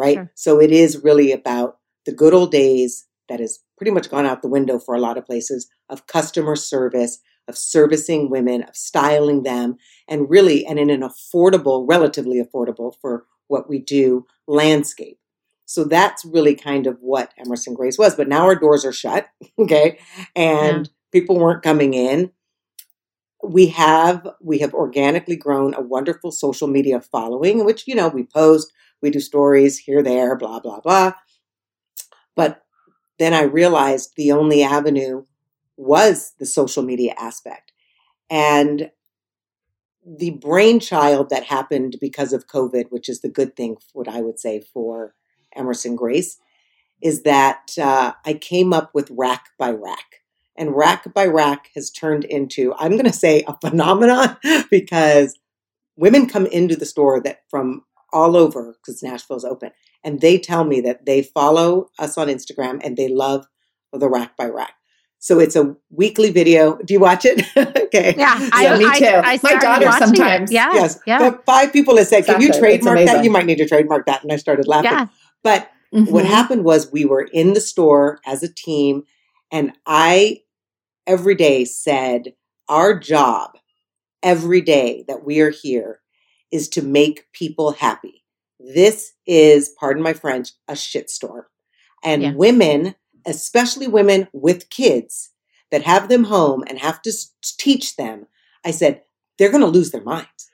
right? 0.00 0.16
Sure. 0.16 0.32
So 0.34 0.60
it 0.60 0.72
is 0.72 1.04
really 1.04 1.30
about 1.32 1.78
the 2.06 2.12
good 2.12 2.34
old 2.34 2.50
days 2.50 3.06
that 3.28 3.40
has 3.40 3.60
pretty 3.76 3.90
much 3.92 4.10
gone 4.10 4.26
out 4.26 4.42
the 4.42 4.48
window 4.48 4.78
for 4.78 4.94
a 4.94 5.00
lot 5.00 5.16
of 5.16 5.26
places 5.26 5.68
of 5.88 6.06
customer 6.06 6.56
service, 6.56 7.20
of 7.46 7.56
servicing 7.56 8.30
women, 8.30 8.62
of 8.62 8.74
styling 8.74 9.42
them, 9.42 9.76
and 10.08 10.28
really, 10.28 10.66
and 10.66 10.78
in 10.78 10.90
an 10.90 11.02
affordable, 11.02 11.84
relatively 11.88 12.42
affordable 12.42 12.94
for 13.00 13.24
what 13.48 13.68
we 13.68 13.78
do, 13.78 14.26
landscape. 14.46 15.18
So 15.66 15.84
that's 15.84 16.24
really 16.24 16.56
kind 16.56 16.86
of 16.86 16.98
what 17.00 17.32
Emerson 17.38 17.74
Grace 17.74 17.96
was. 17.96 18.16
But 18.16 18.28
now 18.28 18.44
our 18.44 18.56
doors 18.56 18.84
are 18.84 18.92
shut, 18.92 19.28
okay, 19.58 19.98
and 20.34 20.86
yeah. 20.86 20.92
people 21.12 21.38
weren't 21.38 21.62
coming 21.62 21.94
in. 21.94 22.32
We 23.42 23.68
have 23.68 24.26
we 24.40 24.58
have 24.58 24.74
organically 24.74 25.36
grown 25.36 25.74
a 25.74 25.80
wonderful 25.80 26.30
social 26.30 26.68
media 26.68 27.00
following, 27.00 27.64
which 27.64 27.86
you 27.88 27.94
know 27.94 28.08
we 28.08 28.24
post, 28.24 28.72
we 29.00 29.10
do 29.10 29.20
stories 29.20 29.78
here, 29.78 30.02
there, 30.02 30.36
blah, 30.36 30.60
blah, 30.60 30.80
blah. 30.80 31.12
But 32.36 32.62
then 33.18 33.34
I 33.34 33.42
realized 33.42 34.12
the 34.16 34.32
only 34.32 34.62
avenue 34.62 35.24
was 35.76 36.34
the 36.38 36.46
social 36.46 36.82
media 36.82 37.14
aspect. 37.18 37.72
And 38.28 38.90
the 40.06 40.30
brainchild 40.30 41.30
that 41.30 41.44
happened 41.44 41.96
because 42.00 42.32
of 42.32 42.46
COVID, 42.46 42.86
which 42.90 43.08
is 43.08 43.20
the 43.20 43.28
good 43.28 43.56
thing, 43.56 43.76
what 43.92 44.08
I 44.08 44.20
would 44.20 44.38
say 44.38 44.60
for 44.72 45.14
Emerson 45.54 45.96
Grace, 45.96 46.38
is 47.02 47.22
that 47.22 47.72
uh, 47.78 48.12
I 48.24 48.34
came 48.34 48.72
up 48.72 48.90
with 48.94 49.10
rack 49.10 49.48
by 49.58 49.70
rack. 49.70 50.19
And 50.56 50.76
rack 50.76 51.12
by 51.14 51.26
rack 51.26 51.70
has 51.74 51.90
turned 51.90 52.24
into, 52.24 52.74
I'm 52.74 52.92
going 52.92 53.04
to 53.04 53.12
say, 53.12 53.44
a 53.46 53.56
phenomenon 53.60 54.36
because 54.70 55.38
women 55.96 56.28
come 56.28 56.46
into 56.46 56.76
the 56.76 56.86
store 56.86 57.20
that 57.20 57.42
from 57.48 57.84
all 58.12 58.36
over 58.36 58.76
because 58.76 59.02
Nashville's 59.02 59.44
open, 59.44 59.70
and 60.04 60.20
they 60.20 60.38
tell 60.38 60.64
me 60.64 60.80
that 60.80 61.06
they 61.06 61.22
follow 61.22 61.90
us 61.98 62.18
on 62.18 62.28
Instagram 62.28 62.80
and 62.82 62.96
they 62.96 63.08
love 63.08 63.46
the 63.92 64.08
rack 64.08 64.36
by 64.36 64.46
rack. 64.46 64.74
So 65.22 65.38
it's 65.38 65.54
a 65.54 65.76
weekly 65.90 66.30
video. 66.30 66.78
Do 66.78 66.94
you 66.94 67.00
watch 67.00 67.26
it? 67.26 67.44
okay. 67.56 68.14
Yeah, 68.16 68.48
I, 68.52 68.78
me 68.78 68.84
too. 68.98 69.04
I, 69.04 69.34
I 69.34 69.38
My 69.42 69.54
daughter 69.56 69.92
sometimes. 69.92 70.50
It. 70.50 70.54
Yeah. 70.54 70.72
Yes. 70.72 70.98
Yeah. 71.06 71.30
The 71.30 71.38
five 71.44 71.72
people 71.74 71.98
have 71.98 72.06
said, 72.06 72.20
exactly. 72.20 72.46
"Can 72.46 72.54
you 72.54 72.58
trademark 72.58 73.04
that?" 73.04 73.22
You 73.22 73.30
might 73.30 73.44
need 73.44 73.58
to 73.58 73.68
trademark 73.68 74.06
that. 74.06 74.22
And 74.22 74.32
I 74.32 74.36
started 74.36 74.66
laughing. 74.66 74.90
Yeah. 74.90 75.08
But 75.42 75.70
mm-hmm. 75.94 76.10
what 76.10 76.24
happened 76.24 76.64
was 76.64 76.90
we 76.90 77.04
were 77.04 77.28
in 77.32 77.52
the 77.52 77.60
store 77.60 78.20
as 78.24 78.42
a 78.42 78.52
team, 78.52 79.04
and 79.50 79.72
I 79.86 80.42
every 81.06 81.34
day 81.34 81.64
said, 81.64 82.34
"Our 82.68 82.98
job 82.98 83.52
every 84.22 84.60
day 84.60 85.04
that 85.08 85.24
we 85.24 85.40
are 85.40 85.50
here 85.50 86.00
is 86.50 86.68
to 86.70 86.82
make 86.82 87.30
people 87.32 87.72
happy. 87.72 88.24
This 88.58 89.12
is, 89.26 89.70
pardon 89.78 90.02
my 90.02 90.12
French, 90.12 90.50
a 90.68 90.74
shitstorm. 90.74 91.44
And 92.02 92.22
yeah. 92.22 92.32
women, 92.34 92.94
especially 93.26 93.86
women 93.86 94.28
with 94.32 94.70
kids 94.70 95.30
that 95.70 95.82
have 95.82 96.08
them 96.08 96.24
home 96.24 96.64
and 96.66 96.78
have 96.78 97.00
to 97.02 97.12
teach 97.42 97.96
them, 97.96 98.26
I 98.64 98.70
said, 98.72 99.02
they're 99.38 99.50
going 99.50 99.62
to 99.62 99.68
lose 99.68 99.90
their 99.90 100.02
minds. 100.02 100.50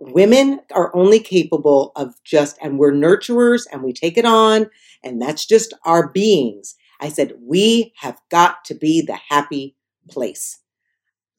Women 0.00 0.60
are 0.72 0.94
only 0.94 1.20
capable 1.20 1.92
of 1.96 2.14
just, 2.24 2.56
and 2.62 2.78
we're 2.78 2.92
nurturers 2.92 3.66
and 3.70 3.82
we 3.82 3.92
take 3.92 4.16
it 4.16 4.24
on, 4.24 4.70
and 5.02 5.20
that's 5.20 5.46
just 5.46 5.74
our 5.84 6.08
beings. 6.08 6.74
I 7.00 7.08
said, 7.08 7.34
we 7.40 7.92
have 7.96 8.20
got 8.30 8.64
to 8.66 8.74
be 8.74 9.00
the 9.00 9.18
happy 9.28 9.76
place. 10.08 10.60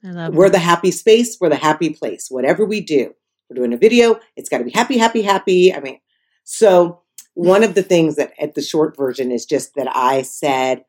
we're 0.03 0.49
the 0.49 0.60
happy 0.60 0.91
space, 0.91 1.38
we're 1.39 1.49
the 1.49 1.56
happy 1.56 1.89
place. 1.89 2.28
Whatever 2.30 2.66
we 2.66 2.82
do, 2.82 3.16
we're 3.49 3.56
doing 3.56 3.74
a 3.74 3.78
video. 3.78 4.20
It's 4.36 4.49
got 4.49 4.60
to 4.60 4.64
be 4.64 4.72
happy, 4.72 4.97
happy, 4.97 5.22
happy. 5.22 5.74
I 5.74 5.80
mean, 5.80 5.99
so 6.43 7.01
one 7.34 7.64
of 7.64 7.76
the 7.76 7.84
things 7.84 8.16
that 8.16 8.34
at 8.39 8.56
the 8.56 8.62
short 8.62 8.95
version 8.95 9.32
is 9.32 9.45
just 9.45 9.76
that 9.76 9.88
I 9.95 10.22
said, 10.22 10.86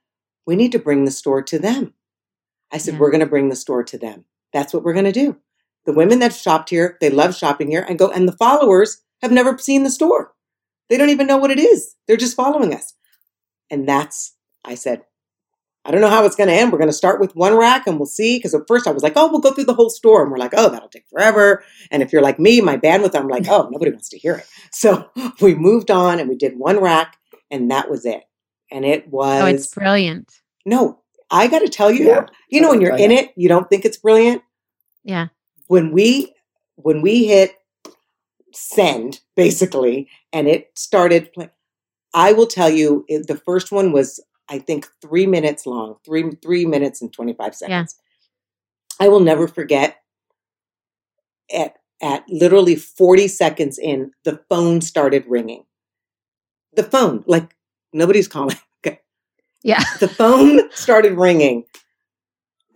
we 0.46 0.56
need 0.56 0.72
to 0.72 0.78
bring 0.78 1.04
the 1.04 1.10
store 1.10 1.42
to 1.42 1.58
them. 1.58 1.94
I 2.70 2.78
said, 2.78 2.94
yeah. 2.94 3.00
we're 3.00 3.10
going 3.10 3.20
to 3.20 3.26
bring 3.26 3.48
the 3.48 3.56
store 3.56 3.84
to 3.84 3.98
them. 3.98 4.24
That's 4.52 4.72
what 4.72 4.82
we're 4.82 4.92
going 4.92 5.06
to 5.06 5.12
do. 5.12 5.38
The 5.86 5.92
women 5.92 6.18
that 6.20 6.34
shopped 6.34 6.70
here, 6.70 6.98
they 7.00 7.10
love 7.10 7.36
shopping 7.36 7.70
here 7.70 7.84
and 7.88 7.98
go, 7.98 8.10
and 8.10 8.28
the 8.28 8.32
followers 8.32 9.02
have 9.22 9.32
never 9.32 9.56
seen 9.58 9.82
the 9.82 9.90
store. 9.90 10.32
They 10.88 10.96
don't 10.96 11.10
even 11.10 11.26
know 11.26 11.36
what 11.36 11.50
it 11.50 11.58
is. 11.58 11.96
They're 12.06 12.16
just 12.16 12.36
following 12.36 12.74
us. 12.74 12.94
And 13.70 13.88
that's, 13.88 14.34
I 14.66 14.74
said, 14.74 15.02
I 15.86 15.92
don't 15.92 16.00
know 16.00 16.10
how 16.10 16.24
it's 16.24 16.34
going 16.34 16.48
to 16.48 16.54
end. 16.54 16.72
We're 16.72 16.78
going 16.78 16.90
to 16.90 16.96
start 16.96 17.20
with 17.20 17.36
one 17.36 17.56
rack 17.56 17.86
and 17.86 17.96
we'll 17.96 18.06
see. 18.06 18.38
Because 18.38 18.54
at 18.54 18.66
first 18.66 18.88
I 18.88 18.90
was 18.90 19.04
like, 19.04 19.12
oh, 19.14 19.30
we'll 19.30 19.40
go 19.40 19.52
through 19.52 19.64
the 19.64 19.74
whole 19.74 19.88
store. 19.88 20.22
And 20.22 20.32
we're 20.32 20.38
like, 20.38 20.52
oh, 20.56 20.68
that'll 20.68 20.88
take 20.88 21.08
forever. 21.08 21.62
And 21.92 22.02
if 22.02 22.12
you're 22.12 22.22
like 22.22 22.40
me, 22.40 22.60
my 22.60 22.76
bandwidth, 22.76 23.14
I'm 23.14 23.28
like, 23.28 23.46
oh, 23.48 23.68
nobody 23.70 23.92
wants 23.92 24.08
to 24.10 24.18
hear 24.18 24.36
it. 24.36 24.46
So 24.72 25.08
we 25.40 25.54
moved 25.54 25.90
on 25.90 26.18
and 26.18 26.28
we 26.28 26.36
did 26.36 26.58
one 26.58 26.80
rack 26.80 27.16
and 27.50 27.70
that 27.70 27.88
was 27.88 28.04
it. 28.04 28.24
And 28.70 28.84
it 28.84 29.08
was. 29.08 29.42
Oh, 29.42 29.46
it's 29.46 29.68
brilliant. 29.68 30.32
No, 30.66 31.00
I 31.30 31.46
got 31.46 31.60
to 31.60 31.68
tell 31.68 31.90
you, 31.90 32.08
yeah, 32.08 32.26
you 32.50 32.60
know, 32.60 32.70
when 32.70 32.80
you're 32.80 32.90
brilliant. 32.90 33.12
in 33.12 33.18
it, 33.18 33.32
you 33.36 33.48
don't 33.48 33.70
think 33.70 33.84
it's 33.84 33.96
brilliant. 33.96 34.42
Yeah. 35.04 35.28
When 35.68 35.92
we, 35.92 36.34
when 36.74 37.00
we 37.00 37.26
hit 37.26 37.54
send 38.52 39.20
basically, 39.36 40.08
and 40.32 40.48
it 40.48 40.70
started, 40.74 41.30
I 42.12 42.32
will 42.32 42.46
tell 42.46 42.70
you, 42.70 43.04
it, 43.08 43.28
the 43.28 43.36
first 43.36 43.70
one 43.70 43.92
was 43.92 44.20
I 44.48 44.58
think 44.58 44.86
three 45.02 45.26
minutes 45.26 45.66
long, 45.66 45.96
three 46.04 46.30
three 46.42 46.64
minutes 46.66 47.02
and 47.02 47.12
twenty 47.12 47.32
five 47.32 47.54
seconds. 47.54 47.96
Yeah. 49.00 49.06
I 49.06 49.08
will 49.08 49.20
never 49.20 49.48
forget. 49.48 49.96
At 51.52 51.76
at 52.02 52.24
literally 52.28 52.76
forty 52.76 53.28
seconds 53.28 53.78
in, 53.78 54.12
the 54.24 54.40
phone 54.48 54.80
started 54.80 55.24
ringing. 55.26 55.64
The 56.74 56.84
phone, 56.84 57.24
like 57.26 57.54
nobody's 57.92 58.28
calling. 58.28 58.56
Okay. 58.86 59.00
Yeah. 59.64 59.82
The 59.98 60.06
phone 60.06 60.70
started 60.70 61.14
ringing. 61.14 61.64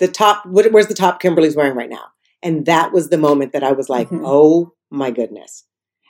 The 0.01 0.09
top, 0.09 0.45
what, 0.47 0.73
where's 0.73 0.89
the 0.89 0.95
top 0.95 1.21
Kimberly's 1.21 1.55
wearing 1.55 1.77
right 1.77 1.91
now? 1.91 2.07
And 2.43 2.67
that 2.67 2.91
was 2.93 3.11
the 3.11 3.19
moment 3.19 3.53
that 3.53 3.63
I 3.63 3.73
was 3.73 3.89
like, 3.89 4.09
mm-hmm. 4.09 4.25
oh 4.27 4.73
my 4.91 5.11
goodness. 5.11 5.67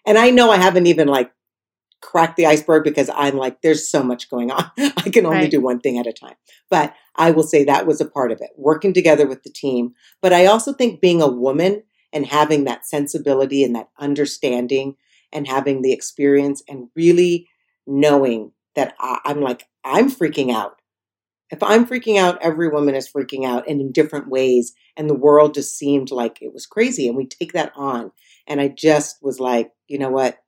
And 0.06 0.16
I 0.16 0.30
know 0.30 0.50
I 0.50 0.56
haven't 0.56 0.86
even 0.86 1.08
like 1.08 1.32
crack 2.00 2.36
the 2.36 2.46
iceberg 2.46 2.84
because 2.84 3.10
I'm 3.14 3.36
like, 3.36 3.62
there's 3.62 3.88
so 3.88 4.02
much 4.02 4.30
going 4.30 4.50
on. 4.50 4.70
I 4.78 5.10
can 5.10 5.26
only 5.26 5.38
right. 5.38 5.50
do 5.50 5.60
one 5.60 5.80
thing 5.80 5.98
at 5.98 6.06
a 6.06 6.12
time. 6.12 6.34
But 6.70 6.94
I 7.16 7.30
will 7.30 7.42
say 7.42 7.64
that 7.64 7.86
was 7.86 8.00
a 8.00 8.08
part 8.08 8.32
of 8.32 8.40
it, 8.40 8.50
working 8.56 8.92
together 8.92 9.26
with 9.26 9.42
the 9.42 9.50
team. 9.50 9.94
But 10.22 10.32
I 10.32 10.46
also 10.46 10.72
think 10.72 11.00
being 11.00 11.20
a 11.20 11.28
woman 11.28 11.82
and 12.12 12.26
having 12.26 12.64
that 12.64 12.86
sensibility 12.86 13.62
and 13.62 13.74
that 13.76 13.90
understanding 13.98 14.96
and 15.32 15.46
having 15.46 15.82
the 15.82 15.92
experience 15.92 16.62
and 16.68 16.88
really 16.96 17.48
knowing 17.86 18.52
that 18.74 18.94
I, 18.98 19.18
I'm 19.24 19.40
like, 19.40 19.66
I'm 19.84 20.10
freaking 20.10 20.52
out. 20.52 20.76
If 21.50 21.62
I'm 21.62 21.86
freaking 21.86 22.16
out, 22.16 22.38
every 22.40 22.68
woman 22.68 22.94
is 22.94 23.10
freaking 23.10 23.44
out 23.44 23.68
and 23.68 23.80
in 23.80 23.90
different 23.90 24.28
ways. 24.28 24.72
And 24.96 25.10
the 25.10 25.14
world 25.14 25.54
just 25.54 25.76
seemed 25.76 26.10
like 26.10 26.40
it 26.40 26.54
was 26.54 26.66
crazy. 26.66 27.08
And 27.08 27.16
we 27.16 27.26
take 27.26 27.52
that 27.52 27.72
on. 27.74 28.12
And 28.46 28.60
I 28.60 28.68
just 28.68 29.18
was 29.22 29.40
like, 29.40 29.72
you 29.88 29.98
know 29.98 30.10
what? 30.10 30.38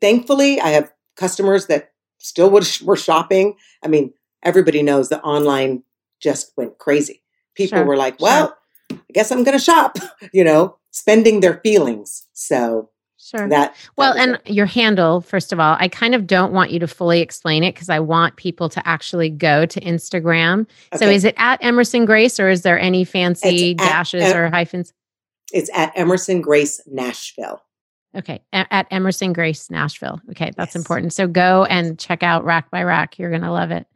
Thankfully, 0.00 0.60
I 0.60 0.70
have 0.70 0.92
customers 1.16 1.66
that 1.66 1.92
still 2.18 2.50
were 2.84 2.96
shopping. 2.96 3.56
I 3.84 3.88
mean, 3.88 4.12
everybody 4.42 4.82
knows 4.82 5.08
the 5.08 5.20
online 5.22 5.82
just 6.20 6.52
went 6.56 6.78
crazy. 6.78 7.22
People 7.54 7.78
sure, 7.78 7.86
were 7.86 7.96
like, 7.96 8.20
well, 8.20 8.56
sure. 8.90 8.98
I 8.98 9.12
guess 9.12 9.30
I'm 9.30 9.44
going 9.44 9.56
to 9.58 9.64
shop, 9.64 9.98
you 10.32 10.44
know, 10.44 10.76
spending 10.90 11.40
their 11.40 11.60
feelings. 11.62 12.26
So 12.32 12.90
Sure. 13.20 13.48
That, 13.48 13.74
that 13.74 13.76
well, 13.96 14.14
and 14.14 14.38
it. 14.44 14.52
your 14.52 14.66
handle, 14.66 15.20
first 15.20 15.52
of 15.52 15.58
all, 15.58 15.76
I 15.78 15.88
kind 15.88 16.14
of 16.14 16.26
don't 16.26 16.52
want 16.52 16.70
you 16.70 16.78
to 16.78 16.86
fully 16.86 17.20
explain 17.20 17.64
it 17.64 17.74
because 17.74 17.90
I 17.90 17.98
want 17.98 18.36
people 18.36 18.68
to 18.70 18.88
actually 18.88 19.28
go 19.28 19.66
to 19.66 19.80
Instagram. 19.80 20.66
Okay. 20.94 21.04
So 21.04 21.10
is 21.10 21.24
it 21.24 21.34
at 21.36 21.62
Emerson 21.62 22.04
Grace 22.04 22.38
or 22.38 22.48
is 22.48 22.62
there 22.62 22.78
any 22.78 23.04
fancy 23.04 23.72
it's 23.72 23.84
dashes 23.84 24.22
at, 24.22 24.36
or 24.36 24.48
hyphens? 24.48 24.94
It's 25.52 25.68
at 25.74 25.92
Emerson 25.96 26.40
Grace 26.40 26.80
Nashville. 26.86 27.60
Okay. 28.16 28.40
at 28.52 28.86
Emerson 28.90 29.32
Grace 29.32 29.70
Nashville. 29.70 30.20
Okay. 30.30 30.50
That's 30.56 30.74
yes. 30.74 30.76
important. 30.76 31.12
So 31.12 31.26
go 31.26 31.64
and 31.64 31.98
check 31.98 32.22
out 32.22 32.44
Rack 32.44 32.70
by 32.70 32.82
Rack. 32.82 33.18
You're 33.18 33.30
going 33.30 33.42
to 33.42 33.52
love 33.52 33.70
it. 33.70 33.86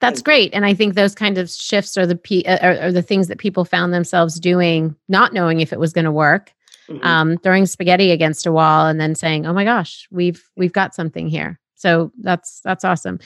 That's 0.00 0.22
great. 0.22 0.54
And 0.54 0.64
I 0.64 0.74
think 0.74 0.94
those 0.94 1.14
kind 1.14 1.38
of 1.38 1.50
shifts 1.50 1.96
are 1.98 2.06
the, 2.06 2.46
uh, 2.46 2.58
are, 2.62 2.86
are 2.86 2.92
the 2.92 3.02
things 3.02 3.28
that 3.28 3.38
people 3.38 3.64
found 3.64 3.92
themselves 3.92 4.40
doing, 4.40 4.96
not 5.08 5.32
knowing 5.32 5.60
if 5.60 5.72
it 5.72 5.78
was 5.78 5.92
going 5.92 6.06
to 6.06 6.12
work, 6.12 6.54
mm-hmm. 6.88 7.04
um, 7.06 7.36
throwing 7.38 7.66
spaghetti 7.66 8.10
against 8.10 8.46
a 8.46 8.52
wall 8.52 8.86
and 8.86 9.00
then 9.00 9.14
saying, 9.14 9.44
oh 9.44 9.52
my 9.52 9.64
gosh, 9.64 10.08
we've, 10.10 10.48
we've 10.56 10.72
got 10.72 10.94
something 10.94 11.28
here. 11.28 11.60
So 11.74 12.10
that's, 12.20 12.60
that's 12.60 12.84
awesome. 12.84 13.18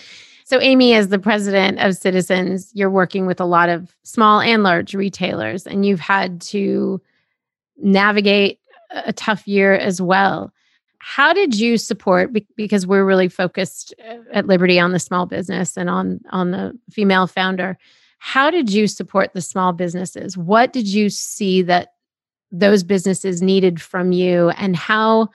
So, 0.44 0.60
Amy, 0.60 0.92
as 0.94 1.08
the 1.08 1.18
president 1.18 1.78
of 1.78 1.96
Citizens, 1.96 2.72
you're 2.74 2.90
working 2.90 3.26
with 3.26 3.40
a 3.40 3.46
lot 3.46 3.68
of 3.68 3.94
small 4.02 4.40
and 4.40 4.62
large 4.62 4.92
retailers, 4.92 5.66
and 5.66 5.86
you've 5.86 6.00
had 6.00 6.40
to 6.42 7.00
navigate 7.78 8.58
a 8.92 9.12
tough 9.12 9.46
year 9.46 9.74
as 9.74 10.00
well. 10.00 10.52
How 10.98 11.32
did 11.32 11.58
you 11.58 11.78
support 11.78 12.30
because 12.56 12.86
we're 12.86 13.04
really 13.04 13.28
focused 13.28 13.92
uh, 14.08 14.18
at 14.32 14.46
Liberty 14.46 14.78
on 14.78 14.92
the 14.92 15.00
small 15.00 15.26
business 15.26 15.76
and 15.76 15.90
on 15.90 16.20
on 16.30 16.52
the 16.52 16.78
female 16.90 17.26
founder. 17.26 17.76
How 18.18 18.52
did 18.52 18.72
you 18.72 18.86
support 18.86 19.32
the 19.34 19.40
small 19.40 19.72
businesses? 19.72 20.38
What 20.38 20.72
did 20.72 20.86
you 20.86 21.10
see 21.10 21.62
that 21.62 21.94
those 22.52 22.84
businesses 22.84 23.42
needed 23.42 23.82
from 23.82 24.12
you 24.12 24.50
and 24.50 24.76
how 24.76 25.30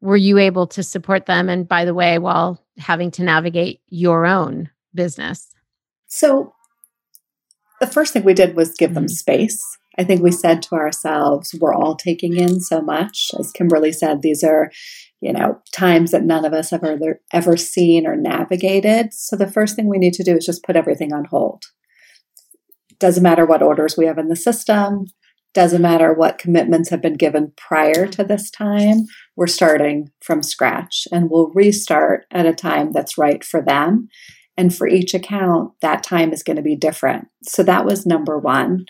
were 0.00 0.16
you 0.16 0.38
able 0.38 0.66
to 0.66 0.82
support 0.82 1.26
them 1.26 1.48
and 1.48 1.68
by 1.68 1.84
the 1.84 1.94
way 1.94 2.18
while 2.18 2.60
having 2.78 3.12
to 3.12 3.22
navigate 3.22 3.80
your 3.90 4.26
own 4.26 4.70
business? 4.92 5.54
So 6.08 6.52
the 7.80 7.86
first 7.86 8.12
thing 8.12 8.24
we 8.24 8.34
did 8.34 8.56
was 8.56 8.74
give 8.74 8.94
them 8.94 9.04
mm-hmm. 9.04 9.12
space 9.12 9.62
I 10.00 10.04
think 10.04 10.22
we 10.22 10.32
said 10.32 10.62
to 10.62 10.76
ourselves, 10.76 11.54
we're 11.60 11.74
all 11.74 11.94
taking 11.94 12.34
in 12.34 12.60
so 12.60 12.80
much. 12.80 13.32
As 13.38 13.52
Kimberly 13.52 13.92
said, 13.92 14.22
these 14.22 14.42
are, 14.42 14.70
you 15.20 15.30
know, 15.30 15.60
times 15.74 16.12
that 16.12 16.24
none 16.24 16.46
of 16.46 16.54
us 16.54 16.70
have 16.70 16.82
ever, 16.82 17.20
ever 17.34 17.58
seen 17.58 18.06
or 18.06 18.16
navigated. 18.16 19.12
So 19.12 19.36
the 19.36 19.46
first 19.46 19.76
thing 19.76 19.88
we 19.88 19.98
need 19.98 20.14
to 20.14 20.24
do 20.24 20.38
is 20.38 20.46
just 20.46 20.64
put 20.64 20.74
everything 20.74 21.12
on 21.12 21.26
hold. 21.26 21.64
Doesn't 22.98 23.22
matter 23.22 23.44
what 23.44 23.62
orders 23.62 23.98
we 23.98 24.06
have 24.06 24.16
in 24.16 24.28
the 24.28 24.36
system, 24.36 25.04
doesn't 25.52 25.82
matter 25.82 26.14
what 26.14 26.38
commitments 26.38 26.88
have 26.88 27.02
been 27.02 27.18
given 27.18 27.52
prior 27.58 28.06
to 28.06 28.24
this 28.24 28.50
time. 28.50 29.04
We're 29.36 29.48
starting 29.48 30.08
from 30.22 30.42
scratch 30.42 31.08
and 31.12 31.28
we'll 31.30 31.52
restart 31.54 32.24
at 32.30 32.46
a 32.46 32.54
time 32.54 32.92
that's 32.92 33.18
right 33.18 33.44
for 33.44 33.60
them. 33.60 34.08
And 34.56 34.74
for 34.74 34.88
each 34.88 35.12
account, 35.12 35.72
that 35.82 36.02
time 36.02 36.32
is 36.32 36.42
going 36.42 36.56
to 36.56 36.62
be 36.62 36.76
different. 36.76 37.28
So 37.42 37.62
that 37.64 37.84
was 37.84 38.06
number 38.06 38.38
one. 38.38 38.86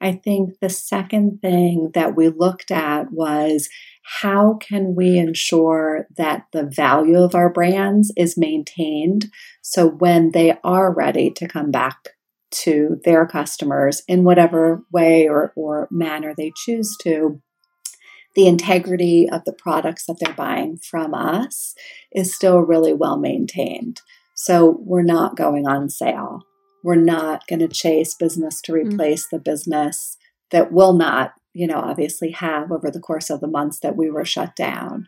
I 0.00 0.12
think 0.12 0.60
the 0.60 0.70
second 0.70 1.40
thing 1.40 1.90
that 1.94 2.16
we 2.16 2.28
looked 2.28 2.70
at 2.70 3.10
was 3.12 3.68
how 4.20 4.54
can 4.54 4.94
we 4.94 5.18
ensure 5.18 6.06
that 6.16 6.46
the 6.52 6.64
value 6.64 7.18
of 7.18 7.34
our 7.34 7.52
brands 7.52 8.12
is 8.16 8.38
maintained 8.38 9.26
so 9.60 9.86
when 9.86 10.30
they 10.30 10.56
are 10.64 10.94
ready 10.94 11.30
to 11.32 11.48
come 11.48 11.70
back 11.70 11.96
to 12.50 13.00
their 13.04 13.26
customers 13.26 14.02
in 14.08 14.24
whatever 14.24 14.82
way 14.92 15.28
or, 15.28 15.52
or 15.56 15.88
manner 15.90 16.34
they 16.34 16.52
choose 16.56 16.96
to, 17.02 17.42
the 18.34 18.46
integrity 18.46 19.28
of 19.30 19.44
the 19.44 19.52
products 19.52 20.06
that 20.06 20.16
they're 20.20 20.34
buying 20.34 20.78
from 20.78 21.12
us 21.12 21.74
is 22.12 22.34
still 22.34 22.60
really 22.60 22.94
well 22.94 23.18
maintained. 23.18 24.00
So 24.34 24.78
we're 24.80 25.02
not 25.02 25.36
going 25.36 25.66
on 25.66 25.90
sale. 25.90 26.42
We're 26.84 26.96
not 26.96 27.46
going 27.46 27.60
to 27.60 27.68
chase 27.68 28.14
business 28.14 28.60
to 28.62 28.72
mm. 28.72 28.84
replace 28.84 29.26
mm-hmm. 29.26 29.36
the 29.36 29.42
business 29.42 30.16
that 30.50 30.72
will 30.72 30.92
not, 30.92 31.32
you 31.52 31.66
know, 31.66 31.78
obviously 31.78 32.30
have 32.30 32.70
over 32.72 32.90
the 32.90 33.00
course 33.00 33.30
of 33.30 33.40
the 33.40 33.46
months 33.48 33.80
that 33.80 33.96
we 33.96 34.10
were 34.10 34.24
shut 34.24 34.56
down. 34.56 35.06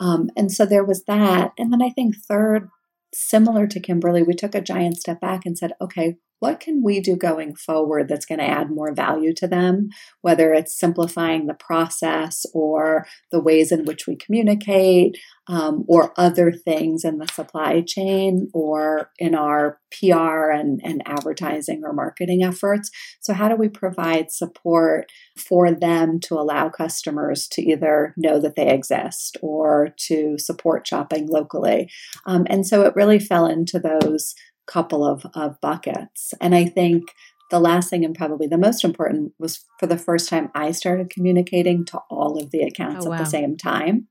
Um, 0.00 0.30
and 0.36 0.50
so 0.50 0.66
there 0.66 0.84
was 0.84 1.04
that. 1.04 1.52
And 1.58 1.72
then 1.72 1.82
I 1.82 1.90
think 1.90 2.16
third, 2.16 2.68
similar 3.14 3.66
to 3.68 3.80
Kimberly, 3.80 4.22
we 4.22 4.34
took 4.34 4.54
a 4.54 4.60
giant 4.60 4.98
step 4.98 5.20
back 5.20 5.46
and 5.46 5.56
said, 5.56 5.72
okay, 5.80 6.16
what 6.40 6.60
can 6.60 6.82
we 6.82 7.00
do 7.00 7.16
going 7.16 7.54
forward 7.54 8.08
that's 8.08 8.26
going 8.26 8.38
to 8.38 8.48
add 8.48 8.70
more 8.70 8.94
value 8.94 9.32
to 9.34 9.46
them, 9.46 9.88
whether 10.20 10.52
it's 10.52 10.78
simplifying 10.78 11.46
the 11.46 11.54
process 11.54 12.44
or 12.52 13.06
the 13.30 13.40
ways 13.40 13.72
in 13.72 13.84
which 13.84 14.06
we 14.06 14.16
communicate 14.16 15.16
um, 15.46 15.84
or 15.88 16.12
other 16.16 16.52
things 16.52 17.04
in 17.04 17.18
the 17.18 17.26
supply 17.28 17.82
chain 17.86 18.48
or 18.54 19.10
in 19.18 19.34
our 19.34 19.78
PR 19.90 20.50
and, 20.50 20.80
and 20.82 21.02
advertising 21.06 21.82
or 21.84 21.92
marketing 21.92 22.42
efforts. 22.42 22.90
So, 23.20 23.34
how 23.34 23.48
do 23.48 23.56
we 23.56 23.68
provide 23.68 24.30
support 24.30 25.10
for 25.36 25.70
them 25.70 26.18
to 26.20 26.34
allow 26.34 26.68
customers 26.68 27.46
to 27.48 27.62
either 27.62 28.14
know 28.16 28.40
that 28.40 28.56
they 28.56 28.68
exist 28.68 29.36
or 29.42 29.94
to 30.06 30.38
support 30.38 30.86
shopping 30.86 31.26
locally? 31.28 31.90
Um, 32.26 32.46
and 32.48 32.66
so 32.66 32.82
it 32.82 32.96
really 32.96 33.18
fell 33.18 33.46
into 33.46 33.78
those 33.78 34.34
couple 34.66 35.06
of, 35.06 35.26
of 35.34 35.60
buckets. 35.60 36.34
And 36.40 36.54
I 36.54 36.64
think 36.64 37.04
the 37.50 37.60
last 37.60 37.90
thing 37.90 38.04
and 38.04 38.14
probably 38.14 38.46
the 38.46 38.58
most 38.58 38.84
important 38.84 39.32
was 39.38 39.64
for 39.78 39.86
the 39.86 39.98
first 39.98 40.28
time 40.28 40.50
I 40.54 40.72
started 40.72 41.10
communicating 41.10 41.84
to 41.86 42.00
all 42.10 42.42
of 42.42 42.50
the 42.50 42.62
accounts 42.62 43.06
oh, 43.06 43.10
wow. 43.10 43.16
at 43.16 43.18
the 43.18 43.26
same 43.26 43.56
time. 43.56 44.08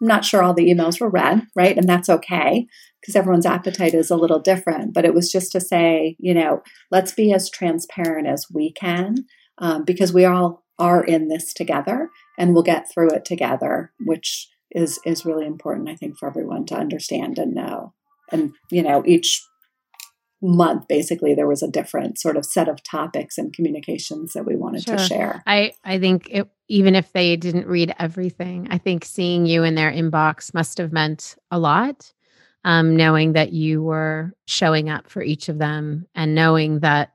I'm 0.00 0.06
not 0.06 0.24
sure 0.24 0.42
all 0.42 0.54
the 0.54 0.68
emails 0.68 1.00
were 1.00 1.08
read, 1.08 1.46
right? 1.54 1.76
And 1.76 1.88
that's 1.88 2.10
okay 2.10 2.66
because 3.00 3.16
everyone's 3.16 3.46
appetite 3.46 3.94
is 3.94 4.10
a 4.10 4.16
little 4.16 4.40
different. 4.40 4.94
But 4.94 5.04
it 5.04 5.14
was 5.14 5.30
just 5.30 5.52
to 5.52 5.60
say, 5.60 6.16
you 6.18 6.34
know, 6.34 6.62
let's 6.90 7.12
be 7.12 7.32
as 7.32 7.50
transparent 7.50 8.26
as 8.26 8.46
we 8.52 8.72
can 8.72 9.26
um, 9.58 9.84
because 9.84 10.12
we 10.12 10.24
all 10.24 10.64
are 10.78 11.04
in 11.04 11.28
this 11.28 11.52
together 11.52 12.10
and 12.38 12.52
we'll 12.52 12.62
get 12.62 12.90
through 12.92 13.10
it 13.10 13.24
together, 13.24 13.92
which 14.00 14.48
is 14.70 14.98
is 15.04 15.24
really 15.24 15.46
important, 15.46 15.88
I 15.88 15.94
think, 15.94 16.18
for 16.18 16.28
everyone 16.28 16.66
to 16.66 16.74
understand 16.74 17.38
and 17.38 17.54
know. 17.54 17.94
And 18.30 18.54
you 18.70 18.82
know, 18.82 19.02
each 19.06 19.42
month 20.42 20.88
basically 20.88 21.34
there 21.34 21.46
was 21.46 21.62
a 21.62 21.68
different 21.68 22.18
sort 22.18 22.36
of 22.36 22.44
set 22.44 22.68
of 22.68 22.82
topics 22.82 23.38
and 23.38 23.52
communications 23.52 24.32
that 24.32 24.44
we 24.44 24.56
wanted 24.56 24.82
sure. 24.82 24.96
to 24.96 25.04
share 25.04 25.42
i 25.46 25.72
i 25.84 25.98
think 25.98 26.28
it, 26.30 26.48
even 26.68 26.94
if 26.94 27.12
they 27.12 27.36
didn't 27.36 27.66
read 27.66 27.94
everything 27.98 28.66
i 28.70 28.76
think 28.76 29.04
seeing 29.04 29.46
you 29.46 29.62
in 29.62 29.76
their 29.76 29.92
inbox 29.92 30.52
must 30.52 30.78
have 30.78 30.92
meant 30.92 31.36
a 31.50 31.58
lot 31.58 32.12
um, 32.64 32.96
knowing 32.96 33.32
that 33.32 33.52
you 33.52 33.82
were 33.82 34.32
showing 34.46 34.88
up 34.88 35.10
for 35.10 35.20
each 35.20 35.48
of 35.48 35.58
them 35.58 36.06
and 36.14 36.34
knowing 36.34 36.80
that 36.80 37.12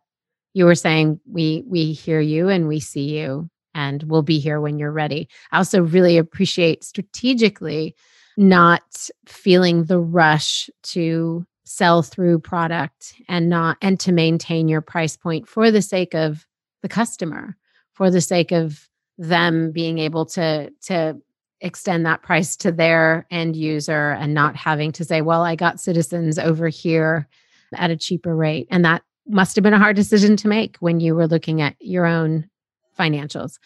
you 0.54 0.66
were 0.66 0.76
saying 0.76 1.20
we 1.26 1.64
we 1.68 1.94
hear 1.94 2.20
you 2.20 2.50
and 2.50 2.68
we 2.68 2.80
see 2.80 3.18
you 3.18 3.50
and 3.74 4.04
we'll 4.04 4.24
be 4.24 4.40
here 4.40 4.62
when 4.62 4.80
you're 4.80 4.92
ready 4.92 5.28
i 5.52 5.58
also 5.58 5.82
really 5.82 6.18
appreciate 6.18 6.84
strategically 6.84 7.96
not 8.38 9.10
feeling 9.26 9.86
the 9.86 10.00
rush 10.00 10.70
to 10.84 11.46
sell 11.68 12.02
through 12.02 12.40
product 12.40 13.14
and 13.28 13.50
not 13.50 13.78
and 13.82 14.00
to 14.00 14.12
maintain 14.12 14.68
your 14.68 14.82
price 14.82 15.18
point 15.18 15.48
for 15.48 15.72
the 15.72 15.82
sake 15.82 16.14
of 16.14 16.46
the 16.82 16.90
customer 16.90 17.56
for 17.94 18.10
the 18.10 18.22
sake 18.22 18.52
of 18.52 18.88
them 19.18 19.72
being 19.72 19.98
able 19.98 20.26
to 20.26 20.70
to 20.82 21.20
extend 21.62 22.06
that 22.06 22.22
price 22.22 22.56
to 22.56 22.72
their 22.72 23.26
end 23.32 23.56
user 23.56 24.12
and 24.12 24.34
not 24.34 24.56
having 24.56 24.92
to 24.92 25.04
say 25.04 25.22
well 25.22 25.44
i 25.44 25.56
got 25.56 25.80
citizens 25.80 26.38
over 26.38 26.68
here 26.68 27.28
at 27.76 27.92
a 27.92 27.98
cheaper 27.98 28.36
rate. 28.36 28.68
And 28.70 28.86
that 28.86 29.04
must 29.28 29.56
have 29.56 29.64
been 29.64 29.74
a 29.74 29.80
hard 29.80 29.96
decision 29.96 30.38
to 30.38 30.48
make 30.48 30.78
when 30.78 31.00
you 31.00 31.16
were 31.16 31.28
looking 31.28 31.62
at 31.62 31.76
your 31.80 32.06
own 32.06 32.50
financials 32.98 33.60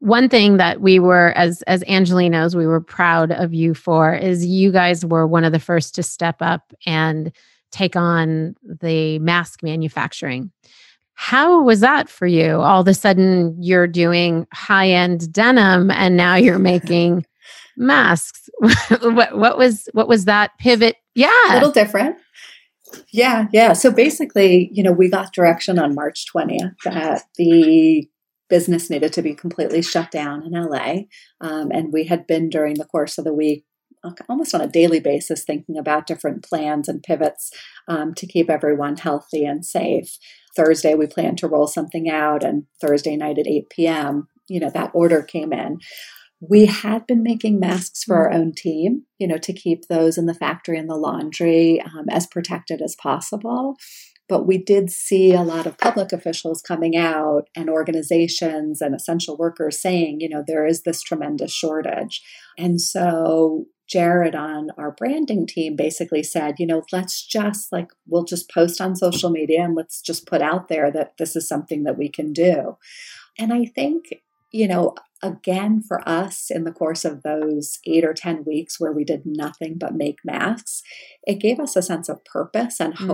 one 0.00 0.28
thing 0.28 0.56
that 0.56 0.80
we 0.80 0.98
were 0.98 1.32
as 1.36 1.62
as 1.62 1.84
Angelenos 1.84 2.54
we 2.54 2.66
were 2.66 2.80
proud 2.80 3.30
of 3.30 3.54
you 3.54 3.74
for 3.74 4.14
is 4.14 4.44
you 4.44 4.72
guys 4.72 5.04
were 5.04 5.26
one 5.26 5.44
of 5.44 5.52
the 5.52 5.60
first 5.60 5.94
to 5.94 6.02
step 6.02 6.36
up 6.40 6.72
and 6.86 7.32
take 7.70 7.96
on 7.96 8.56
the 8.64 9.18
mask 9.20 9.62
manufacturing. 9.62 10.50
How 11.14 11.62
was 11.62 11.80
that 11.80 12.08
for 12.08 12.26
you? 12.26 12.60
All 12.60 12.80
of 12.80 12.88
a 12.88 12.94
sudden 12.94 13.54
you're 13.62 13.86
doing 13.86 14.46
high 14.54 14.88
end 14.88 15.32
denim 15.32 15.90
and 15.90 16.16
now 16.16 16.34
you're 16.34 16.58
making 16.74 17.24
masks. 17.76 18.48
What, 19.00 19.38
what 19.38 19.58
was 19.58 19.88
what 19.92 20.08
was 20.08 20.24
that 20.24 20.50
pivot? 20.58 20.96
Yeah. 21.14 21.30
A 21.50 21.54
little 21.54 21.72
different. 21.72 22.16
Yeah 23.12 23.48
yeah. 23.52 23.74
So 23.74 23.92
basically 23.92 24.70
you 24.72 24.82
know 24.82 24.92
we 24.92 25.10
got 25.10 25.34
direction 25.34 25.78
on 25.78 25.94
march 25.94 26.24
20th 26.34 26.74
that 26.84 27.24
the 27.36 28.08
business 28.50 28.90
needed 28.90 29.12
to 29.14 29.22
be 29.22 29.34
completely 29.34 29.80
shut 29.80 30.10
down 30.10 30.42
in 30.42 30.52
LA. 30.52 31.04
Um, 31.40 31.70
and 31.72 31.92
we 31.92 32.04
had 32.04 32.26
been 32.26 32.50
during 32.50 32.74
the 32.74 32.84
course 32.84 33.16
of 33.16 33.24
the 33.24 33.32
week 33.32 33.64
uh, 34.02 34.12
almost 34.28 34.54
on 34.54 34.60
a 34.60 34.66
daily 34.66 35.00
basis 35.00 35.44
thinking 35.44 35.76
about 35.76 36.06
different 36.06 36.42
plans 36.42 36.88
and 36.88 37.02
pivots 37.02 37.50
um, 37.88 38.14
to 38.14 38.26
keep 38.26 38.48
everyone 38.48 38.96
healthy 38.96 39.44
and 39.44 39.64
safe. 39.64 40.16
Thursday, 40.56 40.94
we 40.94 41.06
planned 41.06 41.38
to 41.38 41.48
roll 41.48 41.66
something 41.66 42.08
out, 42.08 42.42
and 42.42 42.64
Thursday 42.80 43.16
night 43.16 43.38
at 43.38 43.46
8 43.46 43.70
p.m., 43.70 44.28
you 44.48 44.58
know, 44.58 44.70
that 44.70 44.90
order 44.94 45.22
came 45.22 45.52
in. 45.52 45.78
We 46.40 46.66
had 46.66 47.06
been 47.06 47.22
making 47.22 47.60
masks 47.60 48.04
for 48.04 48.16
our 48.16 48.32
own 48.32 48.52
team, 48.54 49.04
you 49.18 49.28
know, 49.28 49.38
to 49.38 49.52
keep 49.52 49.86
those 49.88 50.16
in 50.16 50.26
the 50.26 50.34
factory 50.34 50.78
and 50.78 50.88
the 50.88 50.96
laundry 50.96 51.80
um, 51.82 52.06
as 52.10 52.26
protected 52.26 52.80
as 52.80 52.96
possible. 52.96 53.76
But 54.30 54.46
we 54.46 54.58
did 54.58 54.90
see 54.90 55.32
a 55.32 55.42
lot 55.42 55.66
of 55.66 55.76
public 55.76 56.12
officials 56.12 56.62
coming 56.62 56.96
out 56.96 57.48
and 57.56 57.68
organizations 57.68 58.80
and 58.80 58.94
essential 58.94 59.36
workers 59.36 59.82
saying, 59.82 60.20
you 60.20 60.28
know, 60.28 60.44
there 60.46 60.64
is 60.64 60.84
this 60.84 61.02
tremendous 61.02 61.52
shortage. 61.52 62.22
And 62.56 62.80
so 62.80 63.66
Jared 63.88 64.36
on 64.36 64.68
our 64.78 64.92
branding 64.92 65.48
team 65.48 65.74
basically 65.74 66.22
said, 66.22 66.60
you 66.60 66.66
know, 66.66 66.84
let's 66.92 67.26
just 67.26 67.72
like, 67.72 67.88
we'll 68.06 68.22
just 68.22 68.48
post 68.48 68.80
on 68.80 68.94
social 68.94 69.30
media 69.30 69.64
and 69.64 69.74
let's 69.74 70.00
just 70.00 70.28
put 70.28 70.42
out 70.42 70.68
there 70.68 70.92
that 70.92 71.18
this 71.18 71.34
is 71.34 71.48
something 71.48 71.82
that 71.82 71.98
we 71.98 72.08
can 72.08 72.32
do. 72.32 72.76
And 73.36 73.52
I 73.52 73.64
think, 73.64 74.14
you 74.52 74.68
know, 74.68 74.94
again, 75.24 75.82
for 75.82 76.08
us 76.08 76.52
in 76.52 76.62
the 76.62 76.70
course 76.70 77.04
of 77.04 77.24
those 77.24 77.80
eight 77.84 78.04
or 78.04 78.14
10 78.14 78.44
weeks 78.44 78.78
where 78.78 78.92
we 78.92 79.02
did 79.02 79.22
nothing 79.24 79.76
but 79.76 79.92
make 79.92 80.18
masks, 80.24 80.84
it 81.24 81.40
gave 81.40 81.58
us 81.58 81.74
a 81.74 81.82
sense 81.82 82.08
of 82.08 82.24
purpose 82.24 82.78
and 82.78 82.94
mm. 82.94 83.08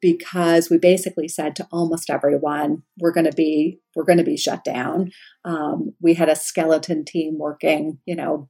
Because 0.00 0.70
we 0.70 0.78
basically 0.78 1.28
said 1.28 1.56
to 1.56 1.68
almost 1.72 2.10
everyone 2.10 2.82
we're 2.98 3.12
going 3.12 3.26
to 3.26 3.32
be 3.32 3.80
we're 3.94 4.04
going 4.04 4.18
to 4.18 4.24
be 4.24 4.36
shut 4.36 4.64
down. 4.64 5.10
Um, 5.44 5.94
we 6.00 6.14
had 6.14 6.28
a 6.28 6.36
skeleton 6.36 7.04
team 7.04 7.38
working 7.38 7.98
you 8.06 8.16
know 8.16 8.48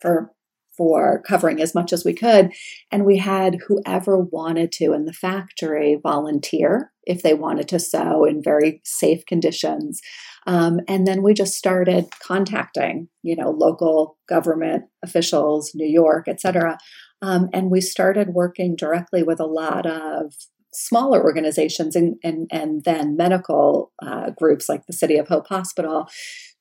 for 0.00 0.32
for 0.76 1.22
covering 1.26 1.60
as 1.60 1.74
much 1.74 1.92
as 1.92 2.04
we 2.04 2.12
could 2.12 2.52
and 2.92 3.06
we 3.06 3.16
had 3.16 3.56
whoever 3.66 4.18
wanted 4.18 4.70
to 4.70 4.92
in 4.92 5.06
the 5.06 5.12
factory 5.12 5.98
volunteer 6.02 6.92
if 7.04 7.22
they 7.22 7.32
wanted 7.34 7.66
to 7.68 7.78
sew 7.78 8.24
in 8.24 8.42
very 8.42 8.82
safe 8.84 9.24
conditions. 9.26 10.00
Um, 10.46 10.80
and 10.86 11.06
then 11.06 11.22
we 11.22 11.34
just 11.34 11.54
started 11.54 12.06
contacting 12.22 13.08
you 13.22 13.36
know 13.36 13.50
local 13.50 14.18
government 14.28 14.84
officials 15.02 15.72
new 15.74 15.88
york 15.88 16.28
et 16.28 16.40
cetera. 16.40 16.78
Um, 17.22 17.48
and 17.54 17.70
we 17.70 17.80
started 17.80 18.34
working 18.34 18.76
directly 18.76 19.22
with 19.22 19.40
a 19.40 19.46
lot 19.46 19.86
of 19.86 20.34
smaller 20.76 21.22
organizations 21.22 21.96
and, 21.96 22.16
and, 22.22 22.48
and 22.52 22.84
then 22.84 23.16
medical 23.16 23.92
uh, 24.02 24.30
groups 24.30 24.68
like 24.68 24.86
the 24.86 24.92
City 24.92 25.16
of 25.16 25.28
Hope 25.28 25.48
Hospital 25.48 26.08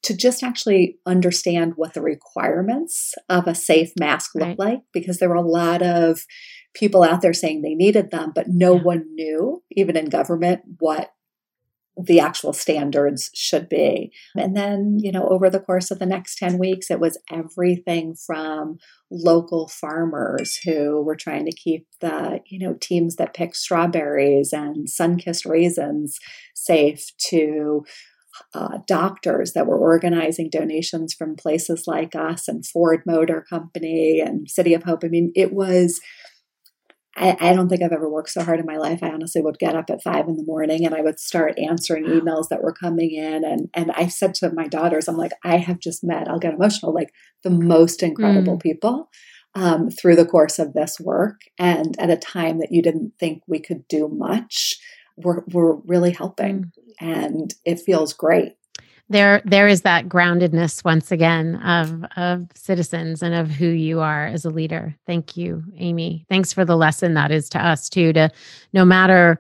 to 0.04 0.16
just 0.16 0.44
actually 0.44 0.98
understand 1.06 1.74
what 1.76 1.94
the 1.94 2.02
requirements 2.02 3.16
of 3.28 3.48
a 3.48 3.56
safe 3.56 3.92
mask 4.00 4.32
look 4.36 4.50
right. 4.50 4.60
like 4.60 4.80
because 4.94 5.18
there 5.18 5.30
were 5.30 5.36
a 5.36 5.42
lot 5.42 5.82
of 5.82 6.22
people 6.76 7.04
out 7.04 7.22
there 7.22 7.34
saying 7.34 7.62
they 7.62 7.74
needed 7.74 8.12
them, 8.12 8.32
but 8.36 8.48
no 8.48 8.76
yeah. 8.76 8.84
one 8.84 9.06
knew, 9.16 9.64
even 9.72 9.98
in 9.98 10.06
government, 10.10 10.62
what 10.80 11.10
the 11.98 12.20
actual 12.20 12.54
standards 12.54 13.32
should 13.34 13.70
be. 13.70 14.12
And 14.36 14.56
then, 14.56 14.98
you 15.00 15.12
know, 15.12 15.28
over 15.30 15.50
the 15.50 15.60
course 15.60 15.92
of 15.92 16.00
the 16.00 16.06
next 16.06 16.38
10 16.38 16.58
weeks, 16.58 16.92
it 16.92 17.00
was 17.00 17.18
everything 17.32 18.16
from 18.16 18.78
local 19.10 19.68
farmers 19.68 20.60
who 20.66 21.02
were 21.02 21.16
trying 21.16 21.46
to 21.46 21.56
keep 21.56 21.88
the, 22.02 22.42
you 22.48 22.60
know, 22.60 22.76
teams 22.80 23.16
that 23.16 23.34
pick 23.34 23.56
strawberries 23.56 24.52
and 24.52 24.90
sun 24.90 25.18
kissed 25.18 25.46
raisins 25.46 26.20
safe 26.54 27.12
to 27.30 27.84
uh, 28.54 28.80
doctors 28.88 29.54
that 29.54 29.68
were 29.68 29.78
organizing 29.78 30.50
donations 30.50 31.14
from 31.14 31.36
places 31.36 31.86
like 31.88 32.16
us 32.16 32.48
and 32.48 32.66
Ford 32.66 33.02
Motor 33.06 33.46
Company 33.50 34.20
and 34.20 34.50
City 34.50 34.74
of 34.74 34.84
Hope. 34.84 35.04
I 35.04 35.08
mean, 35.08 35.32
it 35.36 35.54
was 35.54 36.02
I, 37.16 37.38
I, 37.40 37.54
don't 37.54 37.70
think 37.70 37.82
I've 37.82 37.92
ever 37.92 38.10
worked 38.10 38.30
so 38.30 38.44
hard 38.44 38.60
in 38.60 38.66
my 38.66 38.78
life. 38.78 39.00
I 39.02 39.10
honestly 39.10 39.42
would 39.42 39.58
get 39.58 39.76
up 39.76 39.90
at 39.90 40.04
five 40.04 40.28
in 40.28 40.36
the 40.36 40.44
morning 40.44 40.86
and 40.86 40.94
I 40.94 41.02
would 41.02 41.20
start 41.20 41.58
answering 41.58 42.06
emails 42.06 42.50
that 42.50 42.62
were 42.62 42.74
coming 42.74 43.12
in. 43.12 43.46
And 43.46 43.70
and 43.74 43.92
I 43.92 44.08
said 44.08 44.36
to 44.36 44.52
my 44.52 44.68
daughters, 44.68 45.08
I'm 45.08 45.18
like, 45.18 45.32
I 45.44 45.58
have 45.58 45.80
just 45.80 46.04
met, 46.04 46.28
I'll 46.28 46.40
get 46.40 46.54
emotional, 46.54 46.94
like 46.94 47.14
the 47.44 47.50
most 47.50 48.04
incredible 48.04 48.58
mm. 48.58 48.62
people 48.62 49.10
um, 49.56 49.90
through 49.90 50.18
the 50.18 50.26
course 50.26 50.60
of 50.60 50.74
this 50.74 51.00
work. 51.00 51.42
And 51.58 51.96
at 52.00 52.10
a 52.10 52.18
time 52.18 52.60
that 52.60 52.72
you 52.72 52.82
didn't 52.82 53.14
think 53.20 53.44
we 53.48 53.60
could 53.60 53.88
do 53.88 54.10
much, 54.10 54.78
we're, 55.16 55.44
we're 55.48 55.76
really 55.86 56.12
helping. 56.12 56.72
Mm. 57.02 57.18
And 57.18 57.54
it 57.64 57.80
feels 57.80 58.14
great 58.14 58.58
there 59.10 59.42
there 59.46 59.68
is 59.68 59.82
that 59.82 60.08
groundedness 60.08 60.84
once 60.84 61.12
again 61.12 61.58
of 61.58 62.04
of 62.16 62.48
citizens 62.56 63.22
and 63.22 63.36
of 63.36 63.50
who 63.50 63.68
you 63.68 64.00
are 64.00 64.26
as 64.26 64.46
a 64.46 64.50
leader. 64.50 64.96
Thank 65.06 65.38
you 65.38 65.64
amy. 65.78 66.26
Thanks 66.28 66.52
for 66.52 66.66
the 66.66 66.78
lesson 66.78 67.14
that 67.14 67.32
is 67.32 67.50
to 67.50 67.64
us 67.64 67.88
too 67.88 68.14
to 68.14 68.30
no 68.74 68.84
matter 68.84 69.40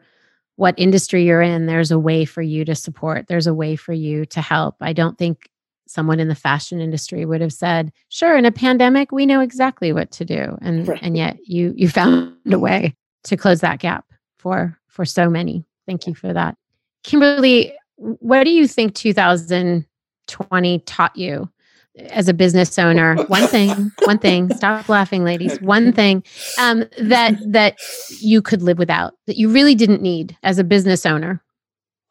what 0.57 0.75
industry 0.77 1.25
you're 1.25 1.41
in 1.41 1.65
there's 1.65 1.91
a 1.91 1.99
way 1.99 2.25
for 2.25 2.41
you 2.41 2.63
to 2.65 2.75
support. 2.75 3.27
There's 3.27 3.47
a 3.47 3.53
way 3.53 3.75
for 3.75 3.93
you 3.93 4.25
to 4.27 4.41
help. 4.41 4.75
I 4.81 4.93
don't 4.93 5.17
think 5.17 5.49
someone 5.87 6.19
in 6.19 6.27
the 6.27 6.35
fashion 6.35 6.79
industry 6.79 7.25
would 7.25 7.41
have 7.41 7.53
said 7.53 7.91
sure 8.09 8.37
in 8.37 8.45
a 8.45 8.51
pandemic 8.51 9.11
we 9.11 9.25
know 9.25 9.39
exactly 9.39 9.91
what 9.91 10.11
to 10.11 10.25
do. 10.25 10.57
And 10.61 10.87
right. 10.87 10.99
and 11.01 11.17
yet 11.17 11.37
you 11.43 11.73
you 11.75 11.89
found 11.89 12.35
a 12.51 12.59
way 12.59 12.95
to 13.23 13.35
close 13.35 13.61
that 13.61 13.79
gap 13.79 14.05
for 14.37 14.77
for 14.87 15.05
so 15.05 15.27
many. 15.27 15.65
Thank 15.87 16.05
you 16.05 16.13
for 16.13 16.31
that. 16.33 16.55
Kimberly 17.03 17.73
what 17.97 18.43
do 18.43 18.51
you 18.51 18.67
think 18.67 18.95
2020 18.95 20.79
taught 20.79 21.15
you 21.15 21.49
as 21.97 22.27
a 22.27 22.33
business 22.33 22.77
owner? 22.77 23.15
One 23.27 23.47
thing, 23.47 23.91
one 24.03 24.19
thing, 24.19 24.53
stop 24.53 24.89
laughing, 24.89 25.23
ladies. 25.23 25.61
One 25.61 25.93
thing 25.93 26.23
um, 26.59 26.85
that 26.99 27.37
that 27.51 27.77
you 28.19 28.41
could 28.41 28.61
live 28.61 28.77
without, 28.77 29.13
that 29.27 29.37
you 29.37 29.49
really 29.49 29.75
didn't 29.75 30.01
need 30.01 30.37
as 30.43 30.59
a 30.59 30.63
business 30.63 31.05
owner. 31.05 31.43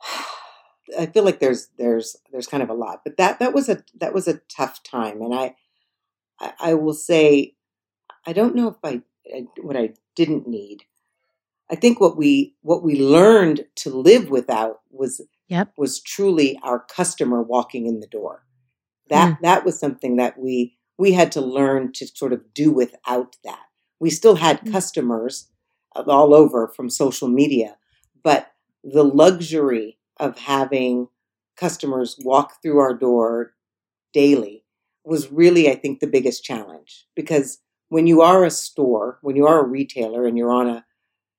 I 0.99 1.07
feel 1.07 1.25
like 1.25 1.41
there's 1.41 1.69
there's 1.77 2.17
there's 2.31 2.47
kind 2.47 2.63
of 2.63 2.71
a 2.71 2.75
lot, 2.75 3.01
but 3.05 3.17
that 3.17 3.41
that 3.41 3.53
was 3.53 3.69
a 3.69 3.83
that 4.01 4.15
was 4.15 4.29
a 4.29 4.41
tough 4.49 4.83
time, 4.83 5.21
and 5.23 5.35
I 5.35 5.55
I, 6.41 6.53
I 6.61 6.75
will 6.75 6.95
say 6.95 7.55
I 8.27 8.33
don't 8.33 8.55
know 8.55 8.69
if 8.69 8.77
I, 8.83 9.03
I 9.35 9.47
what 9.61 9.77
I 9.77 9.95
didn't 10.15 10.47
need. 10.47 10.85
I 11.71 11.77
think 11.77 12.01
what 12.01 12.17
we 12.17 12.55
what 12.63 12.83
we 12.83 13.01
learned 13.01 13.67
to 13.77 13.91
live 13.91 14.31
without 14.31 14.81
was 14.91 15.21
yep. 15.55 15.73
was 15.77 16.03
truly 16.03 16.59
our 16.63 16.81
customer 16.81 17.43
walking 17.43 17.87
in 17.87 18.01
the 18.01 18.07
door. 18.07 18.45
That 19.09 19.35
mm. 19.35 19.41
that 19.43 19.65
was 19.65 19.79
something 19.79 20.17
that 20.17 20.39
we 20.39 20.77
we 20.99 21.13
had 21.13 21.33
to 21.33 21.41
learn 21.41 21.93
to 21.93 22.07
sort 22.07 22.33
of 22.33 22.55
do 22.55 22.71
without 22.71 23.37
that. 23.45 23.67
We 24.01 24.11
still 24.11 24.37
had 24.37 24.61
mm. 24.61 24.73
customers 24.73 25.49
all 25.95 26.35
over 26.35 26.69
from 26.69 26.91
social 26.91 27.29
media, 27.29 27.77
but 28.23 28.53
the 28.83 29.05
luxury 29.05 29.99
of 30.19 30.39
having 30.39 31.09
customers 31.57 32.17
walk 32.25 32.61
through 32.61 32.81
our 32.81 32.95
door 32.95 33.55
daily 34.13 34.65
was 35.05 35.31
really, 35.31 35.71
I 35.71 35.77
think, 35.77 36.01
the 36.01 36.07
biggest 36.07 36.43
challenge 36.43 37.07
because 37.15 37.59
when 37.89 38.07
you 38.07 38.23
are 38.23 38.45
a 38.45 38.51
store, 38.51 39.19
when 39.23 39.37
you 39.37 39.47
are 39.47 39.61
a 39.61 39.69
retailer 39.69 40.27
and 40.27 40.37
you're 40.37 40.53
on 40.53 40.69
a, 40.69 40.85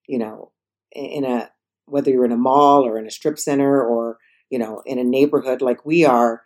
you 0.07 0.17
know, 0.17 0.51
in 0.91 1.25
a 1.25 1.49
whether 1.85 2.11
you're 2.11 2.25
in 2.25 2.31
a 2.31 2.37
mall 2.37 2.85
or 2.85 2.97
in 2.97 3.05
a 3.05 3.11
strip 3.11 3.39
center 3.39 3.81
or 3.81 4.17
you 4.49 4.59
know 4.59 4.81
in 4.85 4.99
a 4.99 5.03
neighborhood 5.03 5.61
like 5.61 5.85
we 5.85 6.05
are 6.05 6.43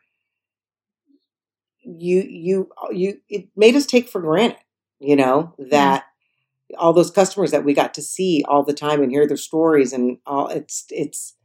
you 1.82 2.22
you 2.22 2.70
you 2.92 3.20
it 3.30 3.48
made 3.56 3.76
us 3.76 3.86
take 3.86 4.10
for 4.10 4.22
granted 4.22 4.60
you 5.00 5.16
know 5.16 5.54
that 5.58 6.04
mm. 6.04 6.76
all 6.78 6.94
those 6.94 7.12
customers 7.12 7.52
that 7.52 7.64
we 7.64 7.74
got 7.74 7.94
to 7.94 8.02
see 8.02 8.44
all 8.48 8.64
the 8.64 8.74
time 8.74 9.02
and 9.02 9.12
hear 9.12 9.28
their 9.28 9.38
stories 9.38 9.94
and 9.94 10.18
all 10.26 10.48
it's 10.48 10.86
it's 10.90 11.36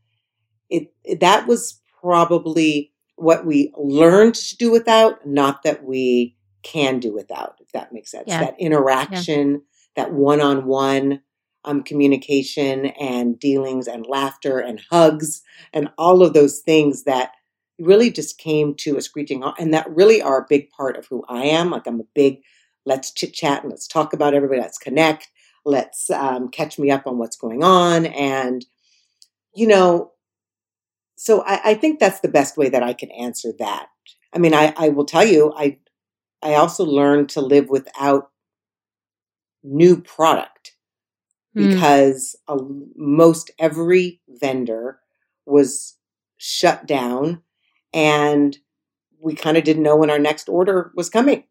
it, 0.68 0.92
it 1.04 1.20
that 1.20 1.46
was 1.46 1.80
probably 2.00 2.92
what 3.16 3.46
we 3.46 3.72
learned 3.76 4.34
to 4.34 4.56
do 4.56 4.70
without 4.70 5.26
not 5.26 5.62
that 5.62 5.84
we 5.84 6.36
can 6.62 6.98
do 6.98 7.12
without 7.12 7.56
if 7.60 7.70
that 7.72 7.92
makes 7.92 8.10
sense 8.10 8.24
yeah. 8.26 8.40
that 8.40 8.56
interaction 8.58 9.52
yeah. 9.52 9.58
that 9.96 10.12
one-on-one 10.12 11.20
um, 11.64 11.82
communication 11.82 12.86
and 12.86 13.38
dealings 13.38 13.86
and 13.86 14.06
laughter 14.06 14.58
and 14.58 14.80
hugs 14.90 15.42
and 15.72 15.88
all 15.98 16.22
of 16.22 16.34
those 16.34 16.60
things 16.60 17.04
that 17.04 17.32
really 17.78 18.10
just 18.10 18.38
came 18.38 18.74
to 18.74 18.96
a 18.96 19.02
screeching 19.02 19.42
halt 19.42 19.56
and 19.58 19.74
that 19.74 19.88
really 19.90 20.22
are 20.22 20.40
a 20.40 20.46
big 20.48 20.70
part 20.70 20.96
of 20.96 21.06
who 21.06 21.24
I 21.28 21.44
am. 21.44 21.70
Like 21.70 21.86
I'm 21.86 22.00
a 22.00 22.04
big 22.14 22.40
let's 22.86 23.12
chit 23.12 23.32
chat 23.32 23.62
and 23.62 23.70
let's 23.70 23.88
talk 23.88 24.12
about 24.12 24.34
everybody, 24.34 24.60
let's 24.60 24.78
connect, 24.78 25.28
let's 25.64 26.10
um, 26.10 26.48
catch 26.48 26.78
me 26.78 26.90
up 26.90 27.06
on 27.06 27.18
what's 27.18 27.36
going 27.36 27.64
on. 27.64 28.06
And, 28.06 28.64
you 29.54 29.66
know, 29.66 30.12
so 31.16 31.42
I, 31.42 31.60
I 31.70 31.74
think 31.74 31.98
that's 31.98 32.20
the 32.20 32.28
best 32.28 32.56
way 32.56 32.68
that 32.68 32.82
I 32.82 32.92
can 32.92 33.10
answer 33.10 33.52
that. 33.58 33.86
I 34.34 34.38
mean, 34.38 34.52
I, 34.52 34.74
I 34.76 34.88
will 34.90 35.06
tell 35.06 35.24
you, 35.24 35.52
I 35.56 35.78
I 36.42 36.54
also 36.56 36.84
learned 36.84 37.30
to 37.30 37.40
live 37.40 37.70
without 37.70 38.30
new 39.62 40.00
product. 40.00 40.73
Hmm. 41.54 41.70
because 41.70 42.36
mm. 42.48 42.86
most 42.96 43.50
every 43.58 44.20
vendor 44.28 45.00
was 45.46 45.96
shut 46.36 46.86
down 46.86 47.42
and 47.92 48.58
we 49.20 49.34
kind 49.34 49.56
of 49.56 49.64
didn't 49.64 49.82
know 49.82 49.96
when 49.96 50.10
our 50.10 50.18
next 50.18 50.48
order 50.48 50.92
was 50.94 51.08
coming 51.08 51.44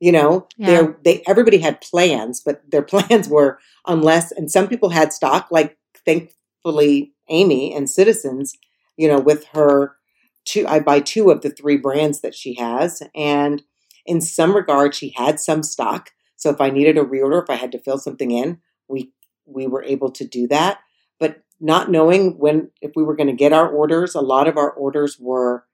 you 0.00 0.12
know 0.12 0.46
yeah. 0.56 0.88
they 1.04 1.22
everybody 1.26 1.58
had 1.58 1.80
plans 1.80 2.40
but 2.44 2.62
their 2.70 2.82
plans 2.92 3.28
were 3.28 3.58
unless 3.86 4.32
and 4.32 4.50
some 4.50 4.68
people 4.68 4.90
had 4.90 5.12
stock 5.12 5.48
like 5.50 5.78
thankfully 6.04 7.12
amy 7.28 7.74
and 7.74 7.88
citizens 7.88 8.56
you 8.96 9.08
know 9.08 9.18
with 9.18 9.46
her 9.52 9.96
two 10.44 10.66
i 10.66 10.78
buy 10.80 11.00
two 11.00 11.30
of 11.30 11.42
the 11.42 11.50
three 11.50 11.76
brands 11.76 12.20
that 12.20 12.34
she 12.34 12.54
has 12.54 13.02
and 13.14 13.62
in 14.04 14.20
some 14.20 14.54
regard 14.54 14.94
she 14.94 15.10
had 15.16 15.40
some 15.40 15.62
stock 15.62 16.10
so 16.36 16.50
if 16.50 16.60
i 16.60 16.70
needed 16.70 16.98
a 16.98 17.04
reorder 17.04 17.42
if 17.42 17.48
i 17.48 17.54
had 17.54 17.72
to 17.72 17.78
fill 17.78 17.98
something 17.98 18.30
in 18.30 18.58
we 18.88 19.10
we 19.46 19.66
were 19.66 19.82
able 19.82 20.10
to 20.12 20.24
do 20.24 20.46
that. 20.48 20.78
But 21.18 21.42
not 21.60 21.90
knowing 21.90 22.38
when, 22.38 22.70
if 22.80 22.92
we 22.96 23.04
were 23.04 23.16
going 23.16 23.28
to 23.28 23.32
get 23.32 23.52
our 23.52 23.68
orders, 23.68 24.14
a 24.14 24.20
lot 24.20 24.48
of 24.48 24.56
our 24.56 24.70
orders 24.70 25.18
were 25.18 25.64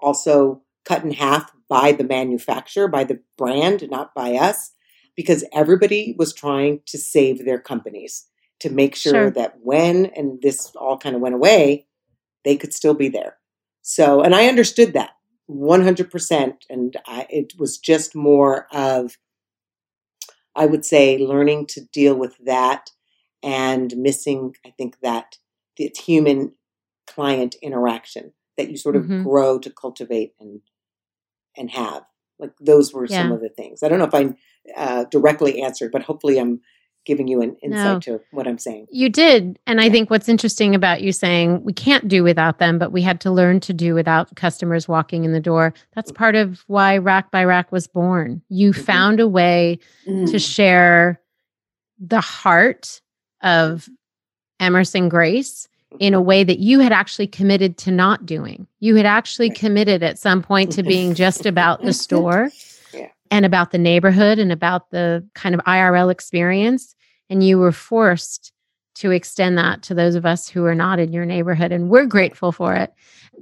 also 0.00 0.62
cut 0.84 1.04
in 1.04 1.12
half 1.12 1.52
by 1.68 1.92
the 1.92 2.04
manufacturer, 2.04 2.88
by 2.88 3.04
the 3.04 3.20
brand, 3.36 3.88
not 3.90 4.14
by 4.14 4.34
us, 4.34 4.72
because 5.16 5.44
everybody 5.52 6.14
was 6.18 6.32
trying 6.32 6.80
to 6.86 6.96
save 6.96 7.44
their 7.44 7.58
companies 7.58 8.26
to 8.60 8.70
make 8.70 8.94
sure, 8.94 9.12
sure. 9.12 9.30
that 9.30 9.56
when, 9.62 10.06
and 10.06 10.40
this 10.42 10.72
all 10.76 10.98
kind 10.98 11.14
of 11.14 11.20
went 11.20 11.34
away, 11.34 11.86
they 12.44 12.56
could 12.56 12.72
still 12.72 12.94
be 12.94 13.08
there. 13.08 13.36
So, 13.82 14.22
and 14.22 14.34
I 14.34 14.46
understood 14.46 14.94
that 14.94 15.10
100%. 15.50 16.54
And 16.68 16.96
I, 17.06 17.26
it 17.30 17.54
was 17.58 17.78
just 17.78 18.14
more 18.14 18.66
of, 18.72 19.16
I 20.54 20.66
would 20.66 20.84
say, 20.84 21.18
learning 21.18 21.66
to 21.68 21.84
deal 21.92 22.14
with 22.14 22.36
that 22.44 22.90
and 23.42 23.96
missing, 23.96 24.54
I 24.66 24.70
think, 24.70 25.00
that 25.02 25.38
it's 25.76 26.00
human 26.00 26.52
client 27.06 27.56
interaction 27.62 28.32
that 28.56 28.70
you 28.70 28.76
sort 28.76 28.96
of 28.96 29.04
mm-hmm. 29.04 29.22
grow 29.22 29.58
to 29.58 29.70
cultivate 29.70 30.34
and 30.38 30.60
and 31.56 31.70
have. 31.70 32.04
Like 32.38 32.52
those 32.60 32.92
were 32.92 33.06
yeah. 33.06 33.22
some 33.22 33.32
of 33.32 33.40
the 33.40 33.48
things. 33.48 33.82
I 33.82 33.88
don't 33.88 33.98
know 33.98 34.04
if 34.04 34.14
I 34.14 34.34
uh, 34.76 35.04
directly 35.04 35.62
answered, 35.62 35.90
but 35.90 36.02
hopefully 36.02 36.38
I'm 36.38 36.60
giving 37.04 37.26
you 37.26 37.40
an 37.40 37.56
insight 37.62 37.84
no. 37.84 38.00
to 38.00 38.20
what 38.32 38.46
I'm 38.46 38.58
saying. 38.58 38.86
You 38.90 39.08
did. 39.08 39.58
And 39.66 39.80
yeah. 39.80 39.86
I 39.86 39.90
think 39.90 40.10
what's 40.10 40.28
interesting 40.28 40.74
about 40.74 41.00
you 41.00 41.10
saying 41.10 41.64
we 41.64 41.72
can't 41.72 42.06
do 42.06 42.22
without 42.22 42.58
them, 42.58 42.78
but 42.78 42.92
we 42.92 43.00
had 43.00 43.20
to 43.22 43.30
learn 43.30 43.60
to 43.60 43.72
do 43.72 43.94
without 43.94 44.34
customers 44.36 44.86
walking 44.86 45.24
in 45.24 45.32
the 45.32 45.40
door. 45.40 45.72
That's 45.94 46.12
part 46.12 46.36
of 46.36 46.62
why 46.66 46.98
Rack 46.98 47.30
by 47.30 47.44
Rack 47.44 47.72
was 47.72 47.86
born. 47.86 48.42
You 48.50 48.72
mm-hmm. 48.72 48.82
found 48.82 49.20
a 49.20 49.26
way 49.26 49.78
mm. 50.06 50.30
to 50.30 50.38
share 50.38 51.20
the 51.98 52.20
heart 52.20 53.00
of 53.42 53.88
Emerson 54.60 55.08
Grace 55.08 55.68
in 55.98 56.14
a 56.14 56.18
mm-hmm. 56.18 56.26
way 56.26 56.44
that 56.44 56.58
you 56.58 56.80
had 56.80 56.92
actually 56.92 57.26
committed 57.26 57.78
to 57.78 57.90
not 57.90 58.26
doing. 58.26 58.66
You 58.80 58.96
had 58.96 59.06
actually 59.06 59.50
committed 59.50 60.02
at 60.02 60.18
some 60.18 60.42
point 60.42 60.72
to 60.72 60.82
being 60.82 61.14
just 61.14 61.46
about 61.46 61.82
the 61.82 61.92
store 61.94 62.50
yeah. 62.92 63.08
and 63.30 63.46
about 63.46 63.70
the 63.70 63.78
neighborhood 63.78 64.38
and 64.38 64.52
about 64.52 64.90
the 64.90 65.26
kind 65.34 65.54
of 65.54 65.60
IRL 65.62 66.10
experience. 66.10 66.94
And 67.30 67.42
you 67.42 67.58
were 67.58 67.72
forced 67.72 68.52
to 68.96 69.10
extend 69.12 69.56
that 69.56 69.82
to 69.84 69.94
those 69.94 70.14
of 70.14 70.26
us 70.26 70.48
who 70.48 70.64
are 70.64 70.74
not 70.74 70.98
in 70.98 71.12
your 71.12 71.24
neighborhood. 71.24 71.72
And 71.72 71.88
we're 71.88 72.06
grateful 72.06 72.52
for 72.52 72.74
it. 72.74 72.92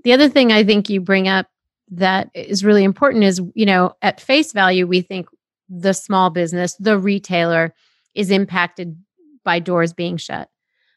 The 0.05 0.13
other 0.13 0.29
thing 0.29 0.53
I 0.53 0.63
think 0.63 0.91
you 0.91 1.01
bring 1.01 1.29
up 1.29 1.47
that 1.91 2.31
is 2.35 2.65
really 2.65 2.85
important 2.85 3.25
is, 3.25 3.41
you 3.55 3.65
know, 3.65 3.95
at 4.03 4.21
face 4.21 4.53
value, 4.53 4.87
we 4.87 5.01
think 5.01 5.29
the 5.69 5.95
small 5.95 6.31
business, 6.31 6.75
the 6.75 6.99
retailer 6.99 7.75
is 8.15 8.31
impacted 8.31 8.97
by 9.47 9.61
doors 9.61 9.95
being 9.95 10.19
shut. 10.19 10.51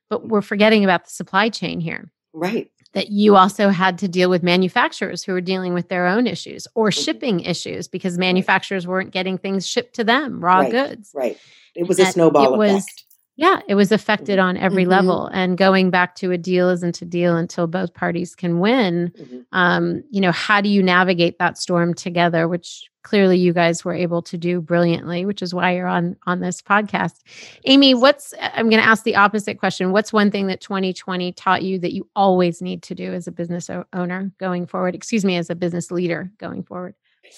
But 0.09 0.27
we're 0.27 0.41
forgetting 0.41 0.83
about 0.83 1.05
the 1.05 1.11
supply 1.11 1.47
chain 1.47 1.79
here. 1.79 2.11
Right. 2.33 2.69
That 2.93 3.09
you 3.09 3.35
also 3.35 3.69
had 3.69 3.99
to 3.99 4.07
deal 4.07 4.29
with 4.31 4.41
manufacturers 4.41 5.23
who 5.23 5.31
were 5.31 5.41
dealing 5.41 5.75
with 5.75 5.89
their 5.89 6.07
own 6.07 6.25
issues 6.27 6.67
or 6.73 6.89
mm-hmm. 6.89 7.01
shipping 7.01 7.39
issues 7.41 7.87
because 7.87 8.17
manufacturers 8.17 8.87
weren't 8.87 9.11
getting 9.11 9.37
things 9.37 9.67
shipped 9.67 9.95
to 9.95 10.03
them, 10.03 10.43
raw 10.43 10.61
right. 10.61 10.71
goods. 10.71 11.11
Right. 11.13 11.37
It 11.75 11.87
was 11.87 11.99
a 11.99 12.07
snowball 12.07 12.59
it 12.59 12.69
effect. 12.71 13.05
Yeah, 13.37 13.61
it 13.69 13.75
was 13.75 13.93
affected 13.93 14.37
on 14.37 14.57
every 14.57 14.83
Mhm. 14.83 14.89
level. 14.89 15.27
And 15.27 15.57
going 15.57 15.91
back 15.91 16.15
to 16.15 16.31
a 16.31 16.37
deal 16.37 16.67
isn't 16.69 17.01
a 17.01 17.05
deal 17.05 17.37
until 17.37 17.67
both 17.67 17.93
parties 17.93 18.35
can 18.35 18.59
win. 18.59 19.13
Mhm. 19.17 19.45
Um, 19.53 20.03
you 20.09 20.19
know, 20.19 20.33
how 20.33 20.59
do 20.59 20.67
you 20.67 20.83
navigate 20.83 21.39
that 21.39 21.57
storm 21.57 21.93
together? 21.93 22.49
Which 22.49 22.89
clearly 23.09 23.39
you 23.39 23.53
guys 23.53 23.83
were 23.83 23.93
able 23.93 24.21
to 24.21 24.37
do 24.37 24.61
brilliantly, 24.61 25.25
which 25.25 25.41
is 25.41 25.51
why 25.51 25.75
you're 25.75 25.87
on 25.87 26.15
on 26.27 26.41
this 26.41 26.61
podcast. 26.61 27.21
Amy, 27.65 27.95
what's 27.95 28.35
I'm 28.39 28.69
going 28.69 28.81
to 28.81 28.87
ask 28.87 29.03
the 29.03 29.15
opposite 29.15 29.57
question. 29.57 29.91
What's 29.91 30.13
one 30.13 30.29
thing 30.29 30.45
that 30.45 30.61
2020 30.61 31.33
taught 31.33 31.63
you 31.63 31.79
that 31.79 31.91
you 31.91 32.07
always 32.15 32.61
need 32.61 32.83
to 32.83 32.93
do 32.93 33.11
as 33.11 33.25
a 33.25 33.31
business 33.31 33.67
owner 33.93 34.31
going 34.39 34.67
forward? 34.67 34.93
Excuse 34.93 35.25
me, 35.25 35.37
as 35.37 35.49
a 35.49 35.55
business 35.55 35.89
leader 35.89 36.31
going 36.37 36.61
forward. 36.61 36.93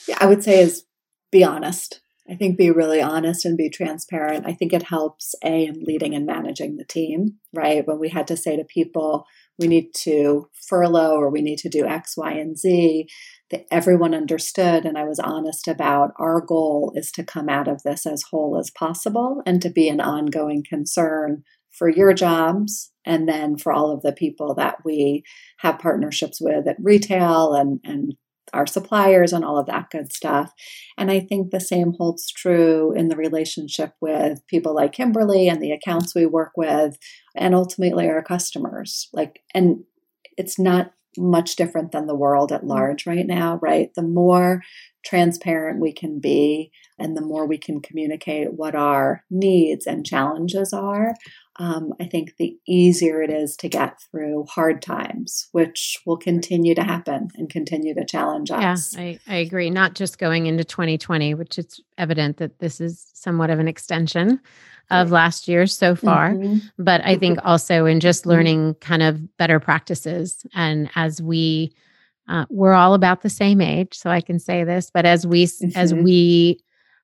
Yeah, 0.10 0.18
I 0.20 0.26
would 0.26 0.44
say 0.44 0.60
is 0.60 0.84
be 1.32 1.46
honest. 1.46 2.02
I 2.32 2.36
think 2.36 2.58
be 2.58 2.72
really 2.72 3.02
honest 3.02 3.44
and 3.44 3.58
be 3.58 3.70
transparent. 3.70 4.48
I 4.48 4.54
think 4.54 4.72
it 4.72 4.84
helps 4.84 5.36
a 5.44 5.66
in 5.66 5.84
leading 5.84 6.16
and 6.16 6.26
managing 6.26 6.78
the 6.78 6.86
team, 6.86 7.36
right? 7.54 7.86
When 7.86 8.00
we 8.00 8.08
had 8.08 8.26
to 8.28 8.38
say 8.38 8.56
to 8.56 8.64
people, 8.64 9.26
we 9.60 9.68
need 9.68 9.94
to 9.96 10.48
furlough 10.68 11.16
or 11.16 11.30
we 11.30 11.42
need 11.42 11.58
to 11.60 11.70
do 11.70 11.86
X, 11.86 12.16
Y, 12.16 12.32
and 12.32 12.58
Z, 12.58 13.08
that 13.50 13.66
everyone 13.70 14.16
understood 14.16 14.86
and 14.86 14.98
I 14.98 15.04
was 15.04 15.20
honest 15.20 15.68
about 15.68 16.12
our 16.18 16.40
goal 16.40 16.94
is 16.96 17.12
to 17.14 17.24
come 17.24 17.50
out 17.50 17.68
of 17.68 17.84
this 17.84 18.06
as 18.06 18.24
whole 18.32 18.58
as 18.58 18.72
possible 18.72 19.42
and 19.46 19.62
to 19.62 19.70
be 19.70 19.90
an 19.90 20.00
ongoing 20.00 20.64
concern 20.68 21.44
for 21.70 21.90
your 21.90 22.14
jobs 22.14 22.92
and 23.06 23.28
then 23.28 23.58
for 23.58 23.74
all 23.74 23.92
of 23.92 24.04
the 24.04 24.14
people 24.14 24.56
that 24.56 24.78
we 24.86 25.24
have 25.60 25.80
partnerships 25.80 26.40
with 26.40 26.68
at 26.68 26.78
retail 26.80 27.54
and 27.54 27.80
and 27.84 28.14
our 28.54 28.68
suppliers 28.68 29.34
and 29.34 29.46
all 29.46 29.58
of 29.58 29.68
that 29.68 29.90
good 29.90 30.12
stuff. 30.12 30.52
And 30.98 31.10
I 31.10 31.20
think 31.20 31.52
the 31.52 31.60
same 31.60 31.94
holds 31.98 32.32
true 32.32 32.94
in 32.94 33.08
the 33.08 33.16
relationship 33.16 33.94
with 34.02 34.46
people 34.48 34.76
like 34.76 34.94
Kimberly 34.94 35.48
and 35.48 35.62
the 35.62 35.72
accounts 35.72 36.14
we 36.14 36.26
work 36.26 36.52
with, 36.58 36.98
and 37.36 37.56
ultimately 37.56 38.08
our 38.08 38.24
customers. 38.24 39.10
Like, 39.14 39.42
and 39.54 39.84
it's 40.38 40.60
not 40.60 40.92
much 41.18 41.56
different 41.56 41.92
than 41.92 42.08
the 42.08 42.16
world 42.16 42.52
at 42.52 42.64
mm. 42.64 42.70
large 42.70 43.06
right 43.06 43.26
now, 43.26 43.60
right? 43.62 43.90
The 43.96 44.04
more 44.04 44.62
transparent 45.04 45.80
we 45.80 45.92
can 45.92 46.20
be 46.20 46.72
and 47.00 47.18
the 47.18 47.22
more 47.22 47.46
we 47.48 47.58
can 47.58 47.82
communicate 47.82 48.54
what 48.54 48.76
our 48.76 49.24
needs 49.30 49.88
and 49.88 50.06
challenges 50.06 50.72
are, 50.72 51.16
um, 51.58 51.94
I 52.00 52.06
think 52.06 52.38
the 52.38 52.58
easier 52.68 53.22
it 53.22 53.30
is 53.30 53.56
to 53.58 53.70
get 53.70 54.00
through 54.10 54.46
hard 54.50 54.82
times, 54.82 55.48
which 55.52 56.00
will 56.06 56.18
continue 56.18 56.76
to 56.76 56.84
happen 56.84 57.30
and 57.36 57.50
continue 57.50 57.94
to 57.96 58.06
challenge 58.06 58.52
us. 58.52 58.94
Yeah, 58.96 59.02
I, 59.02 59.20
I 59.28 59.36
agree. 59.38 59.70
Not 59.70 59.96
just 59.96 60.18
going 60.18 60.46
into 60.46 60.64
2020, 60.64 61.34
which 61.34 61.58
it's 61.58 61.82
evident 61.98 62.38
that 62.38 62.60
this 62.60 62.80
is 62.80 63.06
somewhat 63.14 63.50
of 63.50 63.60
an 63.60 63.68
extension 63.68 64.40
of 64.90 65.10
last 65.10 65.48
year 65.48 65.66
so 65.68 65.96
far. 65.96 66.32
Mhm. 66.34 66.62
But 66.78 67.02
I 67.06 67.16
think 67.16 67.40
also 67.44 67.86
in 67.86 68.00
just 68.00 68.26
Mhm. 68.26 68.28
learning 68.28 68.74
kind 68.82 69.02
of 69.02 69.38
better 69.38 69.60
practices. 69.60 70.46
And 70.54 70.90
as 70.96 71.22
we, 71.22 71.74
uh, 72.28 72.46
we're 72.50 72.74
all 72.74 72.94
about 72.94 73.22
the 73.22 73.30
same 73.30 73.62
age, 73.62 73.98
so 73.98 74.10
I 74.10 74.22
can 74.22 74.40
say 74.40 74.64
this, 74.64 74.90
but 74.94 75.06
as 75.06 75.26
we, 75.28 75.44
s 75.44 75.64
as 75.76 75.94
we 75.94 76.60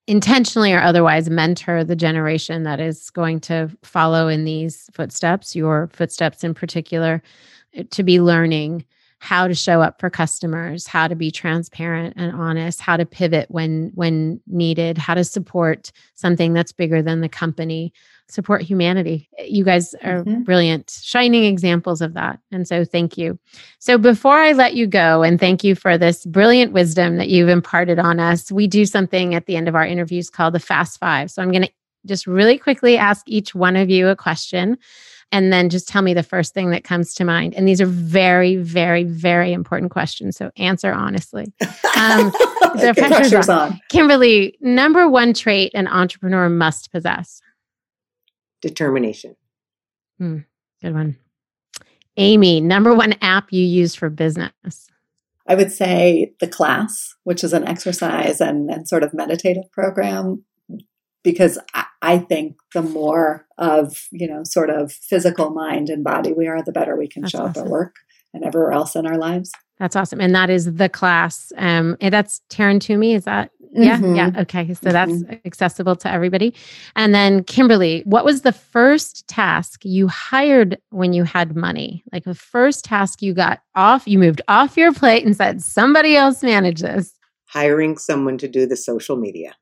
intentionally 0.08 0.72
or 0.74 0.80
otherwise 0.80 1.30
mentor 1.30 1.84
the 1.84 1.96
generation 1.96 2.64
that 2.64 2.80
is 2.80 3.10
going 3.10 3.42
to 3.42 3.70
follow 3.84 4.28
in 4.28 4.46
these 4.46 4.90
footsteps, 4.94 5.56
your 5.56 5.90
footsteps 5.92 6.44
in 6.44 6.54
particular, 6.54 7.22
uh, 7.78 7.84
to 7.92 8.04
be 8.04 8.22
learning 8.22 8.86
how 9.20 9.48
to 9.48 9.56
show 9.56 9.82
up 9.82 10.00
for 10.00 10.10
customers 10.10 10.86
how 10.86 11.08
to 11.08 11.16
be 11.16 11.32
transparent 11.32 12.14
and 12.18 12.36
honest 12.36 12.80
how 12.80 12.96
to 12.96 13.06
pivot 13.06 13.50
when 13.50 13.92
when 13.96 14.40
needed 14.46 14.98
how 14.98 15.16
to 15.16 15.24
support 15.24 15.92
something 16.14 16.54
that's 16.54 16.72
bigger 16.72 17.02
than 17.02 17.22
the 17.22 17.30
company 17.30 17.92
support 18.30 18.62
humanity 18.62 19.30
you 19.46 19.64
guys 19.64 19.94
are 20.04 20.24
Mhm. 20.24 20.44
brilliant 20.44 21.00
shining 21.02 21.46
examples 21.46 22.02
of 22.02 22.14
that 22.14 22.40
and 22.52 22.68
so 22.68 22.84
thank 22.84 23.18
you 23.18 23.40
so 23.80 23.98
before 23.98 24.38
i 24.38 24.52
let 24.52 24.74
you 24.76 24.86
go 24.88 25.24
and 25.24 25.40
thank 25.40 25.64
you 25.64 25.76
for 25.76 25.98
this 25.98 26.26
brilliant 26.26 26.74
wisdom 26.74 27.18
that 27.18 27.30
you've 27.30 27.50
imparted 27.50 28.00
on 28.00 28.20
us 28.20 28.52
we 28.52 28.68
do 28.68 28.86
something 28.86 29.34
at 29.36 29.46
the 29.46 29.56
end 29.56 29.68
of 29.68 29.76
our 29.76 29.86
interviews 29.86 30.30
called 30.30 30.54
the 30.54 30.60
fast 30.60 31.00
five 31.00 31.32
so 31.32 31.42
i'm 31.42 31.52
going 31.52 31.64
to 31.64 31.72
just 32.06 32.28
really 32.28 32.58
quickly 32.58 32.98
ask 32.98 33.24
each 33.28 33.54
one 33.56 33.76
of 33.76 33.90
you 33.90 34.08
a 34.08 34.16
question 34.16 34.78
and 35.34 35.52
then 35.52 35.70
just 35.70 35.90
tell 35.90 36.02
me 36.02 36.14
the 36.14 36.24
first 36.24 36.54
thing 36.54 36.70
that 36.70 36.86
comes 36.86 37.14
to 37.16 37.26
mind. 37.26 37.54
And 37.54 37.68
these 37.68 37.82
are 37.82 37.86
very, 37.86 38.56
very, 38.56 39.04
very 39.04 39.52
important 39.52 39.92
questions. 39.92 40.38
So 40.38 40.52
answer 40.56 40.94
honestly. 40.94 41.52
Um, 41.98 42.30
the 42.76 42.94
pressure's 42.96 43.10
pressure's 43.10 43.50
on. 43.50 43.74
on. 43.74 43.80
Kimberly, 43.90 44.58
number 44.62 45.10
one 45.10 45.34
trait 45.34 45.74
an 45.76 45.86
entrepreneur 45.90 46.48
must 46.48 46.94
possess. 46.94 47.42
Determination. 48.62 49.36
Good 50.20 50.44
one. 50.82 51.18
Amy, 52.18 52.60
number 52.60 52.94
one 52.94 53.14
app 53.22 53.54
you 53.54 53.64
use 53.64 53.94
for 53.94 54.10
business. 54.10 54.90
I 55.48 55.56
would 55.56 55.72
say 55.72 56.34
the 56.40 56.48
class, 56.48 57.16
which 57.24 57.44
is 57.44 57.54
an 57.54 57.68
exercise 57.68 58.42
and, 58.42 58.70
and 58.70 58.88
sort 58.88 59.04
of 59.04 59.14
meditative 59.14 59.72
program, 59.72 60.44
because 61.24 61.58
I, 61.74 61.86
I 62.02 62.18
think 62.18 62.58
the 62.74 62.82
more 62.82 63.46
of, 63.58 64.08
you 64.12 64.28
know, 64.28 64.44
sort 64.44 64.70
of 64.70 64.92
physical 64.92 65.52
mind 65.52 65.90
and 65.90 66.04
body 66.04 66.34
we 66.34 66.48
are, 66.48 66.62
the 66.64 66.72
better 66.72 66.98
we 66.98 67.08
can 67.08 67.22
That's 67.22 67.32
show 67.32 67.46
up 67.46 67.58
at 67.58 67.68
work 67.68 67.96
and 68.34 68.44
everywhere 68.44 68.72
else 68.72 68.96
in 68.96 69.06
our 69.06 69.18
lives. 69.18 69.52
That's 69.80 69.96
awesome. 69.96 70.20
And 70.20 70.34
that 70.34 70.50
is 70.50 70.74
the 70.74 70.90
class. 70.90 71.52
Um, 71.56 71.98
and 72.02 72.14
that's 72.14 72.42
Taryn 72.50 72.82
Toomey. 72.82 73.14
Is 73.14 73.26
that 73.26 73.52
Yeah, 73.72 74.00
Mhm. 74.00 74.16
yeah. 74.16 74.42
Okay. 74.42 74.74
So 74.74 74.92
that's 74.92 75.24
accessible 75.46 75.96
to 75.98 76.12
everybody. 76.12 76.54
And 76.96 77.14
then, 77.14 77.44
Kimberly, 77.44 78.02
what 78.06 78.24
was 78.26 78.42
the 78.42 78.52
first 78.52 79.28
task 79.28 79.82
you 79.84 80.08
hired 80.08 80.78
when 80.90 81.14
you 81.14 81.24
had 81.24 81.56
money? 81.56 82.04
Like 82.12 82.24
the 82.24 82.34
first 82.36 82.86
task 82.86 83.22
you 83.22 83.34
got 83.34 83.60
off, 83.76 84.08
you 84.08 84.20
moved 84.20 84.42
off 84.48 84.78
your 84.78 84.94
plate 84.94 85.26
and 85.26 85.36
said, 85.36 85.62
somebody 85.62 86.16
else 86.16 86.42
manage 86.44 86.82
this. 86.82 87.14
Hiring 87.46 87.98
someone 87.98 88.38
to 88.40 88.48
do 88.48 88.66
the 88.66 88.76
social 88.76 89.16
media 89.18 89.56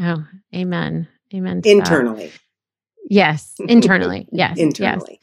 Oh, 0.00 0.24
amen. 0.54 1.08
Amen. 1.34 1.62
to 1.62 1.68
that. 1.68 1.70
internally. 1.76 2.32
Yes. 3.10 3.54
Internally. 3.68 4.28
Yes. 4.32 4.56
Yes. 4.56 4.58
Internally. 4.58 5.20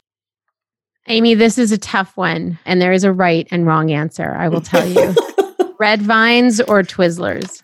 Amy, 1.07 1.35
this 1.35 1.57
is 1.57 1.71
a 1.71 1.77
tough 1.77 2.17
one. 2.17 2.57
And 2.65 2.81
there 2.81 2.91
is 2.91 3.03
a 3.03 3.13
right 3.13 3.47
and 3.51 3.65
wrong 3.67 3.91
answer. 3.91 4.33
I 4.33 4.49
will 4.49 4.61
tell 4.61 4.87
you. 4.87 5.13
Red 5.79 6.01
vines 6.01 6.59
or 6.61 6.81
Twizzlers? 6.81 7.61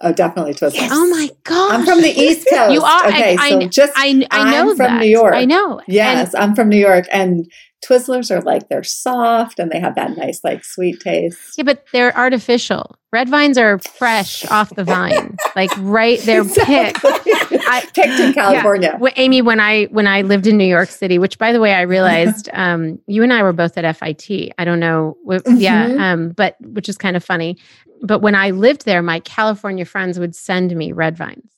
Oh, 0.00 0.12
definitely 0.12 0.54
Twizzlers. 0.54 0.88
Oh 0.90 1.06
my 1.08 1.30
God. 1.44 1.72
I'm 1.72 1.84
from 1.84 2.02
the 2.02 2.08
East 2.08 2.46
Coast. 2.50 2.72
You 2.72 2.82
are. 2.82 3.08
Okay, 3.08 3.36
I, 3.38 3.50
so 3.50 3.60
I, 3.60 3.66
just 3.66 3.92
I, 3.96 4.26
I 4.30 4.50
know 4.50 4.70
I'm 4.70 4.76
from 4.76 4.86
that. 4.86 5.00
New 5.00 5.08
York. 5.08 5.34
I 5.34 5.44
know. 5.44 5.80
Yes, 5.86 6.34
I'm 6.34 6.54
from 6.54 6.68
New 6.68 6.78
York, 6.78 7.06
and 7.12 7.50
Twizzlers 7.84 8.30
are 8.30 8.42
like 8.42 8.68
they're 8.68 8.82
soft 8.84 9.58
and 9.58 9.70
they 9.70 9.80
have 9.80 9.94
that 9.94 10.16
nice 10.16 10.44
like 10.44 10.64
sweet 10.64 11.00
taste. 11.00 11.38
Yeah, 11.56 11.64
but 11.64 11.84
they're 11.92 12.16
artificial. 12.16 12.96
Red 13.12 13.28
vines 13.28 13.56
are 13.58 13.78
fresh 13.78 14.44
off 14.50 14.74
the 14.76 14.84
vine, 14.84 15.36
like 15.56 15.70
right. 15.78 16.20
They're 16.20 16.44
picked. 16.64 17.00
I- 17.02 17.84
picked 17.94 18.20
in 18.20 18.32
California. 18.34 18.96
Well, 19.00 19.12
Amy, 19.16 19.42
when 19.42 19.60
I 19.60 19.84
when 19.86 20.06
I 20.06 20.22
lived 20.22 20.46
in 20.46 20.56
New 20.58 20.66
York 20.66 20.90
City, 20.90 21.18
which 21.18 21.38
by 21.38 21.52
the 21.52 21.60
way, 21.60 21.72
I 21.72 21.82
realized 21.82 22.48
um, 22.54 22.98
you 23.06 23.22
and 23.22 23.32
I 23.32 23.42
were 23.42 23.52
both 23.52 23.78
at 23.78 23.96
FIT. 23.96 24.52
I 24.58 24.64
don't 24.64 24.80
know, 24.80 25.16
yeah, 25.46 25.88
Mhm. 25.88 26.00
um, 26.00 26.28
but 26.30 26.56
which 26.60 26.88
is 26.88 26.98
kind 26.98 27.16
of 27.16 27.24
funny. 27.24 27.56
But 28.02 28.20
when 28.20 28.34
I 28.34 28.50
lived 28.50 28.84
there, 28.84 29.02
my 29.02 29.20
California 29.20 29.84
friends 29.84 30.18
would 30.18 30.34
send 30.36 30.74
me 30.76 30.92
red 30.92 31.16
vines. 31.16 31.50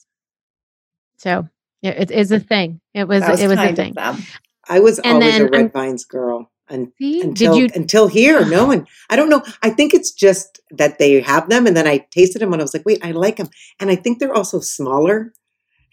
So 1.18 1.48
it, 1.82 1.96
it 1.98 2.10
is 2.10 2.32
a 2.32 2.40
thing. 2.40 2.80
It 2.94 3.06
was, 3.08 3.20
That 3.22 3.38
it 3.40 3.48
was 3.48 3.58
a 3.58 3.74
thing. 3.74 3.94
I 4.68 4.80
was 4.80 4.98
And 5.00 5.14
always 5.14 5.38
a 5.38 5.44
Red 5.44 5.54
I'm- 5.54 5.70
Vines 5.70 6.04
girl. 6.04 6.50
And 6.68 6.92
until 7.00 7.56
you? 7.58 7.68
until 7.74 8.06
here, 8.06 8.46
no 8.46 8.64
one. 8.64 8.86
I 9.10 9.16
don't 9.16 9.28
know. 9.28 9.42
I 9.62 9.68
think 9.68 9.92
it's 9.92 10.10
just 10.10 10.58
that 10.70 10.98
they 10.98 11.20
have 11.20 11.50
them, 11.50 11.66
and 11.66 11.76
then 11.76 11.86
I 11.86 12.06
tasted 12.10 12.38
them, 12.40 12.52
and 12.52 12.62
I 12.62 12.64
was 12.64 12.72
like, 12.72 12.86
"Wait, 12.86 13.04
I 13.04 13.10
like 13.10 13.36
them." 13.36 13.50
And 13.78 13.90
I 13.90 13.96
think 13.96 14.18
they're 14.20 14.32
also 14.32 14.60
smaller. 14.60 15.34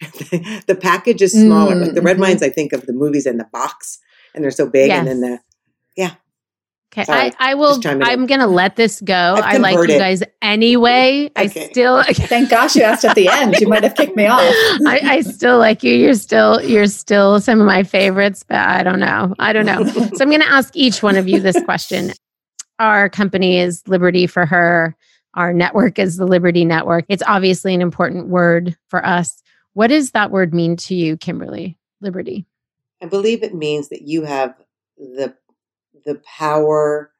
the 0.00 0.78
package 0.80 1.20
is 1.20 1.32
smaller. 1.32 1.74
like 1.74 1.94
the 1.94 2.00
red 2.00 2.16
Mhm. 2.16 2.20
vines, 2.20 2.42
I 2.42 2.48
think 2.48 2.72
of 2.72 2.86
the 2.86 2.94
movies 2.94 3.26
in 3.26 3.36
the 3.36 3.46
box, 3.52 3.98
and 4.34 4.42
they're 4.42 4.50
so 4.50 4.66
big, 4.66 4.90
and 4.90 5.06
then 5.06 5.20
the 5.20 5.40
Okay, 6.92 7.04
Sorry, 7.04 7.32
I, 7.38 7.52
I 7.52 7.54
will. 7.54 7.74
just 7.74 7.82
chiming 7.82 8.02
in. 8.02 8.08
I'm 8.08 8.26
gonna 8.26 8.48
let 8.48 8.74
this 8.74 9.00
go. 9.00 9.36
I've 9.36 9.60
like 9.60 9.76
you 9.76 9.96
guys 9.96 10.24
anyway. 10.42 11.30
I 11.36 11.46
still, 11.46 12.02
Thank 12.08 12.50
gosh 12.50 12.74
you 12.74 12.82
asked 12.82 13.04
at 13.04 13.14
the 13.14 13.28
end. 13.28 13.54
You 13.60 13.68
might 13.68 13.84
have 13.84 13.94
kicked 13.94 14.16
me 14.16 14.26
off. 14.26 14.40
I, 14.40 15.00
I 15.04 15.20
still 15.20 15.58
like 15.58 15.84
you. 15.84 15.94
You're 15.94 16.14
still, 16.14 16.60
you're 16.64 16.88
still 16.88 17.40
some 17.40 17.60
of 17.60 17.66
my 17.66 17.84
favorites, 17.84 18.42
but 18.42 18.56
I 18.56 18.82
don't 18.82 18.98
know. 18.98 19.36
I 19.38 19.52
don't 19.52 19.66
know. 19.66 19.84
So 20.10 20.24
I'm 20.24 20.30
gonna 20.30 20.44
ask 20.44 20.74
each 20.74 21.02
one 21.02 21.16
of 21.16 21.28
you 21.28 21.38
this 21.38 21.62
question. 21.64 22.12
Our 22.80 23.08
company 23.08 23.58
is 23.58 23.86
Liberty 23.86 24.26
for 24.26 24.44
Her. 24.44 24.96
Our 25.34 25.52
network 25.52 25.98
is 25.98 26.16
the 26.16 26.26
Liberty 26.26 26.64
Network. 26.64 27.04
It's 27.08 27.22
obviously 27.26 27.72
an 27.74 27.80
important 27.82 28.26
word 28.28 28.76
for 28.88 29.04
us. 29.06 29.42
What 29.74 29.88
does 29.88 30.10
that 30.10 30.32
word 30.32 30.52
mean 30.52 30.76
to 30.78 30.94
you, 30.94 31.16
Kimberly? 31.16 31.78
Liberty. 32.00 32.46
I 33.00 33.06
believe 33.06 33.42
it 33.44 33.54
means 33.54 33.90
that 33.90 34.02
you 34.02 34.24
have 34.24 34.54
the 34.96 35.34
the 36.04 36.20
power, 36.38 37.12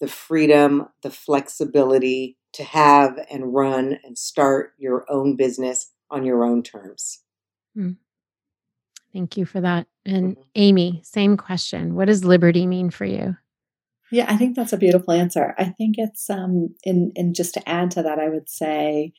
the 0.00 0.08
freedom, 0.08 0.88
the 1.02 1.10
flexibility 1.10 2.36
to 2.52 2.64
have 2.64 3.18
and 3.30 3.54
run 3.54 3.98
and 4.04 4.18
start 4.18 4.72
your 4.78 5.04
own 5.08 5.36
business 5.36 5.92
on 6.10 6.24
your 6.24 6.44
own 6.44 6.62
terms. 6.62 7.22
Thank 9.12 9.36
you 9.36 9.44
for 9.44 9.60
that. 9.60 9.86
And 10.04 10.36
Amy, 10.54 11.00
same 11.04 11.36
question. 11.36 11.94
What 11.94 12.06
does 12.06 12.24
liberty 12.24 12.66
mean 12.66 12.90
for 12.90 13.04
you? 13.04 13.36
Yeah, 14.12 14.26
I 14.28 14.36
think 14.36 14.56
that's 14.56 14.72
a 14.72 14.78
beautiful 14.78 15.12
answer. 15.12 15.54
I 15.58 15.66
think 15.66 15.96
it's 15.98 16.28
um 16.28 16.74
in 16.84 17.12
in 17.14 17.34
just 17.34 17.54
to 17.54 17.68
add 17.68 17.90
to 17.92 18.02
that, 18.02 18.18
I 18.18 18.28
would 18.28 18.48
say 18.48 19.12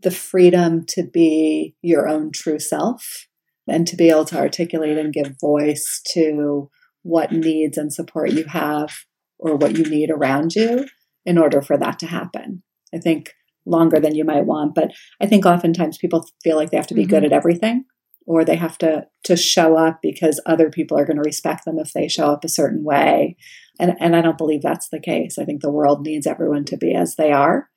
the 0.00 0.10
freedom 0.10 0.84
to 0.88 1.02
be 1.02 1.74
your 1.82 2.08
own 2.08 2.32
true 2.32 2.58
self 2.58 3.26
and 3.68 3.86
to 3.86 3.96
be 3.96 4.10
able 4.10 4.24
to 4.26 4.38
articulate 4.38 4.98
and 4.98 5.12
give 5.12 5.36
voice 5.40 6.00
to 6.12 6.70
what 7.04 7.30
needs 7.30 7.78
and 7.78 7.92
support 7.92 8.32
you 8.32 8.44
have 8.44 8.92
or 9.38 9.54
what 9.54 9.76
you 9.76 9.84
need 9.84 10.10
around 10.10 10.56
you 10.56 10.86
in 11.24 11.38
order 11.38 11.62
for 11.62 11.76
that 11.76 11.98
to 12.00 12.06
happen. 12.06 12.62
I 12.92 12.98
think 12.98 13.32
longer 13.66 14.00
than 14.00 14.14
you 14.14 14.24
might 14.24 14.46
want, 14.46 14.74
but 14.74 14.90
I 15.20 15.26
think 15.26 15.46
oftentimes 15.46 15.98
people 15.98 16.26
feel 16.42 16.56
like 16.56 16.70
they 16.70 16.76
have 16.76 16.86
to 16.88 16.94
be 16.94 17.02
mm-hmm. 17.02 17.10
good 17.10 17.24
at 17.24 17.32
everything 17.32 17.84
or 18.26 18.44
they 18.44 18.56
have 18.56 18.78
to 18.78 19.06
to 19.24 19.36
show 19.36 19.76
up 19.76 20.00
because 20.02 20.40
other 20.46 20.70
people 20.70 20.98
are 20.98 21.04
going 21.04 21.16
to 21.16 21.22
respect 21.22 21.64
them 21.64 21.78
if 21.78 21.92
they 21.92 22.08
show 22.08 22.30
up 22.30 22.44
a 22.44 22.48
certain 22.48 22.84
way. 22.84 23.36
And 23.78 23.94
and 24.00 24.16
I 24.16 24.22
don't 24.22 24.38
believe 24.38 24.62
that's 24.62 24.88
the 24.88 25.00
case. 25.00 25.38
I 25.38 25.44
think 25.44 25.60
the 25.60 25.70
world 25.70 26.02
needs 26.02 26.26
everyone 26.26 26.64
to 26.66 26.76
be 26.76 26.94
as 26.94 27.16
they 27.16 27.32
are, 27.32 27.68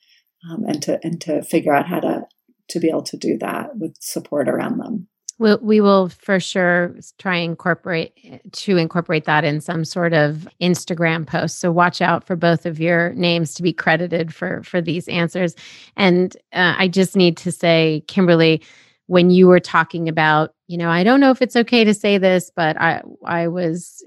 um, 0.49 0.63
and 0.65 0.81
to 0.83 0.99
and 1.03 1.19
to 1.21 1.41
figure 1.43 1.73
out 1.73 1.87
how 1.87 1.99
to 1.99 2.21
to 2.69 2.79
be 2.79 2.89
able 2.89 3.03
to 3.03 3.17
do 3.17 3.37
that 3.39 3.77
with 3.77 3.95
support 3.99 4.47
around 4.47 4.77
them. 4.77 5.07
We'll, 5.39 5.59
we 5.61 5.81
will 5.81 6.09
for 6.09 6.39
sure 6.39 6.95
try 7.19 7.37
incorporate 7.37 8.51
to 8.53 8.77
incorporate 8.77 9.25
that 9.25 9.43
in 9.43 9.61
some 9.61 9.85
sort 9.85 10.13
of 10.13 10.47
Instagram 10.59 11.27
post. 11.27 11.59
So 11.59 11.71
watch 11.71 12.01
out 12.01 12.23
for 12.23 12.35
both 12.35 12.65
of 12.65 12.79
your 12.79 13.13
names 13.13 13.53
to 13.55 13.63
be 13.63 13.71
credited 13.71 14.33
for 14.33 14.63
for 14.63 14.81
these 14.81 15.07
answers. 15.07 15.55
And 15.95 16.35
uh, 16.53 16.73
I 16.77 16.87
just 16.87 17.15
need 17.15 17.37
to 17.37 17.51
say, 17.51 18.03
Kimberly, 18.07 18.63
when 19.05 19.29
you 19.29 19.47
were 19.47 19.59
talking 19.59 20.09
about, 20.09 20.55
you 20.67 20.77
know, 20.77 20.89
I 20.89 21.03
don't 21.03 21.19
know 21.19 21.31
if 21.31 21.41
it's 21.41 21.55
okay 21.55 21.83
to 21.83 21.93
say 21.93 22.17
this, 22.17 22.51
but 22.55 22.75
I 22.81 23.03
I 23.23 23.47
was 23.47 24.03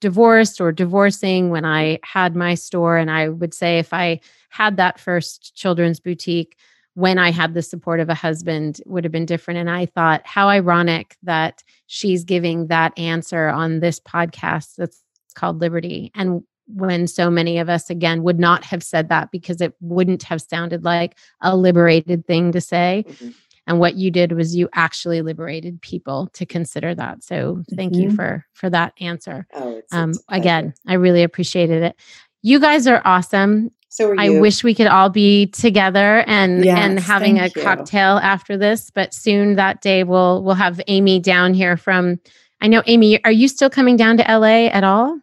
divorced 0.00 0.60
or 0.60 0.72
divorcing 0.72 1.50
when 1.50 1.64
I 1.64 1.98
had 2.02 2.34
my 2.34 2.54
store 2.54 2.98
and 2.98 3.10
I 3.10 3.28
would 3.28 3.54
say 3.54 3.78
if 3.78 3.94
I 3.94 4.20
had 4.50 4.76
that 4.76 5.00
first 5.00 5.54
children's 5.54 5.98
boutique 5.98 6.58
when 6.94 7.18
I 7.18 7.30
had 7.30 7.54
the 7.54 7.62
support 7.62 8.00
of 8.00 8.08
a 8.08 8.14
husband 8.14 8.80
would 8.86 9.04
have 9.04 9.12
been 9.12 9.26
different. 9.26 9.58
And 9.58 9.70
I 9.70 9.86
thought 9.86 10.22
how 10.24 10.48
ironic 10.48 11.16
that 11.24 11.62
she's 11.86 12.24
giving 12.24 12.68
that 12.68 12.96
answer 12.98 13.48
on 13.48 13.80
this 13.80 14.00
podcast 14.00 14.76
that's 14.76 15.02
called 15.34 15.60
Liberty. 15.60 16.12
And 16.14 16.42
when 16.66 17.06
so 17.06 17.30
many 17.30 17.58
of 17.58 17.68
us 17.68 17.90
again 17.90 18.22
would 18.22 18.38
not 18.38 18.64
have 18.64 18.82
said 18.82 19.08
that 19.08 19.30
because 19.30 19.60
it 19.60 19.74
wouldn't 19.80 20.22
have 20.22 20.40
sounded 20.40 20.84
like 20.84 21.16
a 21.40 21.56
liberated 21.56 22.26
thing 22.26 22.52
to 22.52 22.60
say. 22.60 23.04
Mm-hmm. 23.06 23.30
and 23.66 23.80
what 23.80 23.96
you 23.96 24.10
did 24.10 24.32
was 24.32 24.54
you 24.54 24.68
actually 24.74 25.20
liberated 25.20 25.80
people 25.82 26.28
to 26.34 26.46
consider 26.46 26.94
that. 26.94 27.22
So 27.22 27.62
thank 27.74 27.92
mm-hmm. 27.92 28.02
you 28.02 28.16
for 28.16 28.46
for 28.54 28.70
that 28.70 28.94
answer. 29.00 29.46
Oh, 29.52 29.76
it's, 29.76 29.92
um, 29.92 30.10
it's 30.10 30.24
again 30.28 30.74
i 30.86 30.94
really 30.94 31.22
appreciated 31.22 31.82
it. 31.82 31.96
You 32.42 32.60
guys 32.60 32.86
are 32.86 33.02
awesome 33.04 33.70
so 33.94 34.12
I 34.18 34.40
wish 34.40 34.64
we 34.64 34.74
could 34.74 34.88
all 34.88 35.08
be 35.08 35.46
together 35.46 36.24
and 36.26 36.64
yes, 36.64 36.76
and 36.76 36.98
having 36.98 37.38
a 37.38 37.44
you. 37.44 37.62
cocktail 37.62 38.16
after 38.16 38.56
this, 38.56 38.90
but 38.90 39.14
soon 39.14 39.54
that 39.54 39.82
day 39.82 40.02
we'll 40.02 40.42
we'll 40.42 40.56
have 40.56 40.80
Amy 40.88 41.20
down 41.20 41.54
here 41.54 41.76
from 41.76 42.18
I 42.60 42.66
know 42.66 42.82
Amy, 42.86 43.24
are 43.24 43.30
you 43.30 43.46
still 43.46 43.70
coming 43.70 43.96
down 43.96 44.16
to 44.16 44.24
LA 44.24 44.66
at 44.66 44.82
all? 44.82 45.20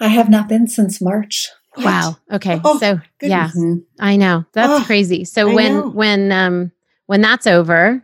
I 0.00 0.08
have 0.08 0.30
not 0.30 0.48
been 0.48 0.68
since 0.68 1.02
March. 1.02 1.50
What? 1.74 1.84
Wow. 1.84 2.16
Okay. 2.32 2.62
Oh, 2.64 2.78
so 2.78 2.98
goodness. 3.18 3.52
yeah, 3.54 3.74
I 4.00 4.16
know. 4.16 4.46
That's 4.54 4.82
oh, 4.82 4.86
crazy. 4.86 5.26
So 5.26 5.50
I 5.50 5.54
when 5.54 5.74
know. 5.74 5.88
when 5.90 6.32
um 6.32 6.72
when 7.04 7.20
that's 7.20 7.46
over, 7.46 8.03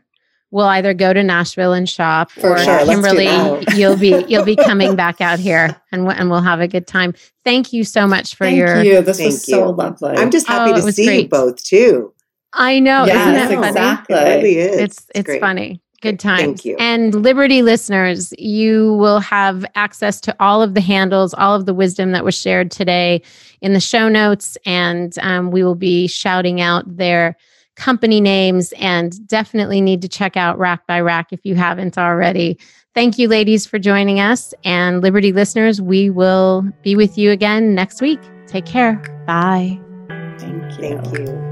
we'll 0.51 0.67
either 0.67 0.95
go 0.95 1.13
to 1.13 1.23
Nashville 1.23 1.73
and 1.73 1.89
shop, 1.89 2.31
For 2.31 2.55
or 2.55 2.59
sure. 2.59 2.85
Kimberly, 2.85 3.29
you'll 3.77 3.97
be 3.97 4.25
you'll 4.29 4.45
be 4.45 4.57
coming 4.57 4.97
back 4.97 5.21
out 5.21 5.39
here, 5.39 5.77
and 5.93 6.09
and 6.09 6.31
we'll 6.31 6.43
have 6.43 6.61
a 6.61 6.69
good 6.69 6.87
time. 6.87 7.15
Thank 7.45 7.73
you 7.73 7.85
so 7.85 8.07
much 8.07 8.35
for 8.35 8.47
your 8.47 8.67
Thank 8.67 8.87
your. 8.87 8.95
You. 8.97 9.03
This 9.03 9.21
was 9.21 9.49
you. 9.49 9.55
so 9.55 9.71
lovely. 9.71 10.17
I'm 10.17 10.31
just 10.31 10.47
happy 10.47 10.73
oh, 10.73 10.87
to 10.87 10.93
see 10.93 11.07
great. 11.07 11.23
you 11.23 11.29
both 11.29 11.63
too. 11.63 12.13
I 12.53 12.81
know. 12.81 13.05
Yes, 13.07 13.51
exactly. 13.51 14.17
It 14.17 14.25
really 14.25 14.59
is. 14.59 14.77
It's 14.77 15.07
it's, 15.15 15.29
it's 15.31 15.41
funny. 15.41 15.83
Good 16.01 16.19
times. 16.19 16.41
Thank 16.41 16.65
you. 16.65 16.77
And 16.79 17.15
Liberty 17.15 17.61
listeners, 17.61 18.33
you 18.39 18.95
will 18.95 19.21
have 19.21 19.67
access 19.75 20.19
to 20.23 20.35
all 20.41 20.63
of 20.63 20.73
the 20.73 20.81
handles, 20.81 21.35
all 21.35 21.55
of 21.55 21.67
the 21.67 21.75
wisdom 21.75 22.13
that 22.13 22.25
was 22.25 22.35
shared 22.35 22.71
today 22.71 23.21
in 23.61 23.75
the 23.75 23.81
show 23.81 24.09
notes, 24.09 24.57
and 24.65 25.15
um, 25.21 25.51
we 25.51 25.63
will 25.63 25.75
be 25.75 26.07
shouting 26.07 26.63
out 26.63 26.85
their 26.87 27.37
company 27.81 28.21
names 28.21 28.73
and 28.79 29.27
definitely 29.27 29.81
need 29.81 30.03
to 30.03 30.09
check 30.09 30.37
out 30.37 30.59
Rack 30.59 30.87
by 30.87 31.01
Rack 31.01 31.33
if 31.33 31.41
you 31.45 31.55
haven't 31.55 31.97
already. 31.97 32.59
Thank 32.95 33.19
you, 33.19 33.27
ladies, 33.27 33.67
for 33.67 33.79
joining 33.79 34.21
us. 34.21 34.53
And 34.65 35.01
Liberty 35.03 35.33
listeners, 35.33 35.81
we 35.81 36.11
will 36.11 36.71
be 36.83 36.95
with 36.95 37.17
you 37.17 37.31
again 37.31 37.75
next 37.75 38.03
week. 38.03 38.21
Take 38.47 38.67
care. 38.67 38.97
Bye. 39.27 39.81
Thank 40.39 40.79
you. 40.79 41.01
Thank 41.01 41.19
you. 41.19 41.47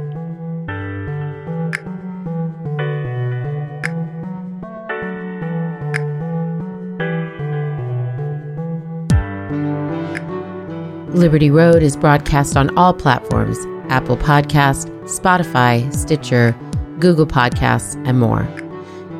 Liberty 11.14 11.50
Road 11.50 11.82
is 11.82 11.96
broadcast 11.96 12.56
on 12.56 12.76
all 12.76 12.92
platforms 12.92 13.58
Apple 13.88 14.16
Podcast, 14.16 14.88
Spotify, 15.04 15.92
Stitcher, 15.94 16.56
Google 16.98 17.26
Podcasts, 17.26 17.94
and 18.06 18.18
more. 18.20 18.48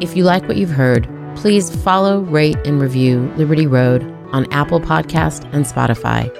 If 0.01 0.17
you 0.17 0.25
like 0.25 0.47
what 0.47 0.57
you've 0.57 0.71
heard, 0.71 1.09
please 1.37 1.75
follow, 1.83 2.21
rate, 2.21 2.59
and 2.65 2.81
review 2.81 3.33
Liberty 3.37 3.67
Road 3.67 4.03
on 4.33 4.51
Apple 4.53 4.81
Podcast 4.81 5.45
and 5.55 5.65
Spotify. 5.65 6.31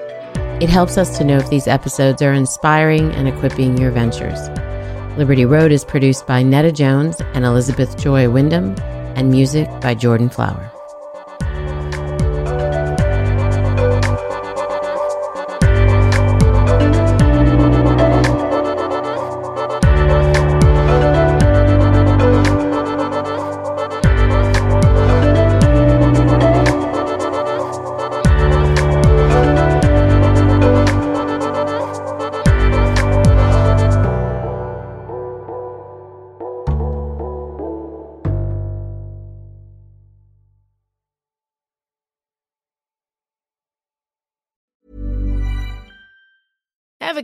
It 0.61 0.69
helps 0.69 0.97
us 0.97 1.17
to 1.17 1.23
know 1.23 1.37
if 1.37 1.49
these 1.49 1.67
episodes 1.67 2.21
are 2.21 2.33
inspiring 2.33 3.11
and 3.13 3.27
equipping 3.27 3.77
your 3.77 3.91
ventures. 3.91 4.49
Liberty 5.17 5.45
Road 5.45 5.71
is 5.71 5.83
produced 5.83 6.27
by 6.27 6.43
Nada 6.43 6.71
Jones 6.71 7.19
and 7.33 7.45
Elizabeth 7.45 7.97
Joy 7.97 8.29
Wyndham, 8.29 8.75
and 9.15 9.31
music 9.31 9.67
by 9.81 9.93
Jordan 9.95 10.29
Flower. 10.29 10.68